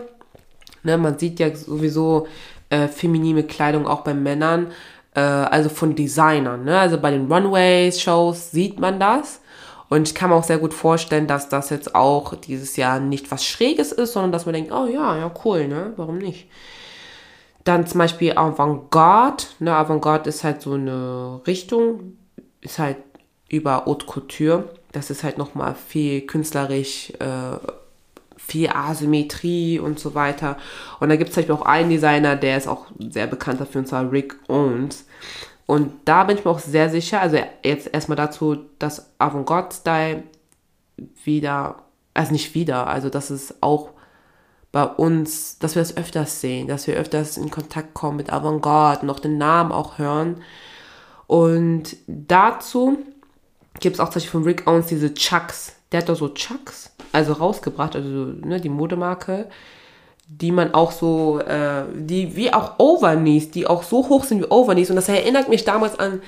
Ne, 0.83 0.97
man 0.97 1.17
sieht 1.17 1.39
ja 1.39 1.53
sowieso 1.55 2.27
äh, 2.69 2.87
feminine 2.87 3.43
Kleidung 3.43 3.87
auch 3.87 4.01
bei 4.01 4.13
Männern. 4.13 4.67
Äh, 5.15 5.21
also 5.21 5.69
von 5.69 5.95
Designern. 5.95 6.63
Ne? 6.63 6.77
Also 6.77 6.99
bei 6.99 7.11
den 7.11 7.31
Runways-Shows 7.31 8.51
sieht 8.51 8.79
man 8.79 8.99
das. 8.99 9.41
Und 9.87 10.07
ich 10.07 10.15
kann 10.15 10.29
mir 10.29 10.35
auch 10.35 10.43
sehr 10.43 10.57
gut 10.57 10.73
vorstellen, 10.73 11.27
dass 11.27 11.47
das 11.49 11.69
jetzt 11.69 11.95
auch 11.95 12.35
dieses 12.35 12.75
Jahr 12.75 12.99
nicht 12.99 13.31
was 13.31 13.45
Schräges 13.45 13.91
ist, 13.91 14.13
sondern 14.13 14.31
dass 14.31 14.45
man 14.45 14.53
denkt, 14.53 14.71
oh 14.71 14.87
ja, 14.87 15.15
ja, 15.17 15.31
cool, 15.43 15.67
ne? 15.67 15.93
Warum 15.95 16.17
nicht? 16.17 16.47
Dann 17.65 17.85
zum 17.87 17.97
Beispiel 17.97 18.37
Avantgarde. 18.37 19.43
Ne, 19.59 19.75
Avantgarde 19.75 20.29
ist 20.29 20.43
halt 20.43 20.61
so 20.61 20.73
eine 20.73 21.41
Richtung. 21.45 22.17
ist 22.61 22.79
halt 22.79 22.97
über 23.49 23.85
Haute 23.85 24.05
Couture. 24.05 24.69
Das 24.91 25.09
ist 25.09 25.23
halt 25.23 25.37
nochmal 25.37 25.75
viel 25.75 26.21
künstlerisch, 26.21 27.11
äh, 27.19 27.57
viel 28.37 28.69
Asymmetrie 28.69 29.79
und 29.79 29.99
so 29.99 30.15
weiter. 30.15 30.57
Und 30.99 31.09
da 31.09 31.15
gibt 31.15 31.31
es 31.31 31.37
halt 31.37 31.51
auch 31.51 31.63
einen 31.63 31.89
Designer, 31.89 32.35
der 32.35 32.57
ist 32.57 32.67
auch 32.67 32.85
sehr 32.99 33.27
bekannt 33.27 33.59
dafür, 33.59 33.81
und 33.81 33.87
zwar 33.87 34.09
Rick 34.11 34.37
Owens. 34.47 35.05
Und 35.65 35.91
da 36.05 36.23
bin 36.23 36.37
ich 36.37 36.45
mir 36.45 36.51
auch 36.51 36.59
sehr 36.59 36.89
sicher, 36.89 37.19
also 37.21 37.37
jetzt 37.63 37.89
erstmal 37.91 38.15
dazu, 38.15 38.57
dass 38.77 39.11
Avantgarde-Style 39.17 40.23
wieder, 41.23 41.83
also 42.13 42.31
nicht 42.31 42.53
wieder, 42.53 42.87
also 42.87 43.09
dass 43.09 43.31
es 43.31 43.55
auch 43.61 43.89
bei 44.75 44.83
uns, 44.83 45.57
dass 45.57 45.75
wir 45.75 45.81
es 45.81 45.95
öfters 45.95 46.41
sehen, 46.41 46.67
dass 46.67 46.85
wir 46.85 46.95
öfters 46.95 47.37
in 47.37 47.49
Kontakt 47.49 47.93
kommen 47.93 48.17
mit 48.17 48.33
Avantgarde, 48.33 49.05
noch 49.05 49.21
den 49.21 49.37
Namen 49.37 49.71
auch 49.71 49.99
hören. 49.99 50.43
Und 51.27 51.95
dazu 52.07 52.97
gibt 53.79 53.93
es 53.93 53.99
auch 54.01 54.09
zum 54.09 54.15
Beispiel 54.15 54.31
von 54.31 54.43
Rick 54.43 54.67
Owens 54.67 54.87
diese 54.87 55.13
Chucks. 55.13 55.77
Der 55.93 56.01
hat 56.01 56.09
da 56.09 56.15
so 56.15 56.27
Chucks, 56.27 56.91
also 57.13 57.31
rausgebracht, 57.31 57.95
also 57.95 58.09
ne, 58.09 58.59
die 58.59 58.67
Modemarke, 58.67 59.47
die 60.27 60.51
man 60.51 60.73
auch 60.73 60.91
so, 60.91 61.39
äh, 61.39 61.85
die 61.93 62.35
wie 62.35 62.51
auch 62.51 62.77
Overknees, 62.77 63.51
die 63.51 63.67
auch 63.67 63.81
so 63.81 64.09
hoch 64.09 64.25
sind 64.25 64.41
wie 64.41 64.51
Overknees. 64.51 64.89
Und 64.89 64.97
das 64.97 65.07
erinnert 65.07 65.47
mich 65.47 65.63
damals 65.63 65.97
an, 65.97 66.21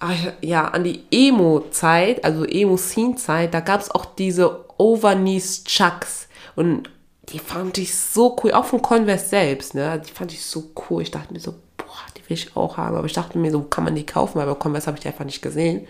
ach, 0.00 0.32
ja, 0.40 0.66
an 0.66 0.82
die 0.82 1.04
Emo-Zeit, 1.12 2.24
also 2.24 2.44
Emo-Scene-Zeit. 2.44 3.54
Da 3.54 3.60
gab 3.60 3.80
es 3.82 3.92
auch 3.92 4.04
diese 4.04 4.64
Overknees-Chucks. 4.78 6.26
Und 6.56 6.90
die 7.28 7.38
fand 7.38 7.78
ich 7.78 7.94
so 7.94 8.36
cool, 8.42 8.52
auch 8.52 8.64
von 8.64 8.82
Converse 8.82 9.26
selbst, 9.26 9.74
ne? 9.74 10.00
Die 10.06 10.12
fand 10.12 10.32
ich 10.32 10.44
so 10.44 10.70
cool. 10.88 11.02
Ich 11.02 11.10
dachte 11.10 11.32
mir 11.32 11.40
so, 11.40 11.52
boah, 11.76 11.86
die 12.16 12.28
will 12.28 12.36
ich 12.36 12.56
auch 12.56 12.76
haben. 12.76 12.96
Aber 12.96 13.06
ich 13.06 13.12
dachte 13.12 13.38
mir 13.38 13.50
so, 13.50 13.62
kann 13.62 13.84
man 13.84 13.94
die 13.94 14.06
kaufen? 14.06 14.38
Bei 14.38 14.54
Converse 14.54 14.86
habe 14.86 14.98
ich 14.98 15.06
einfach 15.06 15.24
nicht 15.24 15.42
gesehen. 15.42 15.86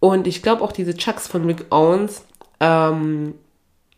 Und 0.00 0.26
ich 0.26 0.42
glaube 0.42 0.62
auch 0.62 0.72
diese 0.72 0.94
Chucks 0.94 1.28
von 1.28 1.46
Rick 1.46 1.66
Owens, 1.70 2.24
ähm, 2.60 3.34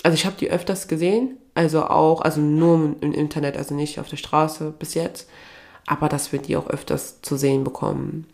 also 0.02 0.14
ich 0.14 0.26
habe 0.26 0.36
die 0.38 0.50
öfters 0.50 0.86
gesehen, 0.86 1.38
also 1.54 1.84
auch, 1.86 2.20
also 2.20 2.40
nur 2.40 2.96
im 3.00 3.12
Internet, 3.12 3.56
also 3.56 3.74
nicht 3.74 3.98
auf 3.98 4.08
der 4.08 4.18
Straße 4.18 4.74
bis 4.78 4.92
jetzt, 4.94 5.28
aber 5.86 6.10
dass 6.10 6.30
wir 6.30 6.40
die 6.40 6.56
auch 6.56 6.66
öfters 6.66 7.22
zu 7.22 7.36
sehen 7.36 7.64
bekommen, 7.64 8.26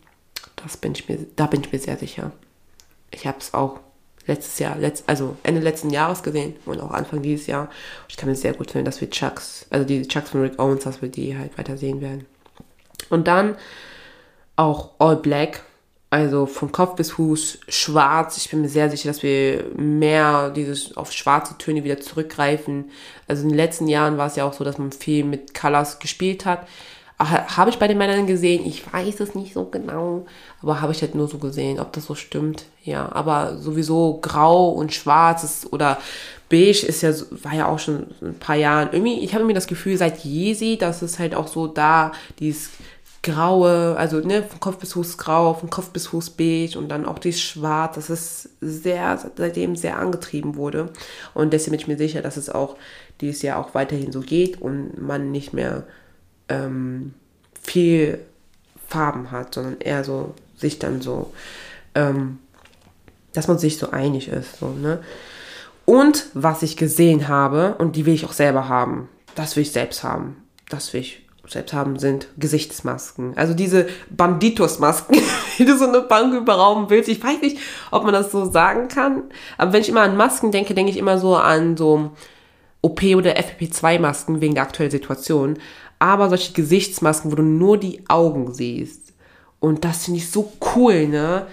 das 0.57 0.75
bin 0.75 0.91
ich 0.91 1.07
mir, 1.07 1.19
da 1.37 1.47
bin 1.47 1.61
ich 1.61 1.71
mir 1.71 1.79
sehr 1.79 1.97
sicher. 1.97 2.31
Ich 3.09 3.25
habe 3.25 3.37
es 3.39 3.53
auch 3.53 3.79
letztes 4.27 4.59
Jahr, 4.59 4.77
letzt, 4.77 5.03
also 5.07 5.35
Ende 5.43 5.61
letzten 5.61 5.89
Jahres 5.89 6.23
gesehen 6.23 6.55
und 6.65 6.79
auch 6.79 6.91
Anfang 6.91 7.21
dieses 7.21 7.47
Jahr. 7.47 7.69
Ich 8.07 8.17
kann 8.17 8.29
mir 8.29 8.35
sehr 8.35 8.51
gut 8.51 8.67
vorstellen, 8.67 8.85
dass 8.85 9.01
wir 9.01 9.09
Chucks, 9.09 9.65
also 9.69 9.85
die 9.85 10.07
Chucks 10.07 10.29
von 10.29 10.41
Rick 10.41 10.59
Owens, 10.59 10.83
dass 10.83 11.01
wir 11.01 11.09
die 11.09 11.37
halt 11.37 11.57
weiter 11.57 11.77
sehen 11.77 12.01
werden. 12.01 12.25
Und 13.09 13.27
dann 13.27 13.55
auch 14.55 14.91
All 14.99 15.17
Black, 15.17 15.63
also 16.09 16.45
von 16.45 16.71
Kopf 16.71 16.95
bis 16.95 17.11
Fuß 17.11 17.59
schwarz. 17.69 18.37
Ich 18.37 18.49
bin 18.49 18.61
mir 18.61 18.69
sehr 18.69 18.89
sicher, 18.89 19.07
dass 19.09 19.23
wir 19.23 19.65
mehr 19.77 20.49
dieses 20.49 20.97
auf 20.97 21.11
schwarze 21.11 21.57
Töne 21.57 21.83
wieder 21.83 22.01
zurückgreifen. 22.01 22.91
Also 23.27 23.43
in 23.43 23.49
den 23.49 23.57
letzten 23.57 23.87
Jahren 23.87 24.17
war 24.17 24.27
es 24.27 24.35
ja 24.35 24.43
auch 24.43 24.53
so, 24.53 24.63
dass 24.63 24.77
man 24.77 24.91
viel 24.91 25.23
mit 25.23 25.53
Colors 25.53 25.99
gespielt 25.99 26.45
hat. 26.45 26.67
Habe 27.29 27.69
ich 27.69 27.79
bei 27.79 27.87
den 27.87 27.97
Männern 27.97 28.27
gesehen? 28.27 28.65
Ich 28.65 28.91
weiß 28.91 29.19
es 29.19 29.35
nicht 29.35 29.53
so 29.53 29.65
genau, 29.65 30.25
aber 30.61 30.81
habe 30.81 30.91
ich 30.91 31.01
halt 31.01 31.15
nur 31.15 31.27
so 31.27 31.37
gesehen, 31.37 31.79
ob 31.79 31.93
das 31.93 32.05
so 32.05 32.15
stimmt. 32.15 32.65
Ja, 32.83 33.11
aber 33.11 33.57
sowieso 33.57 34.19
grau 34.21 34.69
und 34.69 34.93
schwarz 34.93 35.43
ist, 35.43 35.71
oder 35.71 35.97
beige 36.49 36.85
ist 36.85 37.01
ja, 37.01 37.13
war 37.43 37.53
ja 37.53 37.67
auch 37.67 37.79
schon 37.79 38.07
ein 38.21 38.39
paar 38.39 38.55
Jahren. 38.55 38.89
Irgendwie, 38.91 39.19
ich 39.19 39.33
habe 39.33 39.45
mir 39.45 39.53
das 39.53 39.67
Gefühl, 39.67 39.97
seit 39.97 40.23
Jesi, 40.23 40.77
dass 40.77 41.01
es 41.01 41.19
halt 41.19 41.35
auch 41.35 41.47
so 41.47 41.67
da, 41.67 42.11
dieses 42.39 42.71
graue, 43.23 43.95
also 43.97 44.19
ne, 44.19 44.41
von 44.43 44.59
Kopf 44.59 44.77
bis 44.77 44.93
Fuß 44.93 45.17
grau, 45.17 45.53
von 45.53 45.69
Kopf 45.69 45.89
bis 45.89 46.07
Fuß 46.07 46.31
beige 46.31 46.77
und 46.77 46.89
dann 46.89 47.05
auch 47.05 47.19
die 47.19 47.33
schwarz, 47.33 47.95
dass 47.95 48.09
es 48.09 48.49
sehr, 48.61 49.19
seitdem 49.35 49.75
sehr 49.75 49.97
angetrieben 49.99 50.55
wurde. 50.55 50.89
Und 51.33 51.53
deswegen 51.53 51.71
bin 51.71 51.79
ich 51.81 51.87
mir 51.87 51.97
sicher, 51.97 52.21
dass 52.21 52.37
es 52.37 52.49
auch 52.49 52.77
dieses 53.21 53.43
Jahr 53.43 53.59
auch 53.59 53.75
weiterhin 53.75 54.11
so 54.11 54.21
geht 54.21 54.61
und 54.61 54.99
man 54.99 55.31
nicht 55.31 55.53
mehr 55.53 55.83
ähm, 56.51 57.13
viel 57.61 58.19
Farben 58.87 59.31
hat, 59.31 59.55
sondern 59.55 59.79
eher 59.79 60.03
so 60.03 60.35
sich 60.57 60.79
dann 60.79 61.01
so, 61.01 61.33
ähm, 61.95 62.39
dass 63.33 63.47
man 63.47 63.57
sich 63.57 63.77
so 63.77 63.91
einig 63.91 64.27
ist. 64.27 64.59
So, 64.59 64.69
ne? 64.69 65.01
Und 65.85 66.27
was 66.33 66.61
ich 66.61 66.77
gesehen 66.77 67.27
habe, 67.27 67.75
und 67.77 67.95
die 67.95 68.05
will 68.05 68.13
ich 68.13 68.25
auch 68.25 68.33
selber 68.33 68.67
haben, 68.67 69.09
das 69.35 69.55
will 69.55 69.63
ich 69.63 69.71
selbst 69.71 70.03
haben. 70.03 70.37
Das 70.69 70.93
will 70.93 71.01
ich 71.01 71.25
selbst 71.47 71.73
haben, 71.73 71.97
sind 71.99 72.27
Gesichtsmasken. 72.37 73.35
Also 73.37 73.53
diese 73.53 73.87
Banditos-Masken, 74.09 75.15
wie 75.57 75.65
du 75.65 75.77
so 75.77 75.87
eine 75.87 76.01
Bank 76.01 76.33
überrauben 76.33 76.89
willst. 76.89 77.09
Ich 77.09 77.23
weiß 77.23 77.41
nicht, 77.41 77.57
ob 77.89 78.03
man 78.03 78.13
das 78.13 78.31
so 78.31 78.49
sagen 78.49 78.87
kann. 78.87 79.23
Aber 79.57 79.73
wenn 79.73 79.81
ich 79.81 79.89
immer 79.89 80.01
an 80.01 80.17
Masken 80.17 80.51
denke, 80.51 80.73
denke 80.73 80.91
ich 80.91 80.97
immer 80.97 81.17
so 81.17 81.35
an 81.35 81.75
so 81.77 82.11
OP- 82.81 83.15
oder 83.15 83.35
FFP2-Masken 83.37 84.41
wegen 84.41 84.55
der 84.55 84.63
aktuellen 84.63 84.91
Situation. 84.91 85.57
Aber 86.01 86.29
solche 86.29 86.53
Gesichtsmasken, 86.53 87.31
wo 87.31 87.35
du 87.35 87.43
nur 87.43 87.77
die 87.77 88.03
Augen 88.07 88.53
siehst. 88.53 89.13
Und 89.59 89.85
das 89.85 90.05
finde 90.05 90.19
ich 90.19 90.31
so 90.31 90.51
cool, 90.75 91.07
ne? 91.07 91.47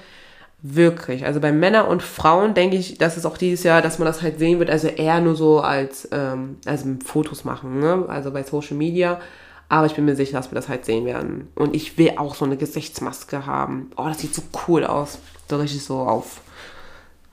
Wirklich. 0.62 1.24
Also 1.24 1.38
bei 1.38 1.52
Männern 1.52 1.86
und 1.86 2.02
Frauen 2.02 2.54
denke 2.54 2.76
ich, 2.76 2.98
dass 2.98 3.16
es 3.16 3.26
auch 3.26 3.36
dieses 3.36 3.62
Jahr, 3.62 3.82
dass 3.82 3.98
man 3.98 4.06
das 4.06 4.22
halt 4.22 4.38
sehen 4.38 4.58
wird, 4.58 4.70
also 4.70 4.88
eher 4.88 5.20
nur 5.20 5.36
so 5.36 5.60
als, 5.60 6.08
ähm, 6.10 6.56
also 6.64 6.86
Fotos 7.04 7.44
machen, 7.44 7.78
ne? 7.78 8.06
Also 8.08 8.30
bei 8.30 8.42
Social 8.42 8.76
Media 8.76 9.20
aber 9.68 9.86
ich 9.86 9.94
bin 9.94 10.04
mir 10.04 10.16
sicher, 10.16 10.38
dass 10.38 10.50
wir 10.50 10.54
das 10.54 10.68
halt 10.68 10.84
sehen 10.84 11.04
werden. 11.04 11.48
Und 11.54 11.74
ich 11.74 11.98
will 11.98 12.14
auch 12.16 12.34
so 12.34 12.44
eine 12.44 12.56
Gesichtsmaske 12.56 13.44
haben. 13.44 13.90
Oh, 13.96 14.06
das 14.06 14.20
sieht 14.20 14.34
so 14.34 14.42
cool 14.66 14.84
aus. 14.84 15.18
So 15.48 15.56
richtig 15.58 15.84
so 15.84 16.00
auf, 16.00 16.40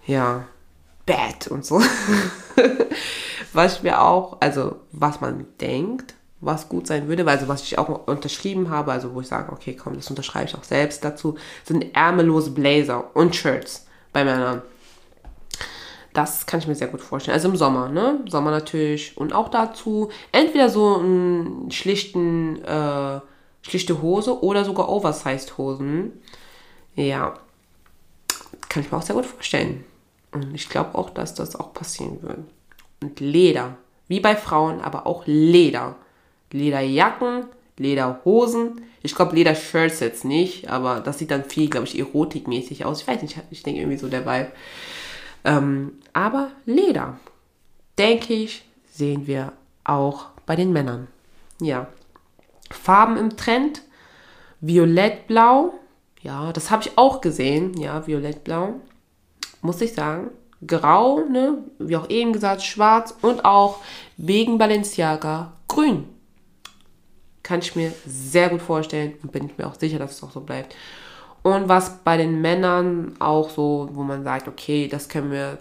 ja, 0.06 0.46
Bad 1.06 1.48
und 1.48 1.66
so. 1.66 1.82
was 3.54 3.78
ich 3.78 3.84
mir 3.84 4.02
auch, 4.02 4.42
also 4.42 4.78
was 4.92 5.22
man 5.22 5.46
denkt, 5.62 6.15
was 6.42 6.70
gut 6.70 6.88
sein 6.88 7.08
würde, 7.08 7.26
also 7.28 7.48
was 7.48 7.64
ich 7.64 7.78
auch 7.78 8.08
unterschrieben 8.08 8.70
habe, 8.70 8.92
also 8.92 9.14
wo 9.14 9.22
ich 9.22 9.28
sage, 9.28 9.52
okay, 9.52 9.76
komm, 9.76 9.96
das 9.96 10.10
unterschreibe 10.10 10.46
ich 10.46 10.56
auch 10.56 10.64
selbst 10.64 11.04
dazu, 11.04 11.38
sind 11.64 11.96
ärmellose 11.96 12.52
Blazer 12.52 13.16
und 13.16 13.36
Shirts 13.36 13.88
bei 14.12 14.24
Männern. 14.24 14.62
Das 16.14 16.46
kann 16.46 16.62
ich 16.62 16.68
mir 16.68 16.76
sehr 16.76 16.88
gut 16.88 17.02
vorstellen. 17.02 17.36
Also 17.36 17.50
im 17.50 17.58
Sommer, 17.58 17.90
ne? 17.90 18.22
Sommer 18.30 18.50
natürlich. 18.50 19.18
Und 19.18 19.34
auch 19.34 19.50
dazu 19.50 20.10
entweder 20.32 20.70
so 20.70 20.96
einen 20.96 21.70
schlichten, 21.72 22.64
äh, 22.64 23.20
schlichte 23.62 24.02
Hose 24.02 24.42
oder 24.42 24.64
sogar 24.64 24.88
Oversized 24.88 25.58
Hosen. 25.58 26.14
Ja. 26.96 27.34
Kann 28.70 28.82
ich 28.82 28.92
mir 28.92 28.98
auch 28.98 29.02
sehr 29.02 29.16
gut 29.16 29.26
vorstellen. 29.26 29.84
Und 30.32 30.56
ich 30.56 30.70
glaube 30.70 30.96
auch, 30.96 31.10
dass 31.10 31.34
das 31.34 31.58
auch 31.58 31.74
passieren 31.74 32.22
wird. 32.22 32.40
Und 33.02 33.20
Leder. 33.20 33.76
Wie 34.08 34.22
bei 34.22 34.38
Frauen, 34.38 34.80
aber 34.80 35.08
auch 35.08 35.24
Leder. 35.26 35.96
Lederjacken, 36.56 37.46
Lederhosen. 37.78 38.82
Ich 39.04 39.14
glaube, 39.14 39.36
Ledershirts 39.36 40.00
jetzt 40.00 40.26
nicht, 40.26 40.70
aber 40.70 41.02
das 41.02 41.20
sieht 41.20 41.32
dann 41.32 41.44
viel, 41.44 41.70
glaube 41.70 41.86
ich, 41.86 42.00
erotikmäßig 42.00 42.86
aus. 42.86 43.02
Ich 43.02 43.08
weiß 43.08 43.22
nicht, 43.22 43.38
ich 43.52 43.64
denke 43.64 43.82
irgendwie 43.82 43.98
so 43.98 44.08
der 44.08 44.26
Vibe. 44.26 44.52
Ähm, 45.44 45.94
aber 46.14 46.52
Leder, 46.66 47.20
denke 47.98 48.34
ich, 48.34 48.66
sehen 48.92 49.28
wir 49.28 49.54
auch 49.84 50.28
bei 50.46 50.56
den 50.56 50.74
Männern. 50.74 51.08
Ja. 51.62 51.88
Farben 52.72 53.18
im 53.18 53.38
Trend. 53.38 53.82
Violettblau. 54.62 55.74
Ja, 56.22 56.52
das 56.52 56.72
habe 56.72 56.84
ich 56.84 56.98
auch 56.98 57.22
gesehen. 57.22 57.80
Ja, 57.80 58.08
Violettblau. 58.08 58.80
Muss 59.62 59.82
ich 59.82 59.94
sagen. 59.94 60.32
Grau, 60.66 61.26
ne? 61.26 61.60
Wie 61.78 61.98
auch 61.98 62.10
eben 62.10 62.34
gesagt, 62.34 62.64
schwarz 62.64 63.14
und 63.22 63.46
auch 63.46 63.82
wegen 64.18 64.58
Balenciaga 64.58 65.54
grün. 65.68 66.15
Kann 67.46 67.60
ich 67.60 67.76
mir 67.76 67.94
sehr 68.08 68.50
gut 68.50 68.64
vorstellen 68.64 69.14
und 69.22 69.32
bin 69.32 69.46
ich 69.46 69.56
mir 69.56 69.68
auch 69.68 69.76
sicher, 69.76 70.00
dass 70.00 70.14
es 70.14 70.24
auch 70.24 70.32
so 70.32 70.42
bleibt. 70.42 70.76
Und 71.44 71.70
was 71.70 72.00
bei 72.00 72.18
den 72.18 72.42
Männern 72.42 73.16
auch 73.20 73.52
so, 73.52 73.88
wo 73.94 74.02
man 74.02 74.24
sagt, 74.24 74.48
okay, 74.48 74.88
das 74.88 75.10
können 75.10 75.30
wir, 75.30 75.60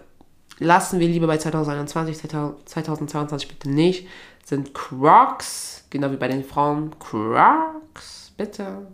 lassen 0.57 0.99
wir 0.99 1.07
lieber 1.07 1.27
bei 1.27 1.37
2021, 1.37 2.17
2022 2.65 3.47
bitte 3.47 3.69
nicht, 3.69 4.07
sind 4.43 4.73
Crocs, 4.73 5.85
genau 5.91 6.09
wie 6.09 6.17
bei 6.17 6.27
den 6.27 6.43
Frauen. 6.43 6.89
Crocs, 6.97 8.31
bitte. 8.35 8.87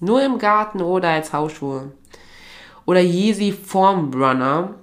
Nur 0.00 0.20
im 0.24 0.38
Garten 0.38 0.82
oder 0.82 1.10
als 1.10 1.32
Hausschuhe. 1.32 1.92
Oder 2.86 3.02
Yeezy 3.02 3.52
Form 3.52 4.12
Runner. 4.12 4.74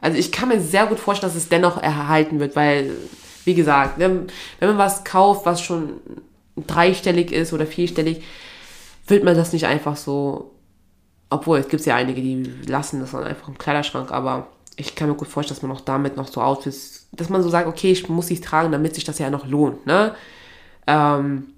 Also 0.00 0.16
ich 0.16 0.30
kann 0.30 0.48
mir 0.48 0.60
sehr 0.60 0.86
gut 0.86 1.00
vorstellen, 1.00 1.32
dass 1.32 1.42
es 1.42 1.48
dennoch 1.48 1.76
erhalten 1.82 2.38
wird, 2.38 2.54
weil, 2.54 2.92
wie 3.44 3.54
gesagt, 3.54 3.98
wenn, 3.98 4.28
wenn 4.60 4.68
man 4.68 4.78
was 4.78 5.02
kauft, 5.02 5.44
was 5.44 5.60
schon 5.60 5.94
dreistellig 6.56 7.32
ist 7.32 7.52
oder 7.52 7.66
vierstellig, 7.66 8.22
wird 9.06 9.24
man 9.24 9.36
das 9.36 9.52
nicht 9.52 9.66
einfach 9.66 9.96
so 9.96 10.54
obwohl, 11.34 11.58
es 11.58 11.68
gibt 11.68 11.84
ja 11.84 11.96
einige, 11.96 12.20
die 12.20 12.44
lassen 12.66 13.00
das 13.00 13.10
dann 13.10 13.24
einfach 13.24 13.48
im 13.48 13.58
Kleiderschrank, 13.58 14.12
aber 14.12 14.48
ich 14.76 14.94
kann 14.94 15.08
mir 15.08 15.14
gut 15.14 15.28
vorstellen, 15.28 15.56
dass 15.56 15.62
man 15.62 15.76
auch 15.76 15.80
damit 15.80 16.16
noch 16.16 16.28
so 16.28 16.40
Outfits, 16.40 17.08
dass 17.12 17.28
man 17.28 17.42
so 17.42 17.48
sagt, 17.48 17.66
okay, 17.66 17.92
ich 17.92 18.08
muss 18.08 18.28
sie 18.28 18.40
tragen, 18.40 18.72
damit 18.72 18.94
sich 18.94 19.04
das 19.04 19.18
ja 19.18 19.30
noch 19.30 19.46
lohnt, 19.46 19.86
ne? 19.86 20.14
Ähm, 20.86 21.48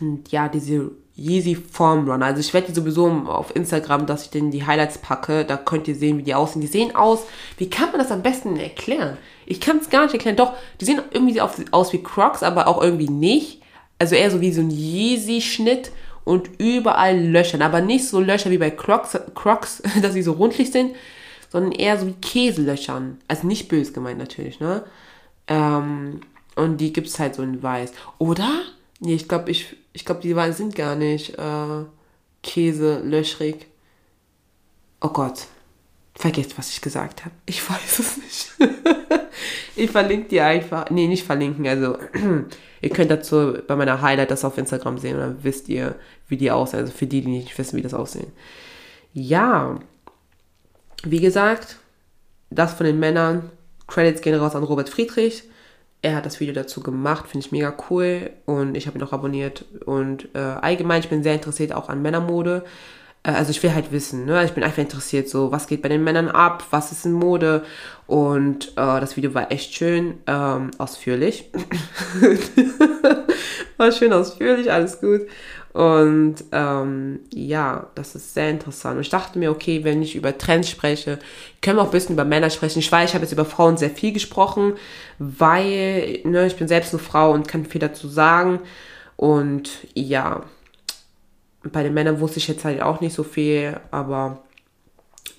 und 0.00 0.30
ja, 0.30 0.48
diese 0.48 0.90
Yeezy 1.16 1.56
Form 1.56 2.08
Runner. 2.08 2.26
Also 2.26 2.40
ich 2.40 2.54
werde 2.54 2.68
die 2.68 2.74
sowieso 2.74 3.08
auf 3.26 3.54
Instagram, 3.54 4.06
dass 4.06 4.24
ich 4.24 4.30
denen 4.30 4.52
die 4.52 4.64
Highlights 4.64 4.98
packe. 4.98 5.44
Da 5.44 5.56
könnt 5.56 5.88
ihr 5.88 5.96
sehen, 5.96 6.18
wie 6.18 6.22
die 6.22 6.34
aussehen. 6.36 6.60
Die 6.60 6.68
sehen 6.68 6.94
aus, 6.94 7.24
wie 7.56 7.68
kann 7.68 7.90
man 7.90 7.98
das 7.98 8.12
am 8.12 8.22
besten 8.22 8.56
erklären? 8.56 9.16
Ich 9.44 9.60
kann 9.60 9.78
es 9.78 9.90
gar 9.90 10.04
nicht 10.04 10.14
erklären. 10.14 10.36
Doch, 10.36 10.54
die 10.80 10.84
sehen 10.84 11.02
irgendwie 11.10 11.40
aus 11.40 11.92
wie 11.92 12.02
Crocs, 12.02 12.44
aber 12.44 12.68
auch 12.68 12.80
irgendwie 12.80 13.08
nicht. 13.08 13.57
Also 13.98 14.14
eher 14.14 14.30
so 14.30 14.40
wie 14.40 14.52
so 14.52 14.60
ein 14.60 14.70
Yeezy-Schnitt 14.70 15.90
und 16.24 16.50
überall 16.58 17.18
Löchern. 17.18 17.62
Aber 17.62 17.80
nicht 17.80 18.06
so 18.06 18.20
Löcher 18.20 18.50
wie 18.50 18.58
bei 18.58 18.70
Crocs, 18.70 19.18
Crocs 19.34 19.82
dass 20.02 20.12
sie 20.12 20.22
so 20.22 20.32
rundlich 20.32 20.70
sind, 20.70 20.94
sondern 21.50 21.72
eher 21.72 21.98
so 21.98 22.06
wie 22.06 22.12
Käselöchern. 22.12 23.18
Also 23.28 23.46
nicht 23.46 23.68
böse 23.68 23.92
gemeint 23.92 24.18
natürlich, 24.18 24.60
ne? 24.60 24.84
Ähm, 25.46 26.20
und 26.54 26.78
die 26.78 26.92
gibt 26.92 27.06
es 27.06 27.18
halt 27.18 27.34
so 27.34 27.42
in 27.42 27.62
weiß. 27.62 27.92
Oder? 28.18 28.62
Nee, 29.00 29.14
ich 29.14 29.28
glaube, 29.28 29.50
ich, 29.50 29.76
ich 29.92 30.04
glaub, 30.04 30.20
die 30.20 30.34
sind 30.52 30.74
gar 30.74 30.96
nicht 30.96 31.38
äh, 31.38 31.84
Käselöchrig. 32.42 33.66
Oh 35.00 35.08
Gott. 35.08 35.46
Vergesst, 36.14 36.58
was 36.58 36.70
ich 36.70 36.80
gesagt 36.80 37.24
habe. 37.24 37.34
Ich 37.46 37.68
weiß 37.68 37.98
es 38.00 38.16
nicht. 38.16 38.50
ich 39.76 39.90
verlinke 39.90 40.28
die 40.28 40.40
einfach. 40.40 40.90
Nee, 40.90 41.08
nicht 41.08 41.24
verlinken. 41.24 41.66
Also, 41.66 41.98
ihr 42.80 42.90
könnt 42.90 43.10
dazu 43.10 43.58
bei 43.66 43.76
meiner 43.76 44.02
Highlight 44.02 44.30
das 44.30 44.44
auf 44.44 44.58
Instagram 44.58 44.98
sehen. 44.98 45.14
Und 45.14 45.20
dann 45.20 45.44
wisst 45.44 45.68
ihr, 45.68 45.94
wie 46.28 46.36
die 46.36 46.50
aussehen. 46.50 46.80
Also 46.80 46.92
für 46.92 47.06
die, 47.06 47.22
die 47.22 47.30
nicht 47.30 47.56
wissen, 47.58 47.76
wie 47.76 47.82
das 47.82 47.94
aussehen. 47.94 48.32
Ja. 49.12 49.78
Wie 51.04 51.20
gesagt, 51.20 51.76
das 52.50 52.74
von 52.74 52.86
den 52.86 52.98
Männern. 52.98 53.50
Credits 53.86 54.20
gehen 54.20 54.34
raus 54.34 54.54
an 54.54 54.64
Robert 54.64 54.88
Friedrich. 54.88 55.44
Er 56.00 56.14
hat 56.14 56.26
das 56.26 56.38
Video 56.38 56.54
dazu 56.54 56.80
gemacht, 56.80 57.26
finde 57.28 57.44
ich 57.44 57.52
mega 57.52 57.74
cool 57.90 58.30
und 58.46 58.76
ich 58.76 58.86
habe 58.86 58.98
ihn 58.98 59.02
auch 59.02 59.12
abonniert. 59.12 59.64
Und 59.84 60.28
äh, 60.34 60.38
allgemein, 60.38 61.00
ich 61.00 61.08
bin 61.08 61.24
sehr 61.24 61.34
interessiert 61.34 61.72
auch 61.72 61.88
an 61.88 62.02
Männermode. 62.02 62.64
Äh, 63.22 63.32
also 63.32 63.50
ich 63.50 63.62
will 63.62 63.74
halt 63.74 63.92
wissen, 63.92 64.24
ne? 64.24 64.44
Ich 64.44 64.52
bin 64.52 64.64
einfach 64.64 64.78
interessiert, 64.78 65.28
so 65.28 65.52
was 65.52 65.66
geht 65.66 65.82
bei 65.82 65.88
den 65.88 66.04
Männern 66.04 66.28
ab, 66.28 66.64
was 66.70 66.92
ist 66.92 67.06
in 67.06 67.12
Mode. 67.12 67.64
Und 68.06 68.68
äh, 68.70 69.00
das 69.00 69.16
Video 69.16 69.34
war 69.34 69.52
echt 69.52 69.74
schön 69.74 70.18
ähm, 70.26 70.70
ausführlich. 70.78 71.50
war 73.76 73.92
schön 73.92 74.12
ausführlich, 74.12 74.72
alles 74.72 75.00
gut. 75.00 75.22
Und 75.74 76.36
ähm, 76.50 77.20
ja, 77.32 77.88
das 77.94 78.14
ist 78.14 78.34
sehr 78.34 78.50
interessant. 78.50 78.96
Und 78.96 79.02
ich 79.02 79.10
dachte 79.10 79.38
mir, 79.38 79.50
okay, 79.50 79.84
wenn 79.84 80.02
ich 80.02 80.16
über 80.16 80.36
Trends 80.36 80.70
spreche, 80.70 81.18
können 81.60 81.76
wir 81.76 81.82
auch 81.82 81.86
ein 81.88 81.92
bisschen 81.92 82.14
über 82.14 82.24
Männer 82.24 82.50
sprechen. 82.50 82.78
Ich 82.78 82.90
weiß, 82.90 83.10
ich 83.10 83.14
habe 83.14 83.24
jetzt 83.24 83.32
über 83.32 83.44
Frauen 83.44 83.76
sehr 83.76 83.90
viel 83.90 84.12
gesprochen, 84.12 84.72
weil 85.18 86.20
ne, 86.24 86.46
ich 86.46 86.56
bin 86.56 86.66
selbst 86.66 86.94
eine 86.94 87.02
Frau 87.02 87.32
und 87.32 87.46
kann 87.46 87.66
viel 87.66 87.80
dazu 87.80 88.08
sagen. 88.08 88.60
Und 89.16 89.70
ja, 89.94 90.44
bei 91.72 91.82
den 91.82 91.94
Männern 91.94 92.20
wusste 92.20 92.38
ich 92.38 92.48
jetzt 92.48 92.64
halt 92.64 92.82
auch 92.82 93.00
nicht 93.00 93.14
so 93.14 93.22
viel, 93.22 93.80
aber 93.90 94.42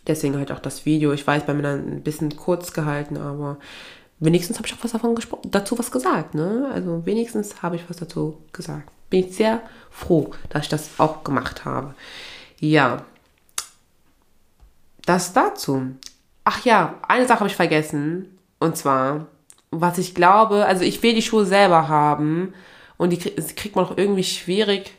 deswegen 0.07 0.37
halt 0.37 0.51
auch 0.51 0.59
das 0.59 0.85
Video. 0.85 1.13
Ich 1.13 1.25
weiß, 1.25 1.45
bei 1.45 1.53
Männern 1.53 1.87
ein 1.87 2.03
bisschen 2.03 2.35
kurz 2.35 2.73
gehalten, 2.73 3.17
aber 3.17 3.57
wenigstens 4.19 4.57
habe 4.57 4.67
ich 4.67 4.73
auch 4.73 4.83
was 4.83 4.91
davon 4.91 5.17
dazu 5.43 5.77
was 5.79 5.91
gesagt. 5.91 6.35
Ne? 6.35 6.69
Also 6.73 7.05
wenigstens 7.05 7.61
habe 7.61 7.75
ich 7.75 7.89
was 7.89 7.97
dazu 7.97 8.41
gesagt. 8.51 8.89
Bin 9.09 9.25
ich 9.25 9.35
sehr 9.35 9.61
froh, 9.89 10.31
dass 10.49 10.63
ich 10.63 10.69
das 10.69 10.99
auch 10.99 11.23
gemacht 11.23 11.65
habe. 11.65 11.95
Ja, 12.59 13.05
das 15.05 15.33
dazu. 15.33 15.95
Ach 16.43 16.63
ja, 16.65 16.95
eine 17.07 17.25
Sache 17.25 17.39
habe 17.39 17.49
ich 17.49 17.55
vergessen. 17.55 18.37
Und 18.59 18.77
zwar, 18.77 19.27
was 19.71 19.97
ich 19.97 20.13
glaube, 20.13 20.65
also 20.65 20.83
ich 20.83 21.01
will 21.01 21.15
die 21.15 21.21
Schuhe 21.21 21.45
selber 21.45 21.87
haben 21.87 22.53
und 22.97 23.11
die 23.11 23.17
kriegt 23.17 23.75
man 23.75 23.85
auch 23.85 23.97
irgendwie 23.97 24.23
schwierig 24.23 24.93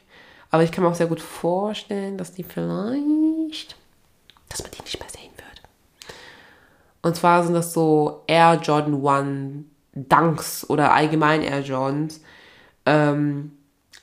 aber 0.51 0.63
ich 0.63 0.73
kann 0.73 0.85
mir 0.85 0.91
auch 0.91 0.95
sehr 0.95 1.07
gut 1.07 1.21
vorstellen, 1.21 2.19
dass 2.19 2.33
die 2.33 2.43
vielleicht, 2.43 3.77
dass 4.49 4.63
man 4.63 4.71
die 4.73 4.83
nicht 4.83 4.99
mehr 4.99 5.09
sehen 5.09 5.31
wird. 5.37 6.17
Und 7.03 7.17
zwar 7.17 7.45
sind 7.45 7.55
das 7.55 7.73
so 7.73 8.23
Air 8.27 8.61
Jordan 8.63 9.07
1 9.07 9.65
Dunks 10.09 10.69
oder 10.69 10.93
allgemein 10.93 11.43
Air 11.43 11.61
Jordans. 11.61 12.21
Ähm, 12.87 13.53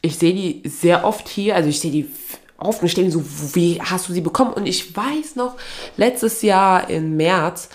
ich 0.02 0.18
sehe 0.18 0.34
die 0.34 0.68
sehr 0.68 1.06
oft 1.06 1.28
hier, 1.28 1.56
also 1.56 1.70
ich 1.70 1.80
sehe 1.80 1.92
die 1.92 2.10
oft 2.58 2.82
und 2.82 2.90
stehen 2.90 3.12
so, 3.12 3.24
wie 3.54 3.82
hast 3.82 4.10
du 4.10 4.14
sie 4.14 4.22
bekommen? 4.22 4.54
Und 4.54 4.66
ich 4.66 4.96
weiß 4.96 5.36
noch, 5.36 5.56
letztes 5.96 6.42
Jahr 6.42 6.90
im 6.90 7.18
März 7.18 7.70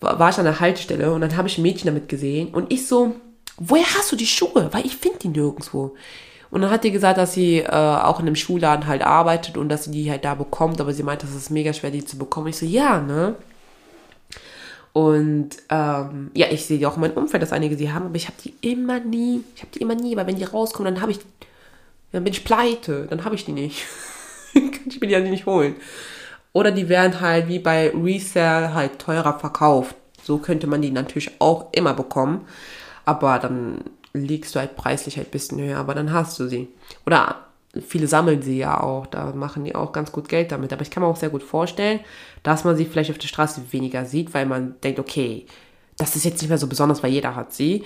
war 0.00 0.30
ich 0.30 0.38
an 0.38 0.44
der 0.44 0.60
Haltestelle 0.60 1.12
und 1.12 1.20
dann 1.20 1.36
habe 1.36 1.48
ich 1.48 1.58
ein 1.58 1.62
Mädchen 1.62 1.86
damit 1.86 2.08
gesehen 2.08 2.48
und 2.48 2.72
ich 2.72 2.86
so, 2.86 3.14
woher 3.56 3.86
hast 3.96 4.12
du 4.12 4.16
die 4.16 4.26
Schuhe? 4.26 4.68
Weil 4.72 4.86
ich 4.86 4.96
finde 4.96 5.18
die 5.20 5.28
nirgendwo. 5.28 5.94
Und 6.50 6.62
dann 6.62 6.70
hat 6.70 6.84
die 6.84 6.92
gesagt, 6.92 7.18
dass 7.18 7.34
sie 7.34 7.58
äh, 7.58 7.68
auch 7.68 8.20
in 8.20 8.26
einem 8.26 8.36
Schulladen 8.36 8.86
halt 8.86 9.02
arbeitet 9.02 9.56
und 9.56 9.68
dass 9.68 9.84
sie 9.84 9.90
die 9.90 10.10
halt 10.10 10.24
da 10.24 10.34
bekommt, 10.34 10.80
aber 10.80 10.92
sie 10.92 11.02
meint, 11.02 11.22
das 11.22 11.34
ist 11.34 11.50
mega 11.50 11.72
schwer, 11.72 11.90
die 11.90 12.04
zu 12.04 12.18
bekommen. 12.18 12.48
Ich 12.48 12.58
so, 12.58 12.66
ja, 12.66 13.00
ne? 13.00 13.34
Und 14.92 15.50
ähm, 15.68 16.30
ja, 16.34 16.46
ich 16.50 16.64
sehe 16.64 16.78
die 16.78 16.86
auch 16.86 16.94
in 16.94 17.02
meinem 17.02 17.18
Umfeld, 17.18 17.42
dass 17.42 17.52
einige 17.52 17.76
sie 17.76 17.92
haben, 17.92 18.06
aber 18.06 18.14
ich 18.14 18.28
habe 18.28 18.38
die 18.42 18.54
immer 18.62 18.98
nie. 18.98 19.44
Ich 19.54 19.60
habe 19.60 19.72
die 19.74 19.80
immer 19.80 19.94
nie, 19.94 20.16
weil 20.16 20.26
wenn 20.26 20.36
die 20.36 20.44
rauskommen, 20.44 20.94
dann 20.94 21.02
habe 21.02 21.12
ich, 21.12 21.18
dann 22.12 22.24
bin 22.24 22.32
ich 22.32 22.44
pleite, 22.44 23.06
dann 23.10 23.24
habe 23.24 23.34
ich 23.34 23.44
die 23.44 23.52
nicht. 23.52 23.84
Kann 24.54 24.70
ich 24.86 25.00
mir 25.00 25.08
die 25.08 25.12
ja 25.12 25.20
nicht 25.20 25.44
holen. 25.44 25.76
Oder 26.54 26.70
die 26.70 26.88
werden 26.88 27.20
halt 27.20 27.48
wie 27.48 27.58
bei 27.58 27.90
Resale 27.90 28.72
halt 28.72 28.98
teurer 28.98 29.38
verkauft. 29.38 29.94
So 30.22 30.38
könnte 30.38 30.66
man 30.66 30.80
die 30.80 30.90
natürlich 30.90 31.32
auch 31.40 31.66
immer 31.72 31.92
bekommen. 31.92 32.46
Aber 33.04 33.38
dann 33.38 33.82
legst 34.24 34.54
du 34.54 34.60
halt 34.60 34.76
preislich 34.76 35.16
halt 35.16 35.28
ein 35.28 35.32
bisschen 35.32 35.60
höher, 35.60 35.78
aber 35.78 35.94
dann 35.94 36.12
hast 36.12 36.38
du 36.38 36.48
sie. 36.48 36.68
Oder 37.04 37.46
viele 37.86 38.06
sammeln 38.06 38.42
sie 38.42 38.58
ja 38.58 38.80
auch, 38.80 39.06
da 39.06 39.32
machen 39.32 39.64
die 39.64 39.74
auch 39.74 39.92
ganz 39.92 40.12
gut 40.12 40.28
Geld 40.28 40.52
damit. 40.52 40.72
Aber 40.72 40.82
ich 40.82 40.90
kann 40.90 41.02
mir 41.02 41.08
auch 41.08 41.16
sehr 41.16 41.30
gut 41.30 41.42
vorstellen, 41.42 42.00
dass 42.42 42.64
man 42.64 42.76
sie 42.76 42.84
vielleicht 42.84 43.10
auf 43.10 43.18
der 43.18 43.28
Straße 43.28 43.62
weniger 43.70 44.04
sieht, 44.04 44.34
weil 44.34 44.46
man 44.46 44.76
denkt, 44.82 44.98
okay, 44.98 45.46
das 45.96 46.16
ist 46.16 46.24
jetzt 46.24 46.40
nicht 46.40 46.48
mehr 46.48 46.58
so 46.58 46.66
besonders, 46.66 47.02
weil 47.02 47.10
jeder 47.10 47.34
hat 47.34 47.52
sie. 47.52 47.84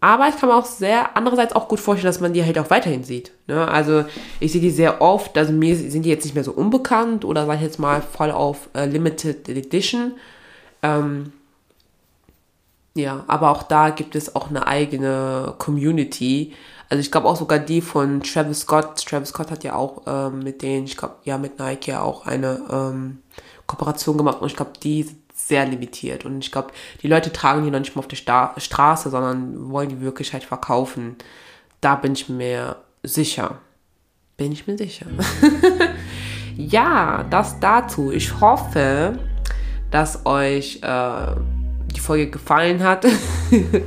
Aber 0.00 0.28
ich 0.28 0.36
kann 0.36 0.50
mir 0.50 0.56
auch 0.56 0.66
sehr, 0.66 1.16
andererseits 1.16 1.54
auch 1.54 1.66
gut 1.66 1.80
vorstellen, 1.80 2.12
dass 2.12 2.20
man 2.20 2.34
die 2.34 2.44
halt 2.44 2.58
auch 2.58 2.68
weiterhin 2.68 3.04
sieht. 3.04 3.32
Ne? 3.46 3.66
Also 3.66 4.04
ich 4.38 4.52
sehe 4.52 4.60
die 4.60 4.70
sehr 4.70 5.00
oft, 5.00 5.38
also 5.38 5.52
mir 5.52 5.74
sind 5.76 6.02
die 6.02 6.10
jetzt 6.10 6.24
nicht 6.24 6.34
mehr 6.34 6.44
so 6.44 6.52
unbekannt 6.52 7.24
oder 7.24 7.46
sag 7.46 7.56
ich 7.56 7.62
jetzt 7.62 7.78
mal 7.78 8.02
voll 8.02 8.30
auf 8.30 8.68
äh, 8.74 8.84
Limited 8.84 9.48
Edition. 9.48 10.12
Ähm, 10.82 11.32
ja, 12.94 13.24
aber 13.26 13.50
auch 13.50 13.64
da 13.64 13.90
gibt 13.90 14.14
es 14.14 14.36
auch 14.36 14.50
eine 14.50 14.66
eigene 14.66 15.54
Community. 15.58 16.54
Also 16.88 17.00
ich 17.00 17.10
glaube 17.10 17.28
auch 17.28 17.36
sogar 17.36 17.58
die 17.58 17.80
von 17.80 18.22
Travis 18.22 18.60
Scott. 18.60 19.04
Travis 19.04 19.30
Scott 19.30 19.50
hat 19.50 19.64
ja 19.64 19.74
auch 19.74 20.02
ähm, 20.06 20.40
mit 20.40 20.62
denen, 20.62 20.84
ich 20.84 20.96
glaube, 20.96 21.16
ja, 21.24 21.36
mit 21.36 21.58
Nike 21.58 21.88
ja 21.88 22.02
auch 22.02 22.26
eine 22.26 22.60
ähm, 22.70 23.18
Kooperation 23.66 24.16
gemacht 24.16 24.40
und 24.40 24.46
ich 24.46 24.56
glaube, 24.56 24.72
die 24.82 25.02
sind 25.02 25.18
sehr 25.34 25.66
limitiert. 25.66 26.24
Und 26.24 26.38
ich 26.38 26.52
glaube, 26.52 26.68
die 27.02 27.08
Leute 27.08 27.32
tragen 27.32 27.64
die 27.64 27.70
noch 27.70 27.80
nicht 27.80 27.96
mal 27.96 28.00
auf 28.00 28.08
der 28.08 28.16
Sta 28.16 28.54
Straße, 28.56 29.10
sondern 29.10 29.70
wollen 29.70 29.88
die 29.88 30.00
wirklich 30.00 30.32
halt 30.32 30.44
verkaufen. 30.44 31.16
Da 31.80 31.96
bin 31.96 32.12
ich 32.12 32.28
mir 32.28 32.76
sicher. 33.02 33.58
Bin 34.36 34.52
ich 34.52 34.66
mir 34.66 34.78
sicher. 34.78 35.06
ja, 36.56 37.24
das 37.28 37.58
dazu. 37.60 38.12
Ich 38.12 38.40
hoffe, 38.40 39.18
dass 39.90 40.24
euch 40.24 40.80
äh, 40.82 41.34
die 41.96 42.00
Folge 42.00 42.30
gefallen 42.30 42.82
hat. 42.82 43.06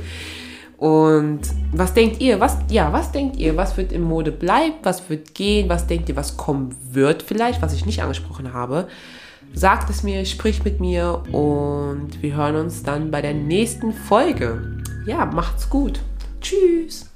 Und 0.78 1.40
was 1.72 1.92
denkt 1.92 2.20
ihr? 2.20 2.38
Was, 2.38 2.56
ja, 2.70 2.92
was 2.92 3.10
denkt 3.10 3.36
ihr? 3.36 3.56
Was 3.56 3.76
wird 3.76 3.90
in 3.90 4.02
Mode 4.02 4.30
bleiben? 4.30 4.76
Was 4.84 5.10
wird 5.10 5.34
gehen? 5.34 5.68
Was 5.68 5.88
denkt 5.88 6.08
ihr, 6.08 6.16
was 6.16 6.36
kommen 6.36 6.74
wird 6.92 7.22
vielleicht, 7.22 7.60
was 7.60 7.74
ich 7.74 7.84
nicht 7.84 8.00
angesprochen 8.00 8.52
habe? 8.54 8.86
Sagt 9.54 9.90
es 9.90 10.04
mir, 10.04 10.24
spricht 10.24 10.64
mit 10.64 10.78
mir 10.78 11.22
und 11.32 12.22
wir 12.22 12.36
hören 12.36 12.56
uns 12.56 12.84
dann 12.84 13.10
bei 13.10 13.22
der 13.22 13.34
nächsten 13.34 13.92
Folge. 13.92 14.82
Ja, 15.04 15.24
macht's 15.26 15.68
gut. 15.68 16.00
Tschüss. 16.40 17.10